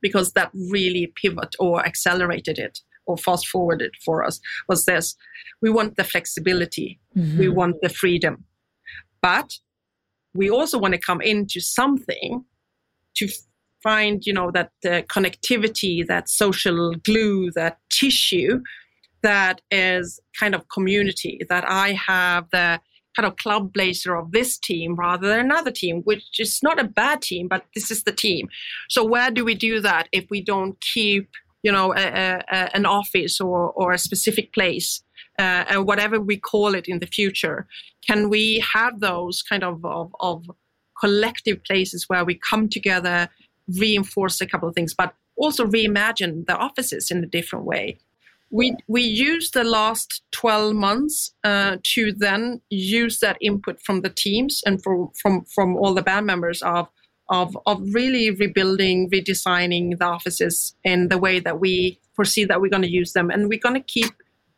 because 0.00 0.32
that 0.32 0.50
really 0.70 1.12
pivot 1.20 1.54
or 1.58 1.84
accelerated 1.84 2.58
it 2.58 2.80
or 3.06 3.16
fast 3.16 3.46
forwarded 3.46 3.94
for 4.04 4.24
us 4.24 4.40
was 4.68 4.84
this. 4.84 5.16
We 5.62 5.70
want 5.70 5.96
the 5.96 6.04
flexibility. 6.04 6.98
Mm-hmm. 7.16 7.38
we 7.38 7.48
want 7.48 7.76
the 7.82 7.88
freedom. 7.88 8.44
But 9.22 9.58
we 10.34 10.50
also 10.50 10.78
want 10.78 10.94
to 10.94 11.00
come 11.00 11.20
into 11.20 11.60
something 11.60 12.44
to 13.16 13.28
find 13.82 14.26
you 14.26 14.32
know 14.32 14.50
that 14.50 14.70
the 14.82 15.04
connectivity 15.08 16.06
that 16.06 16.28
social 16.28 16.92
glue 17.08 17.50
that 17.52 17.78
tissue 17.90 18.60
that 19.22 19.60
is 19.70 20.20
kind 20.38 20.54
of 20.54 20.68
community 20.68 21.40
that 21.48 21.64
i 21.68 21.92
have 21.92 22.44
the 22.50 22.80
kind 23.16 23.26
of 23.26 23.36
club 23.36 23.72
blazer 23.72 24.14
of 24.14 24.32
this 24.32 24.58
team 24.58 24.94
rather 24.94 25.26
than 25.26 25.40
another 25.40 25.70
team, 25.70 26.02
which 26.04 26.38
is 26.38 26.60
not 26.62 26.78
a 26.78 26.84
bad 26.84 27.22
team, 27.22 27.48
but 27.48 27.64
this 27.74 27.90
is 27.90 28.04
the 28.04 28.12
team. 28.12 28.48
So 28.88 29.04
where 29.04 29.30
do 29.30 29.44
we 29.44 29.54
do 29.54 29.80
that 29.80 30.08
if 30.12 30.26
we 30.30 30.42
don't 30.42 30.78
keep, 30.80 31.30
you 31.62 31.72
know, 31.72 31.94
a, 31.94 32.42
a, 32.50 32.76
an 32.76 32.84
office 32.84 33.40
or, 33.40 33.70
or 33.72 33.92
a 33.92 33.98
specific 33.98 34.52
place, 34.52 35.02
uh, 35.38 35.64
and 35.68 35.86
whatever 35.86 36.20
we 36.20 36.36
call 36.36 36.74
it 36.74 36.86
in 36.86 36.98
the 36.98 37.06
future? 37.06 37.66
Can 38.06 38.28
we 38.28 38.62
have 38.74 39.00
those 39.00 39.42
kind 39.42 39.64
of, 39.64 39.84
of, 39.84 40.14
of 40.20 40.44
collective 41.00 41.62
places 41.64 42.08
where 42.08 42.24
we 42.24 42.34
come 42.34 42.68
together, 42.68 43.28
reinforce 43.78 44.40
a 44.40 44.46
couple 44.46 44.68
of 44.68 44.74
things, 44.74 44.94
but 44.94 45.14
also 45.36 45.66
reimagine 45.66 46.46
the 46.46 46.56
offices 46.56 47.10
in 47.10 47.22
a 47.22 47.26
different 47.26 47.64
way 47.64 47.98
we 48.50 48.76
we 48.86 49.02
used 49.02 49.54
the 49.54 49.64
last 49.64 50.22
12 50.32 50.74
months 50.74 51.32
uh, 51.44 51.76
to 51.82 52.12
then 52.12 52.60
use 52.70 53.18
that 53.20 53.36
input 53.40 53.80
from 53.82 54.02
the 54.02 54.10
teams 54.10 54.62
and 54.64 54.82
for, 54.82 55.10
from 55.20 55.44
from 55.44 55.76
all 55.76 55.94
the 55.94 56.02
band 56.02 56.26
members 56.26 56.62
of 56.62 56.88
of 57.28 57.58
of 57.66 57.80
really 57.92 58.30
rebuilding 58.30 59.10
redesigning 59.10 59.98
the 59.98 60.04
offices 60.04 60.74
in 60.84 61.08
the 61.08 61.18
way 61.18 61.40
that 61.40 61.58
we 61.58 61.98
foresee 62.14 62.44
that 62.44 62.60
we're 62.60 62.70
going 62.70 62.82
to 62.82 62.90
use 62.90 63.12
them. 63.12 63.30
And 63.30 63.48
we're 63.48 63.58
going 63.58 63.74
to 63.74 63.80
keep 63.80 64.12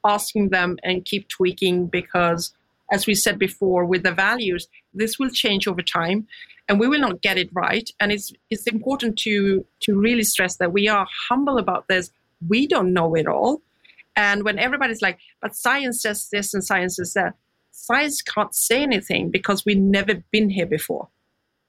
asking 0.05 0.51
them 0.51 0.79
and 0.85 1.05
keep 1.05 1.29
tweaking 1.29 1.87
because 1.87 2.53
as 2.91 3.07
we 3.07 3.15
said 3.15 3.39
before 3.39 3.85
with 3.85 4.03
the 4.05 4.13
values 4.13 4.69
this 4.95 5.19
will 5.19 5.29
change 5.29 5.67
over 5.67 5.83
time 5.83 6.27
and 6.69 6.79
we 6.79 6.87
will 6.87 7.01
not 7.01 7.21
get 7.21 7.39
it 7.39 7.49
right. 7.53 7.91
And 7.99 8.13
it's 8.13 8.33
it's 8.51 8.67
important 8.67 9.19
to 9.21 9.65
to 9.81 9.99
really 9.99 10.25
stress 10.25 10.57
that 10.57 10.73
we 10.73 10.89
are 10.89 11.07
humble 11.29 11.57
about 11.59 11.89
this. 11.89 12.11
We 12.47 12.67
don't 12.67 12.93
know 12.93 13.15
it 13.15 13.27
all 13.27 13.63
and 14.19 14.43
when 14.43 14.59
everybody's 14.59 15.01
like, 15.01 15.21
but 15.41 15.55
science 15.55 16.03
says 16.03 16.29
this 16.33 16.53
and 16.53 16.65
science 16.65 16.97
says 16.97 17.15
that, 17.15 17.35
science 17.71 18.21
can't 18.21 18.53
say 18.53 18.83
anything 18.83 19.31
because 19.31 19.65
we've 19.65 19.79
never 19.79 20.25
been 20.33 20.51
here 20.51 20.67
before. 20.67 21.09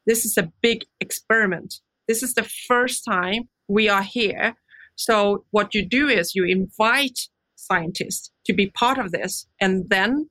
This 0.07 0.25
is 0.25 0.35
a 0.35 0.51
big 0.59 0.85
experiment. 0.99 1.75
This 2.07 2.23
is 2.23 2.33
the 2.33 2.49
first 2.67 3.05
time 3.05 3.49
we 3.67 3.87
are 3.87 4.01
here. 4.01 4.55
So 4.95 5.45
what 5.51 5.75
you 5.75 5.85
do 5.85 6.09
is 6.09 6.33
you 6.33 6.43
invite 6.43 7.27
scientists 7.55 8.31
to 8.45 8.53
be 8.53 8.71
part 8.71 8.97
of 8.97 9.11
this 9.11 9.45
and 9.61 9.87
then 9.91 10.27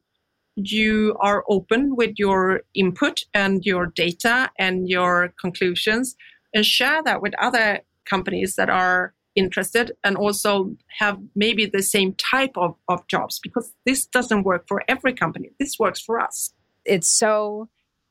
you 0.56 1.16
are 1.20 1.44
open 1.48 1.94
with 1.94 2.14
your 2.18 2.62
input 2.74 3.26
and 3.32 3.64
your 3.64 3.86
data 3.94 4.50
and 4.58 4.88
your 4.88 5.32
conclusions 5.40 6.16
and 6.52 6.66
share 6.66 7.00
that 7.04 7.22
with 7.22 7.32
other 7.40 7.82
companies 8.04 8.56
that 8.56 8.68
are 8.68 9.14
interested 9.38 9.92
and 10.04 10.16
also 10.16 10.76
have 10.98 11.18
maybe 11.34 11.66
the 11.66 11.82
same 11.82 12.14
type 12.14 12.52
of, 12.56 12.74
of 12.88 13.06
jobs 13.06 13.38
because 13.38 13.72
this 13.86 14.06
doesn't 14.06 14.42
work 14.42 14.66
for 14.66 14.82
every 14.88 15.14
company. 15.14 15.50
This 15.58 15.78
works 15.78 16.00
for 16.00 16.20
us. 16.20 16.52
It's 16.84 17.08
so 17.08 17.68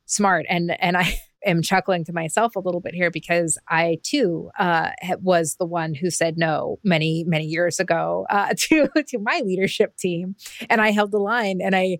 smart. 0.08 0.46
And 0.50 0.76
and 0.82 0.98
I 0.98 1.20
am 1.46 1.62
chuckling 1.62 2.04
to 2.06 2.14
myself 2.14 2.56
a 2.56 2.60
little 2.60 2.82
bit 2.82 2.96
here 2.96 3.12
because 3.12 3.58
I 3.70 4.00
too 4.04 4.50
uh, 4.58 4.92
was 5.22 5.56
the 5.60 5.66
one 5.66 5.94
who 5.94 6.10
said 6.10 6.38
no 6.38 6.80
many 6.84 7.24
many 7.28 7.46
years 7.46 7.80
ago 7.80 8.26
uh, 8.30 8.54
to 8.58 8.88
to 9.08 9.20
my 9.20 9.42
leadership 9.46 9.96
team, 9.98 10.36
and 10.70 10.82
I 10.82 10.92
held 10.92 11.12
the 11.12 11.20
line. 11.20 11.60
And 11.62 11.76
I, 11.76 12.00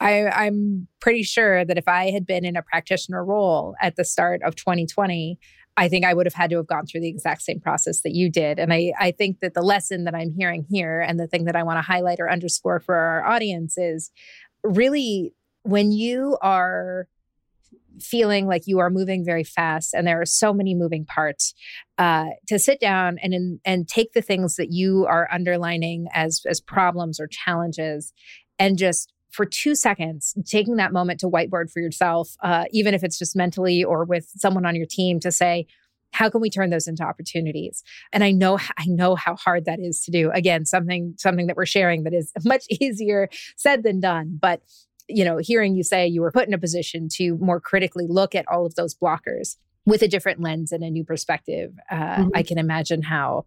I 0.00 0.26
I'm 0.28 0.88
pretty 1.00 1.22
sure 1.22 1.64
that 1.64 1.78
if 1.78 1.86
I 1.86 2.10
had 2.10 2.26
been 2.26 2.44
in 2.44 2.56
a 2.56 2.62
practitioner 2.62 3.24
role 3.24 3.74
at 3.80 3.96
the 3.96 4.04
start 4.04 4.42
of 4.42 4.56
2020, 4.56 5.38
I 5.76 5.88
think 5.88 6.04
I 6.04 6.12
would 6.12 6.26
have 6.26 6.34
had 6.34 6.50
to 6.50 6.56
have 6.56 6.66
gone 6.66 6.86
through 6.86 7.00
the 7.00 7.08
exact 7.08 7.42
same 7.42 7.60
process 7.60 8.02
that 8.02 8.14
you 8.14 8.30
did. 8.30 8.58
And 8.58 8.72
I, 8.72 8.92
I 8.98 9.10
think 9.10 9.40
that 9.40 9.54
the 9.54 9.62
lesson 9.62 10.04
that 10.04 10.14
I'm 10.14 10.30
hearing 10.30 10.66
here 10.70 11.00
and 11.00 11.18
the 11.18 11.26
thing 11.26 11.44
that 11.44 11.56
I 11.56 11.62
want 11.62 11.78
to 11.78 11.82
highlight 11.82 12.20
or 12.20 12.30
underscore 12.30 12.80
for 12.80 12.94
our 12.94 13.24
audience 13.24 13.78
is 13.78 14.10
really 14.62 15.34
when 15.62 15.90
you 15.92 16.36
are 16.42 17.08
feeling 18.00 18.46
like 18.46 18.62
you 18.66 18.78
are 18.78 18.90
moving 18.90 19.24
very 19.24 19.44
fast 19.44 19.94
and 19.94 20.06
there 20.06 20.20
are 20.20 20.26
so 20.26 20.52
many 20.52 20.74
moving 20.74 21.04
parts 21.04 21.54
uh, 21.98 22.26
to 22.48 22.58
sit 22.58 22.80
down 22.80 23.18
and 23.22 23.34
in, 23.34 23.60
and 23.64 23.86
take 23.86 24.12
the 24.12 24.22
things 24.22 24.56
that 24.56 24.70
you 24.70 25.06
are 25.06 25.28
underlining 25.30 26.06
as 26.14 26.40
as 26.48 26.60
problems 26.60 27.20
or 27.20 27.26
challenges 27.26 28.12
and 28.58 28.78
just 28.78 29.11
for 29.32 29.44
two 29.44 29.74
seconds 29.74 30.34
taking 30.46 30.76
that 30.76 30.92
moment 30.92 31.18
to 31.20 31.28
whiteboard 31.28 31.70
for 31.70 31.80
yourself 31.80 32.36
uh, 32.42 32.64
even 32.70 32.94
if 32.94 33.02
it's 33.02 33.18
just 33.18 33.34
mentally 33.34 33.82
or 33.82 34.04
with 34.04 34.30
someone 34.36 34.64
on 34.64 34.76
your 34.76 34.86
team 34.86 35.18
to 35.18 35.32
say 35.32 35.66
how 36.12 36.28
can 36.28 36.42
we 36.42 36.50
turn 36.50 36.70
those 36.70 36.86
into 36.86 37.02
opportunities? 37.02 37.82
And 38.12 38.22
i 38.22 38.30
know 38.30 38.58
i 38.78 38.84
know 38.86 39.16
how 39.16 39.36
hard 39.36 39.64
that 39.64 39.80
is 39.80 40.04
to 40.04 40.10
do. 40.10 40.30
Again 40.30 40.64
something 40.64 41.14
something 41.18 41.46
that 41.46 41.56
we're 41.56 41.66
sharing 41.66 42.04
that 42.04 42.14
is 42.14 42.32
much 42.44 42.64
easier 42.70 43.28
said 43.56 43.82
than 43.82 44.00
done 44.00 44.38
but 44.40 44.62
you 45.08 45.24
know 45.24 45.38
hearing 45.38 45.74
you 45.74 45.82
say 45.82 46.06
you 46.06 46.20
were 46.20 46.32
put 46.32 46.46
in 46.46 46.54
a 46.54 46.58
position 46.58 47.08
to 47.12 47.36
more 47.38 47.60
critically 47.60 48.06
look 48.08 48.34
at 48.34 48.46
all 48.48 48.64
of 48.64 48.74
those 48.76 48.94
blockers 48.94 49.56
with 49.84 50.00
a 50.02 50.08
different 50.08 50.40
lens 50.40 50.70
and 50.70 50.84
a 50.84 50.90
new 50.90 51.04
perspective 51.04 51.72
uh, 51.90 51.96
mm-hmm. 51.96 52.28
i 52.34 52.42
can 52.42 52.58
imagine 52.58 53.02
how 53.02 53.44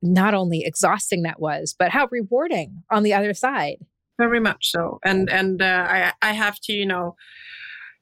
not 0.00 0.32
only 0.32 0.64
exhausting 0.64 1.22
that 1.22 1.40
was 1.40 1.74
but 1.76 1.90
how 1.90 2.08
rewarding 2.10 2.82
on 2.90 3.02
the 3.02 3.12
other 3.12 3.34
side 3.34 3.84
very 4.18 4.40
much 4.40 4.70
so 4.70 4.98
and 5.04 5.30
and 5.30 5.62
uh, 5.62 5.86
i 5.88 6.12
i 6.22 6.32
have 6.32 6.58
to 6.60 6.72
you 6.72 6.86
know 6.86 7.14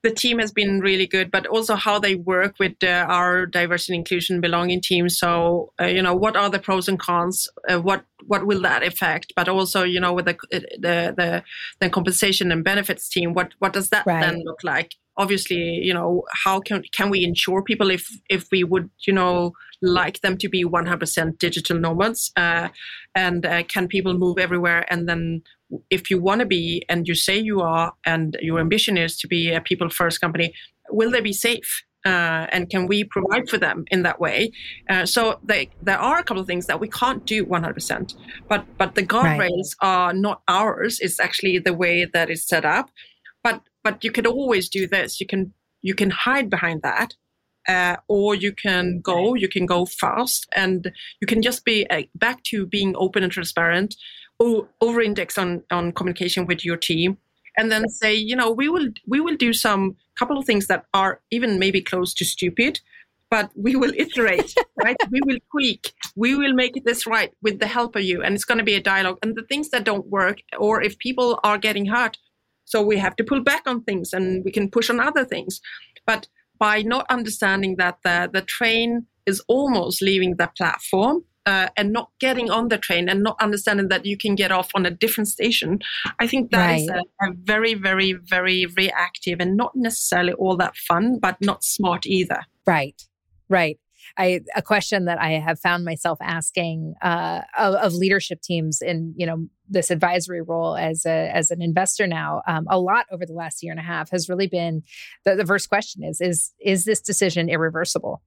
the 0.02 0.10
team 0.10 0.38
has 0.38 0.50
been 0.50 0.80
really 0.80 1.06
good, 1.06 1.30
but 1.30 1.46
also 1.46 1.74
how 1.74 1.98
they 1.98 2.14
work 2.14 2.54
with 2.58 2.72
uh, 2.82 3.06
our 3.08 3.44
diversity, 3.44 3.94
and 3.94 4.00
inclusion, 4.00 4.40
belonging 4.40 4.80
team. 4.80 5.08
So, 5.08 5.72
uh, 5.80 5.86
you 5.86 6.02
know, 6.02 6.14
what 6.14 6.36
are 6.36 6.48
the 6.48 6.58
pros 6.58 6.88
and 6.88 6.98
cons? 6.98 7.48
Uh, 7.68 7.80
what 7.80 8.04
what 8.26 8.46
will 8.46 8.62
that 8.62 8.82
affect? 8.82 9.32
But 9.36 9.48
also, 9.48 9.82
you 9.82 10.00
know, 10.00 10.12
with 10.12 10.24
the 10.24 10.36
the 10.50 11.14
the, 11.16 11.44
the 11.80 11.90
compensation 11.90 12.50
and 12.50 12.64
benefits 12.64 13.08
team, 13.08 13.34
what 13.34 13.52
what 13.58 13.72
does 13.74 13.90
that 13.90 14.06
right. 14.06 14.20
then 14.20 14.42
look 14.44 14.64
like? 14.64 14.94
Obviously, 15.18 15.58
you 15.58 15.92
know, 15.92 16.22
how 16.44 16.60
can 16.60 16.82
can 16.92 17.10
we 17.10 17.22
ensure 17.22 17.62
people 17.62 17.90
if 17.90 18.08
if 18.30 18.48
we 18.50 18.64
would, 18.64 18.88
you 19.06 19.12
know, 19.12 19.52
like 19.82 20.20
them 20.20 20.38
to 20.38 20.48
be 20.48 20.64
100% 20.64 21.38
digital 21.38 21.78
nomads, 21.78 22.32
uh, 22.36 22.68
and 23.14 23.44
uh, 23.44 23.62
can 23.64 23.86
people 23.86 24.14
move 24.16 24.38
everywhere? 24.38 24.86
And 24.90 25.06
then 25.06 25.42
if 25.90 26.10
you 26.10 26.20
want 26.20 26.40
to 26.40 26.46
be 26.46 26.84
and 26.88 27.06
you 27.06 27.14
say 27.14 27.38
you 27.38 27.60
are 27.60 27.92
and 28.04 28.36
your 28.40 28.58
ambition 28.60 28.96
is 28.96 29.16
to 29.18 29.28
be 29.28 29.52
a 29.52 29.60
people 29.60 29.88
first 29.88 30.20
company 30.20 30.52
will 30.92 31.10
they 31.10 31.20
be 31.20 31.32
safe? 31.32 31.84
Uh, 32.06 32.46
and 32.50 32.70
can 32.70 32.86
we 32.86 33.04
provide 33.04 33.46
for 33.46 33.58
them 33.58 33.84
in 33.90 34.02
that 34.02 34.18
way? 34.18 34.50
Uh, 34.88 35.04
so 35.04 35.38
they, 35.44 35.68
there 35.82 35.98
are 35.98 36.18
a 36.18 36.24
couple 36.24 36.40
of 36.40 36.46
things 36.46 36.64
that 36.64 36.80
we 36.80 36.88
can't 36.88 37.26
do 37.26 37.44
100% 37.44 38.14
but 38.48 38.64
but 38.78 38.94
the 38.94 39.02
guardrails 39.02 39.74
right. 39.82 39.82
are 39.82 40.14
not 40.14 40.40
ours 40.48 40.98
it's 41.00 41.20
actually 41.20 41.58
the 41.58 41.74
way 41.74 42.06
that 42.06 42.30
it's 42.30 42.48
set 42.48 42.64
up. 42.64 42.90
But 43.44 43.60
but 43.84 44.02
you 44.02 44.10
can 44.10 44.26
always 44.26 44.68
do 44.68 44.86
this 44.86 45.20
you 45.20 45.26
can 45.26 45.52
you 45.82 45.94
can 45.94 46.10
hide 46.10 46.48
behind 46.48 46.80
that 46.82 47.14
uh, 47.68 47.96
or 48.08 48.34
you 48.34 48.52
can 48.52 49.00
go 49.02 49.34
you 49.34 49.48
can 49.48 49.66
go 49.66 49.84
fast 49.84 50.46
and 50.56 50.90
you 51.20 51.26
can 51.26 51.42
just 51.42 51.64
be 51.64 51.86
uh, 51.90 52.02
back 52.14 52.42
to 52.44 52.66
being 52.66 52.94
open 52.96 53.22
and 53.22 53.32
transparent 53.32 53.94
over 54.40 55.00
index 55.00 55.36
on 55.38 55.62
on 55.70 55.92
communication 55.92 56.46
with 56.46 56.64
your 56.64 56.76
team 56.76 57.18
and 57.58 57.70
then 57.70 57.88
say 57.88 58.14
you 58.14 58.34
know 58.34 58.50
we 58.50 58.68
will 58.68 58.88
we 59.06 59.20
will 59.20 59.36
do 59.36 59.52
some 59.52 59.96
couple 60.18 60.38
of 60.38 60.46
things 60.46 60.66
that 60.66 60.84
are 60.94 61.20
even 61.30 61.58
maybe 61.58 61.80
close 61.80 62.14
to 62.14 62.24
stupid 62.24 62.80
but 63.30 63.50
we 63.54 63.76
will 63.76 63.92
iterate 63.96 64.54
right? 64.82 64.96
We 65.10 65.20
will 65.26 65.38
tweak 65.50 65.92
we 66.16 66.34
will 66.34 66.54
make 66.54 66.82
this 66.84 67.06
right 67.06 67.32
with 67.42 67.60
the 67.60 67.66
help 67.66 67.96
of 67.96 68.02
you 68.02 68.22
and 68.22 68.34
it's 68.34 68.44
going 68.44 68.58
to 68.58 68.64
be 68.64 68.74
a 68.74 68.82
dialogue 68.82 69.18
and 69.22 69.36
the 69.36 69.42
things 69.42 69.70
that 69.70 69.84
don't 69.84 70.06
work 70.06 70.38
or 70.58 70.82
if 70.82 70.98
people 70.98 71.38
are 71.44 71.58
getting 71.58 71.86
hurt 71.86 72.16
so 72.70 72.80
we 72.80 72.98
have 72.98 73.16
to 73.16 73.24
pull 73.24 73.42
back 73.42 73.62
on 73.66 73.82
things 73.82 74.12
and 74.12 74.44
we 74.44 74.52
can 74.52 74.70
push 74.70 74.90
on 74.90 75.00
other 75.00 75.24
things. 75.24 75.60
But 76.06 76.28
by 76.58 76.82
not 76.82 77.04
understanding 77.10 77.76
that 77.76 77.98
the, 78.04 78.30
the 78.32 78.42
train 78.42 79.06
is 79.26 79.42
almost 79.48 80.00
leaving 80.00 80.36
the 80.36 80.50
platform 80.56 81.24
uh, 81.50 81.68
and 81.76 81.92
not 81.92 82.10
getting 82.20 82.48
on 82.48 82.68
the 82.68 82.78
train 82.78 83.08
and 83.08 83.24
not 83.24 83.36
understanding 83.40 83.88
that 83.88 84.06
you 84.06 84.16
can 84.16 84.36
get 84.36 84.52
off 84.52 84.70
on 84.76 84.86
a 84.86 84.90
different 84.90 85.26
station, 85.26 85.80
I 86.20 86.28
think 86.28 86.52
that 86.52 86.66
right. 86.66 86.80
is 86.80 86.88
a, 86.88 87.00
a, 87.26 87.32
very, 87.34 87.74
very, 87.74 88.12
very 88.12 88.66
reactive 88.66 89.40
and 89.40 89.56
not 89.56 89.72
necessarily 89.74 90.32
all 90.34 90.56
that 90.58 90.76
fun, 90.76 91.18
but 91.18 91.36
not 91.40 91.64
smart 91.64 92.06
either. 92.06 92.42
Right, 92.66 93.02
right. 93.48 93.80
I, 94.16 94.42
a 94.54 94.62
question 94.62 95.06
that 95.06 95.20
I 95.20 95.32
have 95.32 95.58
found 95.58 95.84
myself 95.84 96.18
asking 96.20 96.94
uh, 97.02 97.40
of, 97.58 97.74
of, 97.74 97.94
leadership 97.94 98.42
teams 98.42 98.80
in 98.82 99.14
you 99.16 99.26
know 99.26 99.46
this 99.68 99.90
advisory 99.90 100.42
role 100.42 100.76
as 100.76 101.06
a 101.06 101.30
as 101.32 101.52
an 101.52 101.62
investor 101.62 102.08
now 102.08 102.42
um, 102.48 102.66
a 102.68 102.78
lot 102.78 103.06
over 103.12 103.24
the 103.24 103.32
last 103.32 103.62
year 103.62 103.70
and 103.70 103.78
a 103.78 103.84
half 103.84 104.10
has 104.10 104.28
really 104.28 104.48
been 104.48 104.82
the, 105.24 105.36
the 105.36 105.46
first 105.46 105.68
question 105.68 106.02
is 106.02 106.20
is 106.20 106.52
is 106.60 106.84
this 106.84 107.00
decision 107.00 107.48
irreversible 107.48 108.20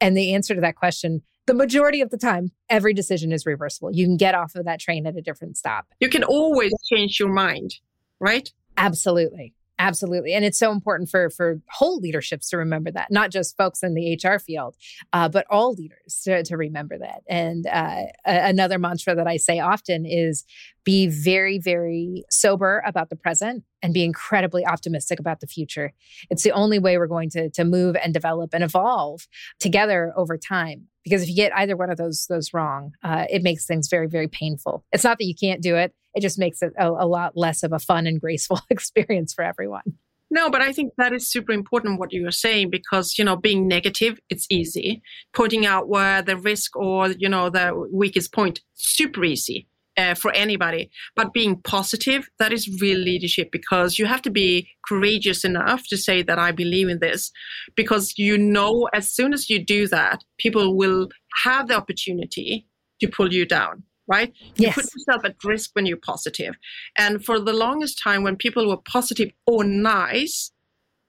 and 0.00 0.16
the 0.16 0.34
answer 0.34 0.54
to 0.54 0.60
that 0.60 0.76
question 0.76 1.22
the 1.46 1.54
majority 1.54 2.00
of 2.00 2.10
the 2.10 2.18
time, 2.18 2.52
every 2.68 2.94
decision 2.94 3.32
is 3.32 3.46
reversible. 3.46 3.94
You 3.94 4.06
can 4.06 4.16
get 4.16 4.34
off 4.34 4.54
of 4.54 4.64
that 4.64 4.80
train 4.80 5.06
at 5.06 5.16
a 5.16 5.22
different 5.22 5.56
stop. 5.56 5.86
You 6.00 6.08
can 6.08 6.24
always 6.24 6.72
change 6.92 7.18
your 7.18 7.32
mind, 7.32 7.74
right? 8.20 8.50
Absolutely. 8.76 9.54
Absolutely. 9.78 10.32
And 10.34 10.44
it's 10.44 10.58
so 10.58 10.70
important 10.70 11.08
for 11.08 11.28
for 11.28 11.60
whole 11.68 11.98
leaderships 11.98 12.50
to 12.50 12.56
remember 12.56 12.92
that, 12.92 13.10
not 13.10 13.32
just 13.32 13.56
folks 13.56 13.82
in 13.82 13.94
the 13.94 14.16
HR 14.22 14.38
field, 14.38 14.76
uh, 15.12 15.28
but 15.28 15.44
all 15.50 15.72
leaders 15.72 16.20
to, 16.22 16.44
to 16.44 16.56
remember 16.56 16.98
that. 16.98 17.22
And 17.28 17.66
uh, 17.66 18.04
a- 18.24 18.48
another 18.48 18.78
mantra 18.78 19.16
that 19.16 19.26
I 19.26 19.38
say 19.38 19.58
often 19.58 20.06
is 20.06 20.44
be 20.84 21.08
very, 21.08 21.58
very 21.58 22.22
sober 22.30 22.80
about 22.86 23.10
the 23.10 23.16
present 23.16 23.64
and 23.82 23.92
be 23.92 24.04
incredibly 24.04 24.64
optimistic 24.64 25.18
about 25.18 25.40
the 25.40 25.46
future. 25.46 25.92
It's 26.30 26.42
the 26.42 26.52
only 26.52 26.78
way 26.78 26.98
we're 26.98 27.06
going 27.06 27.30
to, 27.30 27.50
to 27.50 27.64
move 27.64 27.96
and 27.96 28.14
develop 28.14 28.54
and 28.54 28.62
evolve 28.62 29.26
together 29.58 30.12
over 30.16 30.38
time. 30.38 30.88
Because 31.04 31.22
if 31.22 31.28
you 31.28 31.34
get 31.34 31.54
either 31.56 31.76
one 31.76 31.90
of 31.90 31.96
those 31.96 32.26
those 32.28 32.54
wrong, 32.54 32.92
uh, 33.02 33.26
it 33.28 33.42
makes 33.42 33.66
things 33.66 33.88
very, 33.88 34.06
very 34.06 34.28
painful. 34.28 34.84
It's 34.92 35.04
not 35.04 35.18
that 35.18 35.24
you 35.24 35.34
can't 35.34 35.60
do 35.60 35.74
it; 35.74 35.92
it 36.14 36.20
just 36.20 36.38
makes 36.38 36.62
it 36.62 36.72
a, 36.78 36.88
a 36.88 37.06
lot 37.06 37.36
less 37.36 37.64
of 37.64 37.72
a 37.72 37.80
fun 37.80 38.06
and 38.06 38.20
graceful 38.20 38.60
experience 38.70 39.34
for 39.34 39.42
everyone. 39.42 39.94
No, 40.30 40.48
but 40.48 40.62
I 40.62 40.72
think 40.72 40.94
that 40.96 41.12
is 41.12 41.30
super 41.30 41.52
important 41.52 41.98
what 41.98 42.12
you 42.12 42.26
are 42.26 42.32
saying 42.32 42.70
because 42.70 43.18
you 43.18 43.24
know 43.24 43.36
being 43.36 43.66
negative 43.66 44.20
it's 44.30 44.46
easy. 44.48 45.02
Pointing 45.34 45.66
out 45.66 45.88
where 45.88 46.22
the 46.22 46.36
risk 46.36 46.76
or 46.76 47.08
you 47.08 47.28
know 47.28 47.50
the 47.50 47.88
weakest 47.92 48.32
point 48.32 48.60
super 48.74 49.24
easy 49.24 49.66
uh, 49.96 50.14
for 50.14 50.32
anybody. 50.32 50.90
But 51.16 51.32
being 51.32 51.60
positive 51.62 52.28
that 52.38 52.52
is 52.52 52.80
real 52.80 52.98
leadership 52.98 53.50
because 53.52 53.98
you 53.98 54.06
have 54.06 54.22
to 54.22 54.30
be 54.30 54.68
courageous 54.86 55.44
enough 55.44 55.86
to 55.88 55.96
say 55.96 56.22
that 56.22 56.38
I 56.38 56.52
believe 56.52 56.88
in 56.88 56.98
this 56.98 57.30
because 57.76 58.14
you 58.16 58.38
know 58.38 58.88
as 58.92 59.08
soon 59.08 59.32
as 59.32 59.50
you 59.50 59.64
do 59.64 59.86
that 59.88 60.24
people 60.38 60.76
will 60.76 61.08
have 61.44 61.68
the 61.68 61.76
opportunity 61.76 62.66
to 63.00 63.08
pull 63.08 63.32
you 63.32 63.46
down 63.46 63.84
right? 64.08 64.32
You 64.56 64.70
put 64.72 64.84
yourself 64.94 65.24
at 65.24 65.36
risk 65.44 65.70
when 65.74 65.86
you're 65.86 65.96
positive. 65.96 66.56
And 66.96 67.24
for 67.24 67.38
the 67.38 67.52
longest 67.52 68.00
time, 68.02 68.22
when 68.22 68.36
people 68.36 68.68
were 68.68 68.76
positive 68.76 69.30
or 69.46 69.64
nice, 69.64 70.50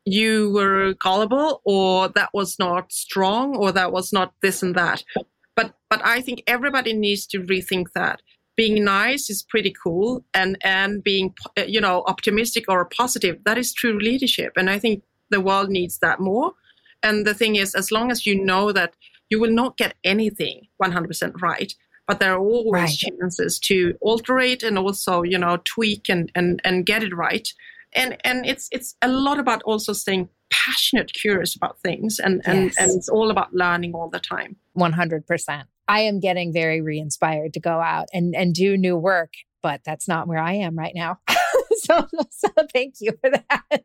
you 0.06 0.52
were 0.52 0.94
gullible 0.94 1.62
or 1.66 2.10
that 2.10 2.30
was 2.34 2.58
not 2.60 2.92
strong 2.92 3.56
or 3.56 3.72
that 3.72 3.92
was 3.92 4.12
not 4.14 4.34
this 4.42 4.62
and 4.62 4.76
that. 4.76 5.04
But 5.56 5.74
but 5.90 6.06
I 6.06 6.22
think 6.22 6.44
everybody 6.48 6.94
needs 6.94 7.26
to 7.28 7.40
rethink 7.40 7.88
that. 7.94 8.22
Being 8.56 8.84
nice 8.84 9.30
is 9.30 9.44
pretty 9.44 9.74
cool, 9.84 10.24
and 10.34 10.58
and 10.64 11.04
being 11.04 11.34
uh, 11.58 11.64
you 11.64 11.82
know 11.82 12.04
optimistic 12.08 12.66
or 12.68 12.86
positive 12.86 13.40
that 13.46 13.58
is 13.58 13.74
true 13.74 13.98
leadership. 13.98 14.54
And 14.56 14.70
I 14.70 14.80
think 14.80 15.04
the 15.30 15.42
world 15.42 15.70
needs 15.70 16.00
that 16.00 16.20
more. 16.20 16.54
And 17.02 17.26
the 17.26 17.34
thing 17.34 17.56
is, 17.56 17.76
as 17.76 17.92
long 17.92 18.12
as 18.12 18.26
you 18.26 18.44
know 18.44 18.72
that 18.72 18.94
you 19.30 19.40
will 19.40 19.52
not 19.52 19.78
get 19.78 19.96
anything 20.04 20.68
100% 20.82 21.42
right, 21.42 21.74
but 22.08 22.20
there 22.20 22.34
are 22.34 22.40
always 22.40 22.82
right. 22.82 22.98
chances 23.20 23.60
to 23.60 23.96
alterate 24.02 24.64
and 24.64 24.78
also 24.78 25.24
you 25.24 25.38
know 25.38 25.58
tweak 25.64 26.10
and 26.10 26.32
and 26.36 26.62
and 26.64 26.86
get 26.86 27.04
it 27.04 27.16
right 27.16 27.54
and 27.94 28.18
and 28.24 28.46
it's 28.46 28.68
it's 28.72 28.96
a 29.02 29.08
lot 29.08 29.40
about 29.40 29.62
also 29.64 29.94
staying 29.94 30.30
passionate 30.52 31.14
curious 31.14 31.56
about 31.56 31.80
things 31.80 32.20
and 32.20 32.42
and, 32.46 32.66
yes. 32.66 32.78
and 32.78 32.92
it's 32.92 33.10
all 33.10 33.32
about 33.32 33.54
learning 33.54 33.94
all 33.94 34.10
the 34.10 34.20
time 34.20 34.56
100% 34.78 35.64
i 35.88 36.02
am 36.02 36.20
getting 36.20 36.54
very 36.54 36.82
re-inspired 36.82 37.54
to 37.54 37.60
go 37.60 37.80
out 37.80 38.08
and 38.14 38.36
and 38.36 38.54
do 38.54 38.78
new 38.78 38.98
work 38.98 39.34
but 39.62 39.82
that's 39.86 40.08
not 40.08 40.28
where 40.28 40.40
i 40.40 40.54
am 40.54 40.78
right 40.78 40.94
now 40.96 41.18
so 41.78 42.08
so 42.30 42.50
thank 42.74 42.96
you 43.00 43.12
for 43.22 43.30
that 43.30 43.84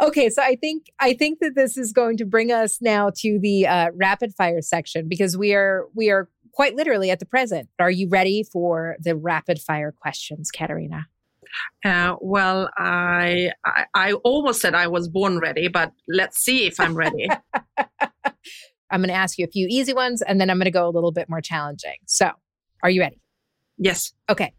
okay 0.00 0.30
so 0.30 0.42
i 0.42 0.56
think 0.56 0.86
i 1.00 1.12
think 1.12 1.38
that 1.40 1.54
this 1.54 1.76
is 1.76 1.92
going 1.92 2.16
to 2.16 2.24
bring 2.24 2.52
us 2.52 2.78
now 2.80 3.10
to 3.14 3.38
the 3.40 3.66
uh, 3.66 3.90
rapid 3.94 4.32
fire 4.34 4.62
section 4.62 5.08
because 5.08 5.36
we 5.36 5.54
are 5.54 5.86
we 5.94 6.10
are 6.10 6.28
quite 6.52 6.74
literally 6.76 7.10
at 7.10 7.18
the 7.20 7.26
present. 7.26 7.68
Are 7.78 7.90
you 7.90 8.08
ready 8.08 8.42
for 8.42 8.96
the 9.00 9.16
rapid 9.16 9.58
fire 9.60 9.92
questions, 9.92 10.50
Katarina? 10.50 11.06
Uh, 11.84 12.16
well, 12.20 12.70
I, 12.76 13.50
I, 13.64 13.84
I 13.94 14.12
almost 14.12 14.60
said 14.60 14.74
I 14.74 14.86
was 14.86 15.08
born 15.08 15.38
ready, 15.38 15.68
but 15.68 15.92
let's 16.08 16.38
see 16.38 16.66
if 16.66 16.78
I'm 16.78 16.94
ready. 16.94 17.28
I'm 18.90 19.00
going 19.00 19.08
to 19.08 19.14
ask 19.14 19.38
you 19.38 19.44
a 19.44 19.50
few 19.50 19.66
easy 19.68 19.94
ones, 19.94 20.22
and 20.22 20.40
then 20.40 20.50
I'm 20.50 20.58
going 20.58 20.64
to 20.64 20.70
go 20.70 20.88
a 20.88 20.90
little 20.90 21.12
bit 21.12 21.28
more 21.28 21.40
challenging. 21.40 21.96
So, 22.06 22.30
are 22.82 22.90
you 22.90 23.00
ready? 23.00 23.20
Yes. 23.78 24.12
Okay. 24.28 24.52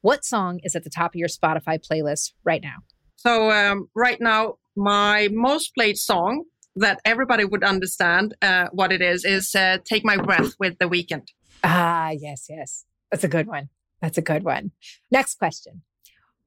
What 0.00 0.24
song 0.24 0.60
is 0.62 0.76
at 0.76 0.84
the 0.84 0.90
top 0.90 1.12
of 1.12 1.16
your 1.16 1.28
Spotify 1.28 1.78
playlist 1.78 2.32
right 2.44 2.62
now? 2.62 2.76
So 3.16 3.50
um, 3.50 3.88
right 3.96 4.20
now, 4.20 4.58
my 4.76 5.28
most 5.32 5.74
played 5.74 5.98
song 5.98 6.44
that 6.76 7.00
everybody 7.04 7.44
would 7.44 7.64
understand 7.64 8.36
uh, 8.40 8.68
what 8.72 8.92
it 8.92 9.02
is 9.02 9.24
is 9.24 9.54
uh, 9.54 9.78
"Take 9.84 10.04
My 10.04 10.16
Breath" 10.16 10.52
with 10.60 10.78
The 10.78 10.88
Weeknd. 10.88 11.26
Ah, 11.64 12.10
yes, 12.10 12.46
yes, 12.48 12.84
that's 13.10 13.24
a 13.24 13.28
good 13.28 13.48
one. 13.48 13.70
That's 14.00 14.18
a 14.18 14.22
good 14.22 14.44
one. 14.44 14.70
Next 15.10 15.36
question: 15.36 15.82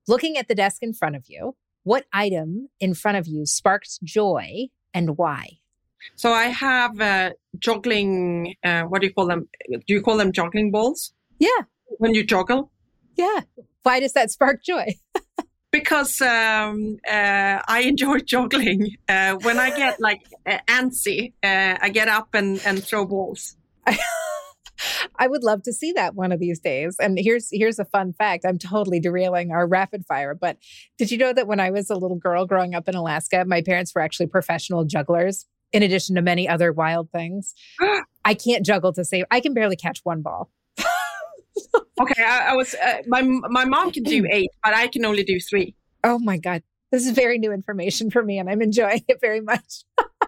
Looking 0.08 0.38
at 0.38 0.48
the 0.48 0.56
desk 0.56 0.82
in 0.82 0.94
front 0.94 1.18
of 1.18 1.26
you, 1.28 1.58
what 1.84 2.06
item 2.14 2.70
in 2.80 2.94
front 2.94 3.18
of 3.18 3.28
you 3.28 3.46
sparks 3.46 4.00
joy 4.02 4.68
and 4.94 5.18
why? 5.18 5.58
So 6.16 6.32
I 6.32 6.46
have 6.46 7.00
uh, 7.00 7.32
juggling. 7.60 8.56
Uh, 8.64 8.84
what 8.84 9.02
do 9.02 9.08
you 9.08 9.14
call 9.14 9.28
them? 9.28 9.48
Do 9.70 9.94
you 9.94 10.02
call 10.02 10.18
them 10.18 10.32
juggling 10.32 10.72
balls? 10.72 11.14
Yeah. 11.40 11.50
When 11.98 12.14
you 12.14 12.24
juggle. 12.24 12.72
Yeah. 13.16 13.42
Why 13.84 14.00
does 14.00 14.14
that 14.14 14.32
spark 14.32 14.64
joy? 14.64 14.96
because 15.72 16.22
um, 16.22 16.98
uh, 17.08 17.62
I 17.68 17.84
enjoy 17.86 18.20
juggling. 18.26 18.96
Uh, 19.08 19.36
when 19.42 19.58
I 19.58 19.76
get 19.76 20.00
like 20.00 20.22
uh, 20.46 20.60
antsy, 20.68 21.34
uh, 21.44 21.78
I 21.82 21.90
get 21.90 22.08
up 22.08 22.30
and, 22.34 22.62
and 22.66 22.84
throw 22.84 23.06
balls. 23.06 23.56
I 25.18 25.28
would 25.28 25.44
love 25.44 25.62
to 25.64 25.74
see 25.74 25.92
that 25.94 26.16
one 26.16 26.32
of 26.32 26.40
these 26.40 26.60
days. 26.60 26.96
And 27.00 27.18
here's 27.20 27.50
here's 27.52 27.78
a 27.78 27.86
fun 27.86 28.14
fact. 28.14 28.46
I'm 28.46 28.58
totally 28.58 29.00
derailing 29.00 29.52
our 29.52 29.68
rapid 29.68 30.06
fire, 30.08 30.34
but 30.34 30.58
did 30.98 31.12
you 31.12 31.18
know 31.18 31.34
that 31.34 31.48
when 31.48 31.60
I 31.60 31.70
was 31.70 31.90
a 31.90 31.96
little 31.96 32.18
girl 32.18 32.46
growing 32.46 32.74
up 32.74 32.88
in 32.88 32.96
Alaska, 32.96 33.46
my 33.46 33.62
parents 33.62 33.94
were 33.94 34.02
actually 34.02 34.28
professional 34.28 34.84
jugglers 34.86 35.46
in 35.74 35.84
addition 35.84 36.16
to 36.16 36.22
many 36.22 36.48
other 36.48 36.72
wild 36.72 37.10
things. 37.12 37.54
I 38.26 38.34
can't 38.34 38.66
juggle 38.66 38.94
to 38.94 39.06
save. 39.06 39.26
I 39.32 39.40
can 39.40 39.54
barely 39.54 39.76
catch 39.76 40.02
one 40.04 40.22
ball. 40.22 40.52
okay, 42.00 42.24
I, 42.24 42.50
I 42.52 42.56
was 42.56 42.76
uh, 42.76 42.98
my 43.08 43.22
my 43.22 43.66
mom 43.66 43.92
can 43.92 44.04
do 44.04 44.26
eight, 44.32 44.52
but 44.64 44.74
I 44.74 44.88
can 44.88 45.06
only 45.06 45.24
do 45.24 45.40
three. 45.40 45.76
Oh 46.04 46.20
my 46.20 46.38
god, 46.38 46.64
this 46.92 47.06
is 47.06 47.12
very 47.12 47.38
new 47.38 47.52
information 47.52 48.10
for 48.10 48.24
me, 48.24 48.38
and 48.40 48.50
I'm 48.50 48.62
enjoying 48.62 49.04
it 49.08 49.20
very 49.22 49.42
much. 49.42 49.84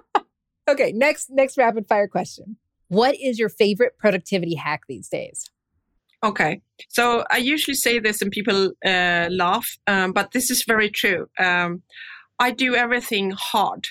okay, 0.69 0.91
next 0.91 1.29
next 1.29 1.57
rapid 1.57 1.87
fire 1.87 2.07
question. 2.07 2.57
What 2.87 3.15
is 3.19 3.39
your 3.39 3.49
favorite 3.49 3.97
productivity 3.97 4.55
hack 4.55 4.81
these 4.87 5.09
days? 5.09 5.49
Okay, 6.23 6.61
so 6.89 7.25
I 7.31 7.37
usually 7.37 7.75
say 7.75 7.99
this 7.99 8.21
and 8.21 8.31
people 8.31 8.71
uh, 8.85 9.27
laugh, 9.29 9.77
um, 9.87 10.13
but 10.13 10.31
this 10.31 10.49
is 10.49 10.63
very 10.63 10.89
true. 10.89 11.27
Um, 11.37 11.81
I 12.39 12.51
do 12.51 12.75
everything 12.75 13.31
hard. 13.31 13.87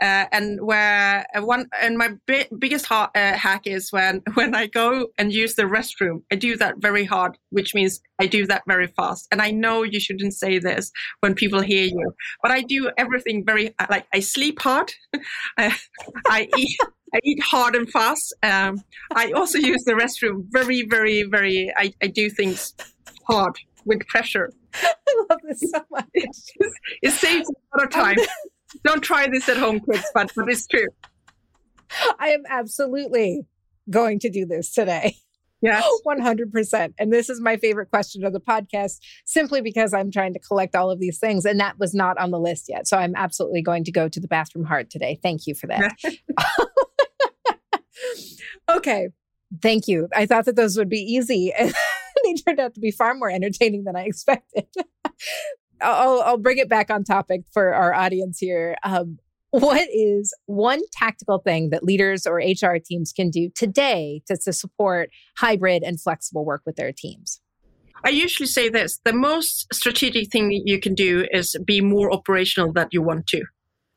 Uh, 0.00 0.26
and 0.32 0.60
where 0.60 1.26
uh, 1.34 1.40
one 1.40 1.68
and 1.80 1.98
my 1.98 2.10
bi- 2.26 2.48
biggest 2.58 2.86
ha- 2.86 3.10
uh, 3.14 3.32
hack 3.34 3.66
is 3.66 3.92
when 3.92 4.22
when 4.34 4.54
I 4.54 4.66
go 4.66 5.08
and 5.18 5.32
use 5.32 5.54
the 5.54 5.64
restroom, 5.64 6.22
I 6.30 6.36
do 6.36 6.56
that 6.56 6.78
very 6.78 7.04
hard, 7.04 7.38
which 7.50 7.74
means 7.74 8.00
I 8.18 8.26
do 8.26 8.46
that 8.46 8.62
very 8.66 8.86
fast. 8.88 9.28
And 9.30 9.40
I 9.42 9.50
know 9.50 9.82
you 9.82 10.00
shouldn't 10.00 10.34
say 10.34 10.58
this 10.58 10.90
when 11.20 11.34
people 11.34 11.60
hear 11.60 11.84
you, 11.84 12.12
but 12.42 12.50
I 12.50 12.62
do 12.62 12.90
everything 12.96 13.44
very 13.44 13.74
like 13.90 14.06
I 14.12 14.20
sleep 14.20 14.60
hard, 14.60 14.92
I, 15.56 15.76
I 16.28 16.48
eat. 16.56 16.78
I 17.14 17.20
eat 17.24 17.42
hard 17.42 17.74
and 17.74 17.90
fast. 17.90 18.34
Um, 18.42 18.82
I 19.14 19.32
also 19.32 19.56
use 19.56 19.82
the 19.84 19.92
restroom 19.92 20.44
very, 20.50 20.82
very, 20.82 21.22
very. 21.22 21.72
I, 21.74 21.94
I 22.02 22.08
do 22.08 22.28
things 22.28 22.74
hard 23.26 23.56
with 23.86 24.06
pressure. 24.08 24.52
I 24.74 25.24
love 25.30 25.40
this 25.42 25.70
so 25.70 25.82
much. 25.90 26.06
it 27.02 27.12
saves 27.12 27.48
a 27.48 27.78
lot 27.78 27.84
of 27.86 27.90
time. 27.90 28.16
Don't 28.84 29.00
try 29.00 29.28
this 29.28 29.48
at 29.48 29.56
home, 29.56 29.80
kids, 29.80 30.04
but, 30.14 30.32
but 30.34 30.48
it's 30.48 30.66
true. 30.66 30.88
I 32.18 32.28
am 32.28 32.42
absolutely 32.48 33.42
going 33.90 34.18
to 34.20 34.30
do 34.30 34.46
this 34.46 34.72
today. 34.72 35.16
Yeah. 35.60 35.82
100%. 36.06 36.94
And 36.98 37.12
this 37.12 37.28
is 37.28 37.40
my 37.40 37.56
favorite 37.56 37.90
question 37.90 38.24
of 38.24 38.32
the 38.32 38.40
podcast 38.40 38.98
simply 39.24 39.60
because 39.60 39.92
I'm 39.92 40.10
trying 40.10 40.34
to 40.34 40.38
collect 40.38 40.76
all 40.76 40.90
of 40.90 41.00
these 41.00 41.18
things. 41.18 41.44
And 41.44 41.58
that 41.60 41.78
was 41.78 41.94
not 41.94 42.18
on 42.18 42.30
the 42.30 42.38
list 42.38 42.66
yet. 42.68 42.86
So 42.86 42.96
I'm 42.96 43.14
absolutely 43.16 43.62
going 43.62 43.84
to 43.84 43.92
go 43.92 44.08
to 44.08 44.20
the 44.20 44.28
bathroom 44.28 44.64
hard 44.64 44.90
today. 44.90 45.18
Thank 45.22 45.46
you 45.46 45.54
for 45.54 45.66
that. 45.68 45.94
okay. 48.70 49.08
Thank 49.62 49.88
you. 49.88 50.08
I 50.14 50.26
thought 50.26 50.44
that 50.44 50.56
those 50.56 50.76
would 50.76 50.90
be 50.90 51.00
easy. 51.00 51.52
And 51.58 51.72
they 52.24 52.34
turned 52.34 52.60
out 52.60 52.74
to 52.74 52.80
be 52.80 52.90
far 52.90 53.14
more 53.14 53.30
entertaining 53.30 53.84
than 53.84 53.94
I 53.94 54.02
expected. 54.02 54.66
I'll, 55.80 56.20
I'll 56.20 56.38
bring 56.38 56.58
it 56.58 56.68
back 56.68 56.90
on 56.90 57.04
topic 57.04 57.42
for 57.52 57.74
our 57.74 57.94
audience 57.94 58.38
here. 58.38 58.76
Um, 58.82 59.18
what 59.50 59.88
is 59.92 60.34
one 60.46 60.80
tactical 60.92 61.38
thing 61.38 61.70
that 61.70 61.82
leaders 61.82 62.26
or 62.26 62.36
HR 62.36 62.76
teams 62.84 63.12
can 63.12 63.30
do 63.30 63.50
today 63.54 64.22
to, 64.26 64.36
to 64.36 64.52
support 64.52 65.10
hybrid 65.38 65.82
and 65.82 66.00
flexible 66.00 66.44
work 66.44 66.62
with 66.66 66.76
their 66.76 66.92
teams? 66.92 67.40
I 68.04 68.10
usually 68.10 68.46
say 68.46 68.68
this 68.68 69.00
the 69.04 69.12
most 69.12 69.66
strategic 69.72 70.30
thing 70.30 70.50
you 70.64 70.78
can 70.78 70.94
do 70.94 71.26
is 71.32 71.56
be 71.64 71.80
more 71.80 72.12
operational 72.12 72.72
than 72.72 72.88
you 72.92 73.02
want 73.02 73.26
to. 73.28 73.44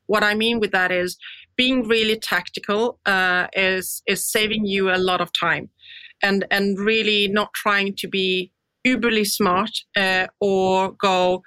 What 0.06 0.24
I 0.24 0.34
mean 0.34 0.58
with 0.58 0.72
that 0.72 0.90
is 0.90 1.16
being 1.56 1.86
really 1.86 2.18
tactical 2.18 2.98
uh, 3.06 3.46
is 3.52 4.02
is 4.06 4.28
saving 4.28 4.66
you 4.66 4.90
a 4.90 4.98
lot 4.98 5.20
of 5.20 5.30
time, 5.32 5.68
and 6.22 6.44
and 6.50 6.78
really 6.78 7.28
not 7.28 7.52
trying 7.52 7.94
to 7.96 8.08
be 8.08 8.52
uberly 8.86 9.26
smart 9.26 9.70
uh, 9.96 10.26
or 10.40 10.92
go 10.92 11.42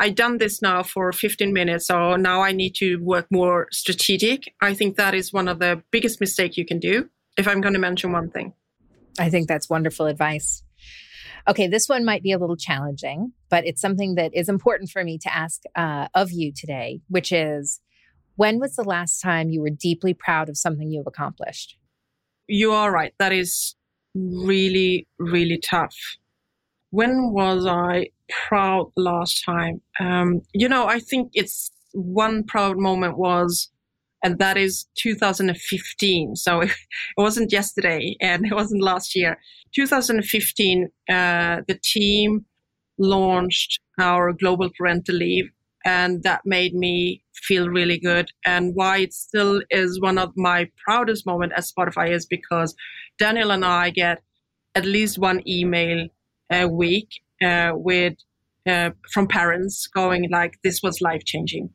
I've 0.00 0.14
done 0.14 0.38
this 0.38 0.62
now 0.62 0.82
for 0.82 1.12
15 1.12 1.52
minutes, 1.52 1.88
so 1.88 2.16
now 2.16 2.40
I 2.40 2.52
need 2.52 2.74
to 2.76 2.96
work 2.96 3.26
more 3.30 3.68
strategic. 3.70 4.54
I 4.62 4.72
think 4.72 4.96
that 4.96 5.14
is 5.14 5.30
one 5.30 5.46
of 5.46 5.58
the 5.58 5.82
biggest 5.90 6.20
mistakes 6.20 6.56
you 6.56 6.64
can 6.64 6.78
do 6.78 7.10
if 7.36 7.46
I'm 7.46 7.60
going 7.60 7.74
to 7.74 7.78
mention 7.78 8.10
one 8.10 8.30
thing. 8.30 8.54
I 9.18 9.28
think 9.28 9.46
that's 9.46 9.68
wonderful 9.68 10.06
advice. 10.06 10.62
Okay, 11.46 11.66
this 11.66 11.86
one 11.86 12.06
might 12.06 12.22
be 12.22 12.32
a 12.32 12.38
little 12.38 12.56
challenging, 12.56 13.32
but 13.50 13.66
it's 13.66 13.82
something 13.82 14.14
that 14.14 14.34
is 14.34 14.48
important 14.48 14.88
for 14.88 15.04
me 15.04 15.18
to 15.18 15.34
ask 15.34 15.60
uh, 15.76 16.08
of 16.14 16.32
you 16.32 16.50
today, 16.50 17.02
which 17.08 17.30
is 17.30 17.80
when 18.36 18.58
was 18.58 18.76
the 18.76 18.84
last 18.84 19.20
time 19.20 19.50
you 19.50 19.60
were 19.60 19.68
deeply 19.68 20.14
proud 20.14 20.48
of 20.48 20.56
something 20.56 20.90
you've 20.90 21.06
accomplished? 21.06 21.76
You 22.48 22.72
are 22.72 22.90
right. 22.90 23.12
That 23.18 23.32
is 23.32 23.74
really, 24.14 25.06
really 25.18 25.58
tough. 25.58 25.94
When 26.90 27.32
was 27.32 27.66
I 27.66 28.06
proud 28.30 28.92
last 28.96 29.44
time. 29.44 29.80
Um, 29.98 30.42
you 30.52 30.68
know, 30.68 30.86
I 30.86 31.00
think 31.00 31.30
it's 31.34 31.70
one 31.92 32.44
proud 32.44 32.78
moment 32.78 33.18
was, 33.18 33.70
and 34.22 34.38
that 34.38 34.56
is 34.56 34.86
2015. 34.96 36.36
So 36.36 36.60
it, 36.62 36.70
wasn't 37.16 37.52
yesterday 37.52 38.16
and 38.20 38.46
it 38.46 38.54
wasn't 38.54 38.82
last 38.82 39.14
year. 39.14 39.38
2015, 39.74 40.88
uh, 41.08 41.60
the 41.66 41.78
team 41.82 42.44
launched 42.98 43.80
our 43.98 44.32
global 44.32 44.70
parental 44.76 45.14
leave 45.14 45.50
and 45.86 46.22
that 46.22 46.42
made 46.44 46.74
me 46.74 47.22
feel 47.32 47.70
really 47.70 47.98
good 47.98 48.28
and 48.44 48.74
why 48.74 48.98
it 48.98 49.14
still 49.14 49.62
is 49.70 49.98
one 49.98 50.18
of 50.18 50.30
my 50.36 50.68
proudest 50.84 51.24
moments 51.24 51.54
at 51.56 51.64
spotify 51.64 52.10
is 52.10 52.26
because 52.26 52.74
daniel 53.18 53.50
and 53.50 53.64
i 53.64 53.88
get 53.88 54.20
at 54.74 54.84
least 54.84 55.18
one 55.18 55.42
email 55.48 56.06
a 56.50 56.66
week 56.66 57.08
uh, 57.42 57.72
with 57.74 58.14
uh, 58.66 58.90
from 59.12 59.26
parents 59.26 59.86
going 59.86 60.28
like 60.30 60.58
this 60.62 60.82
was 60.82 61.00
life 61.00 61.24
changing 61.24 61.70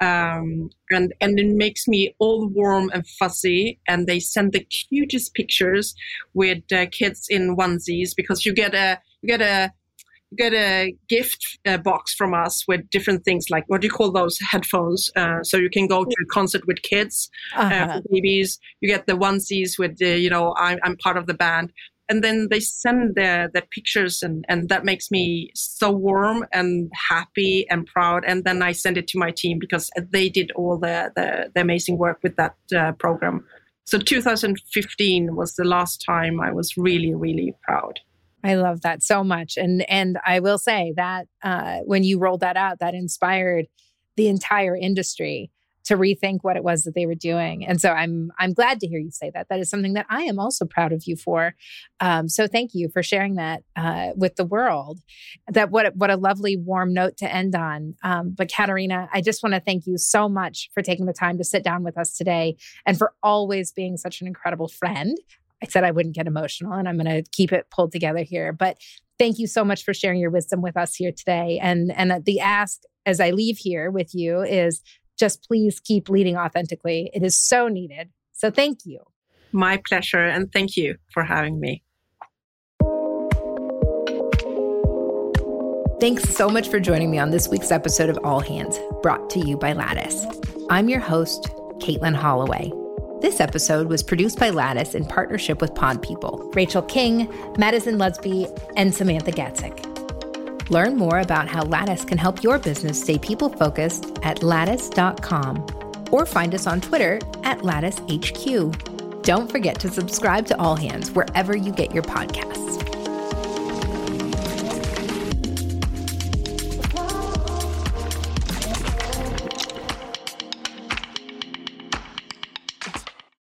um, 0.00 0.70
and 0.90 1.14
and 1.20 1.38
it 1.38 1.56
makes 1.56 1.88
me 1.88 2.14
all 2.18 2.48
warm 2.48 2.90
and 2.92 3.06
fuzzy 3.18 3.80
and 3.88 4.06
they 4.06 4.20
send 4.20 4.52
the 4.52 4.60
cutest 4.64 5.34
pictures 5.34 5.94
with 6.34 6.62
uh, 6.72 6.86
kids 6.86 7.26
in 7.28 7.56
onesies 7.56 8.10
because 8.16 8.44
you 8.44 8.52
get 8.52 8.74
a 8.74 8.98
you 9.22 9.28
get 9.28 9.40
a 9.40 9.72
you 10.30 10.36
get 10.36 10.52
a 10.52 10.94
gift 11.08 11.58
uh, 11.66 11.78
box 11.78 12.14
from 12.14 12.34
us 12.34 12.66
with 12.68 12.88
different 12.90 13.24
things 13.24 13.46
like 13.48 13.64
what 13.68 13.80
do 13.80 13.86
you 13.86 13.92
call 13.92 14.10
those 14.10 14.38
headphones? 14.50 15.10
Uh, 15.16 15.42
so 15.42 15.56
you 15.56 15.70
can 15.70 15.86
go 15.86 16.04
to 16.04 16.16
a 16.22 16.26
concert 16.26 16.66
with 16.66 16.82
kids 16.82 17.30
uh, 17.56 17.60
uh-huh. 17.60 18.00
babies. 18.10 18.58
You 18.80 18.88
get 18.88 19.06
the 19.06 19.14
onesies 19.14 19.78
with 19.78 19.96
the 19.98 20.18
you 20.18 20.28
know 20.28 20.54
I'm, 20.58 20.78
I'm 20.82 20.96
part 20.98 21.16
of 21.16 21.26
the 21.26 21.34
band 21.34 21.72
and 22.08 22.22
then 22.22 22.48
they 22.50 22.60
send 22.60 23.14
their 23.14 23.48
their 23.48 23.66
pictures 23.70 24.22
and 24.22 24.44
and 24.48 24.68
that 24.68 24.84
makes 24.84 25.10
me 25.10 25.50
so 25.54 25.90
warm 25.90 26.44
and 26.52 26.90
happy 27.08 27.66
and 27.70 27.86
proud. 27.86 28.24
And 28.26 28.44
then 28.44 28.62
i 28.62 28.72
send 28.72 28.96
it 28.96 29.08
to 29.08 29.18
my 29.18 29.30
team 29.30 29.58
because 29.58 29.90
they 30.12 30.28
did 30.28 30.50
all 30.52 30.78
the 30.78 31.12
the, 31.16 31.50
the 31.54 31.60
amazing 31.60 31.98
work 31.98 32.18
with 32.22 32.36
that 32.36 32.56
uh, 32.76 32.92
program. 32.92 33.44
So 33.84 33.98
2015 33.98 35.36
was 35.36 35.54
the 35.54 35.64
last 35.64 36.02
time 36.04 36.40
i 36.40 36.52
was 36.52 36.76
really 36.76 37.14
really 37.14 37.54
proud. 37.62 38.00
I 38.44 38.54
love 38.54 38.82
that 38.82 39.02
so 39.02 39.24
much, 39.24 39.56
and 39.56 39.88
and 39.90 40.18
I 40.24 40.38
will 40.40 40.58
say 40.58 40.92
that 40.96 41.26
uh, 41.42 41.78
when 41.84 42.04
you 42.04 42.18
rolled 42.20 42.40
that 42.40 42.56
out, 42.56 42.78
that 42.78 42.94
inspired 42.94 43.66
the 44.16 44.28
entire 44.28 44.76
industry 44.76 45.50
to 45.86 45.96
rethink 45.96 46.38
what 46.42 46.56
it 46.56 46.64
was 46.64 46.82
that 46.82 46.94
they 46.94 47.06
were 47.06 47.14
doing. 47.14 47.64
And 47.64 47.80
so 47.80 47.90
I'm 47.90 48.30
I'm 48.38 48.52
glad 48.52 48.80
to 48.80 48.86
hear 48.86 48.98
you 48.98 49.10
say 49.10 49.30
that. 49.34 49.48
That 49.48 49.60
is 49.60 49.70
something 49.70 49.94
that 49.94 50.06
I 50.10 50.22
am 50.22 50.38
also 50.38 50.64
proud 50.64 50.92
of 50.92 51.04
you 51.06 51.16
for. 51.16 51.54
Um, 52.00 52.28
so 52.28 52.46
thank 52.46 52.72
you 52.74 52.88
for 52.88 53.02
sharing 53.02 53.36
that 53.36 53.62
uh, 53.76 54.08
with 54.16 54.36
the 54.36 54.44
world. 54.44 55.00
That 55.48 55.70
what 55.70 55.96
what 55.96 56.10
a 56.10 56.16
lovely 56.16 56.56
warm 56.56 56.92
note 56.92 57.16
to 57.18 57.32
end 57.32 57.54
on. 57.54 57.94
Um, 58.02 58.34
but 58.36 58.50
Katarina, 58.52 59.08
I 59.12 59.20
just 59.20 59.42
want 59.42 59.54
to 59.54 59.60
thank 59.60 59.86
you 59.86 59.96
so 59.96 60.28
much 60.28 60.70
for 60.74 60.82
taking 60.82 61.06
the 61.06 61.12
time 61.12 61.38
to 61.38 61.44
sit 61.44 61.62
down 61.62 61.84
with 61.84 61.96
us 61.96 62.16
today 62.16 62.56
and 62.84 62.98
for 62.98 63.14
always 63.22 63.72
being 63.72 63.96
such 63.96 64.20
an 64.20 64.26
incredible 64.26 64.68
friend. 64.68 65.16
I 65.62 65.66
said 65.66 65.84
I 65.84 65.90
wouldn't 65.90 66.14
get 66.14 66.26
emotional 66.26 66.72
and 66.72 66.88
I'm 66.88 66.98
going 66.98 67.24
to 67.24 67.28
keep 67.32 67.50
it 67.50 67.70
pulled 67.70 67.90
together 67.92 68.22
here. 68.22 68.52
But 68.52 68.76
thank 69.18 69.38
you 69.38 69.46
so 69.46 69.64
much 69.64 69.84
for 69.84 69.94
sharing 69.94 70.20
your 70.20 70.30
wisdom 70.30 70.60
with 70.60 70.76
us 70.76 70.94
here 70.94 71.12
today. 71.12 71.58
And 71.62 71.92
and 71.92 72.24
the 72.24 72.40
ask 72.40 72.82
as 73.06 73.20
I 73.20 73.30
leave 73.30 73.58
here 73.58 73.90
with 73.90 74.14
you 74.14 74.42
is 74.42 74.82
just 75.16 75.46
please 75.46 75.80
keep 75.80 76.08
leading 76.08 76.36
authentically. 76.36 77.10
It 77.14 77.22
is 77.22 77.38
so 77.38 77.68
needed. 77.68 78.10
So 78.32 78.50
thank 78.50 78.80
you. 78.84 79.00
My 79.52 79.80
pleasure 79.86 80.24
and 80.24 80.52
thank 80.52 80.76
you 80.76 80.96
for 81.12 81.24
having 81.24 81.58
me. 81.58 81.82
Thanks 85.98 86.24
so 86.24 86.50
much 86.50 86.68
for 86.68 86.78
joining 86.78 87.10
me 87.10 87.18
on 87.18 87.30
this 87.30 87.48
week's 87.48 87.72
episode 87.72 88.10
of 88.10 88.18
All 88.22 88.40
Hands, 88.40 88.78
brought 89.02 89.30
to 89.30 89.40
you 89.40 89.56
by 89.56 89.72
Lattice. 89.72 90.26
I'm 90.68 90.90
your 90.90 91.00
host, 91.00 91.44
Katelin 91.78 92.14
Holloway. 92.14 92.70
This 93.22 93.40
episode 93.40 93.88
was 93.88 94.02
produced 94.02 94.38
by 94.38 94.50
Lattice 94.50 94.94
in 94.94 95.06
partnership 95.06 95.62
with 95.62 95.74
Pod 95.74 96.02
People, 96.02 96.50
Rachel 96.54 96.82
King, 96.82 97.32
Madison 97.56 97.96
Ludsby, 97.96 98.46
and 98.76 98.94
Samantha 98.94 99.32
Gatzik. 99.32 99.95
Learn 100.70 100.96
more 100.96 101.20
about 101.20 101.48
how 101.48 101.62
Lattice 101.62 102.04
can 102.04 102.18
help 102.18 102.42
your 102.42 102.58
business 102.58 103.00
stay 103.00 103.18
people 103.18 103.48
focused 103.48 104.18
at 104.22 104.42
lattice.com 104.42 105.64
or 106.10 106.26
find 106.26 106.54
us 106.54 106.66
on 106.66 106.80
Twitter 106.80 107.20
at 107.42 107.58
LatticeHQ. 107.58 109.22
Don't 109.22 109.50
forget 109.50 109.80
to 109.80 109.88
subscribe 109.88 110.46
to 110.46 110.60
All 110.60 110.76
Hands 110.76 111.10
wherever 111.12 111.56
you 111.56 111.72
get 111.72 111.94
your 111.94 112.02
podcasts. 112.02 112.85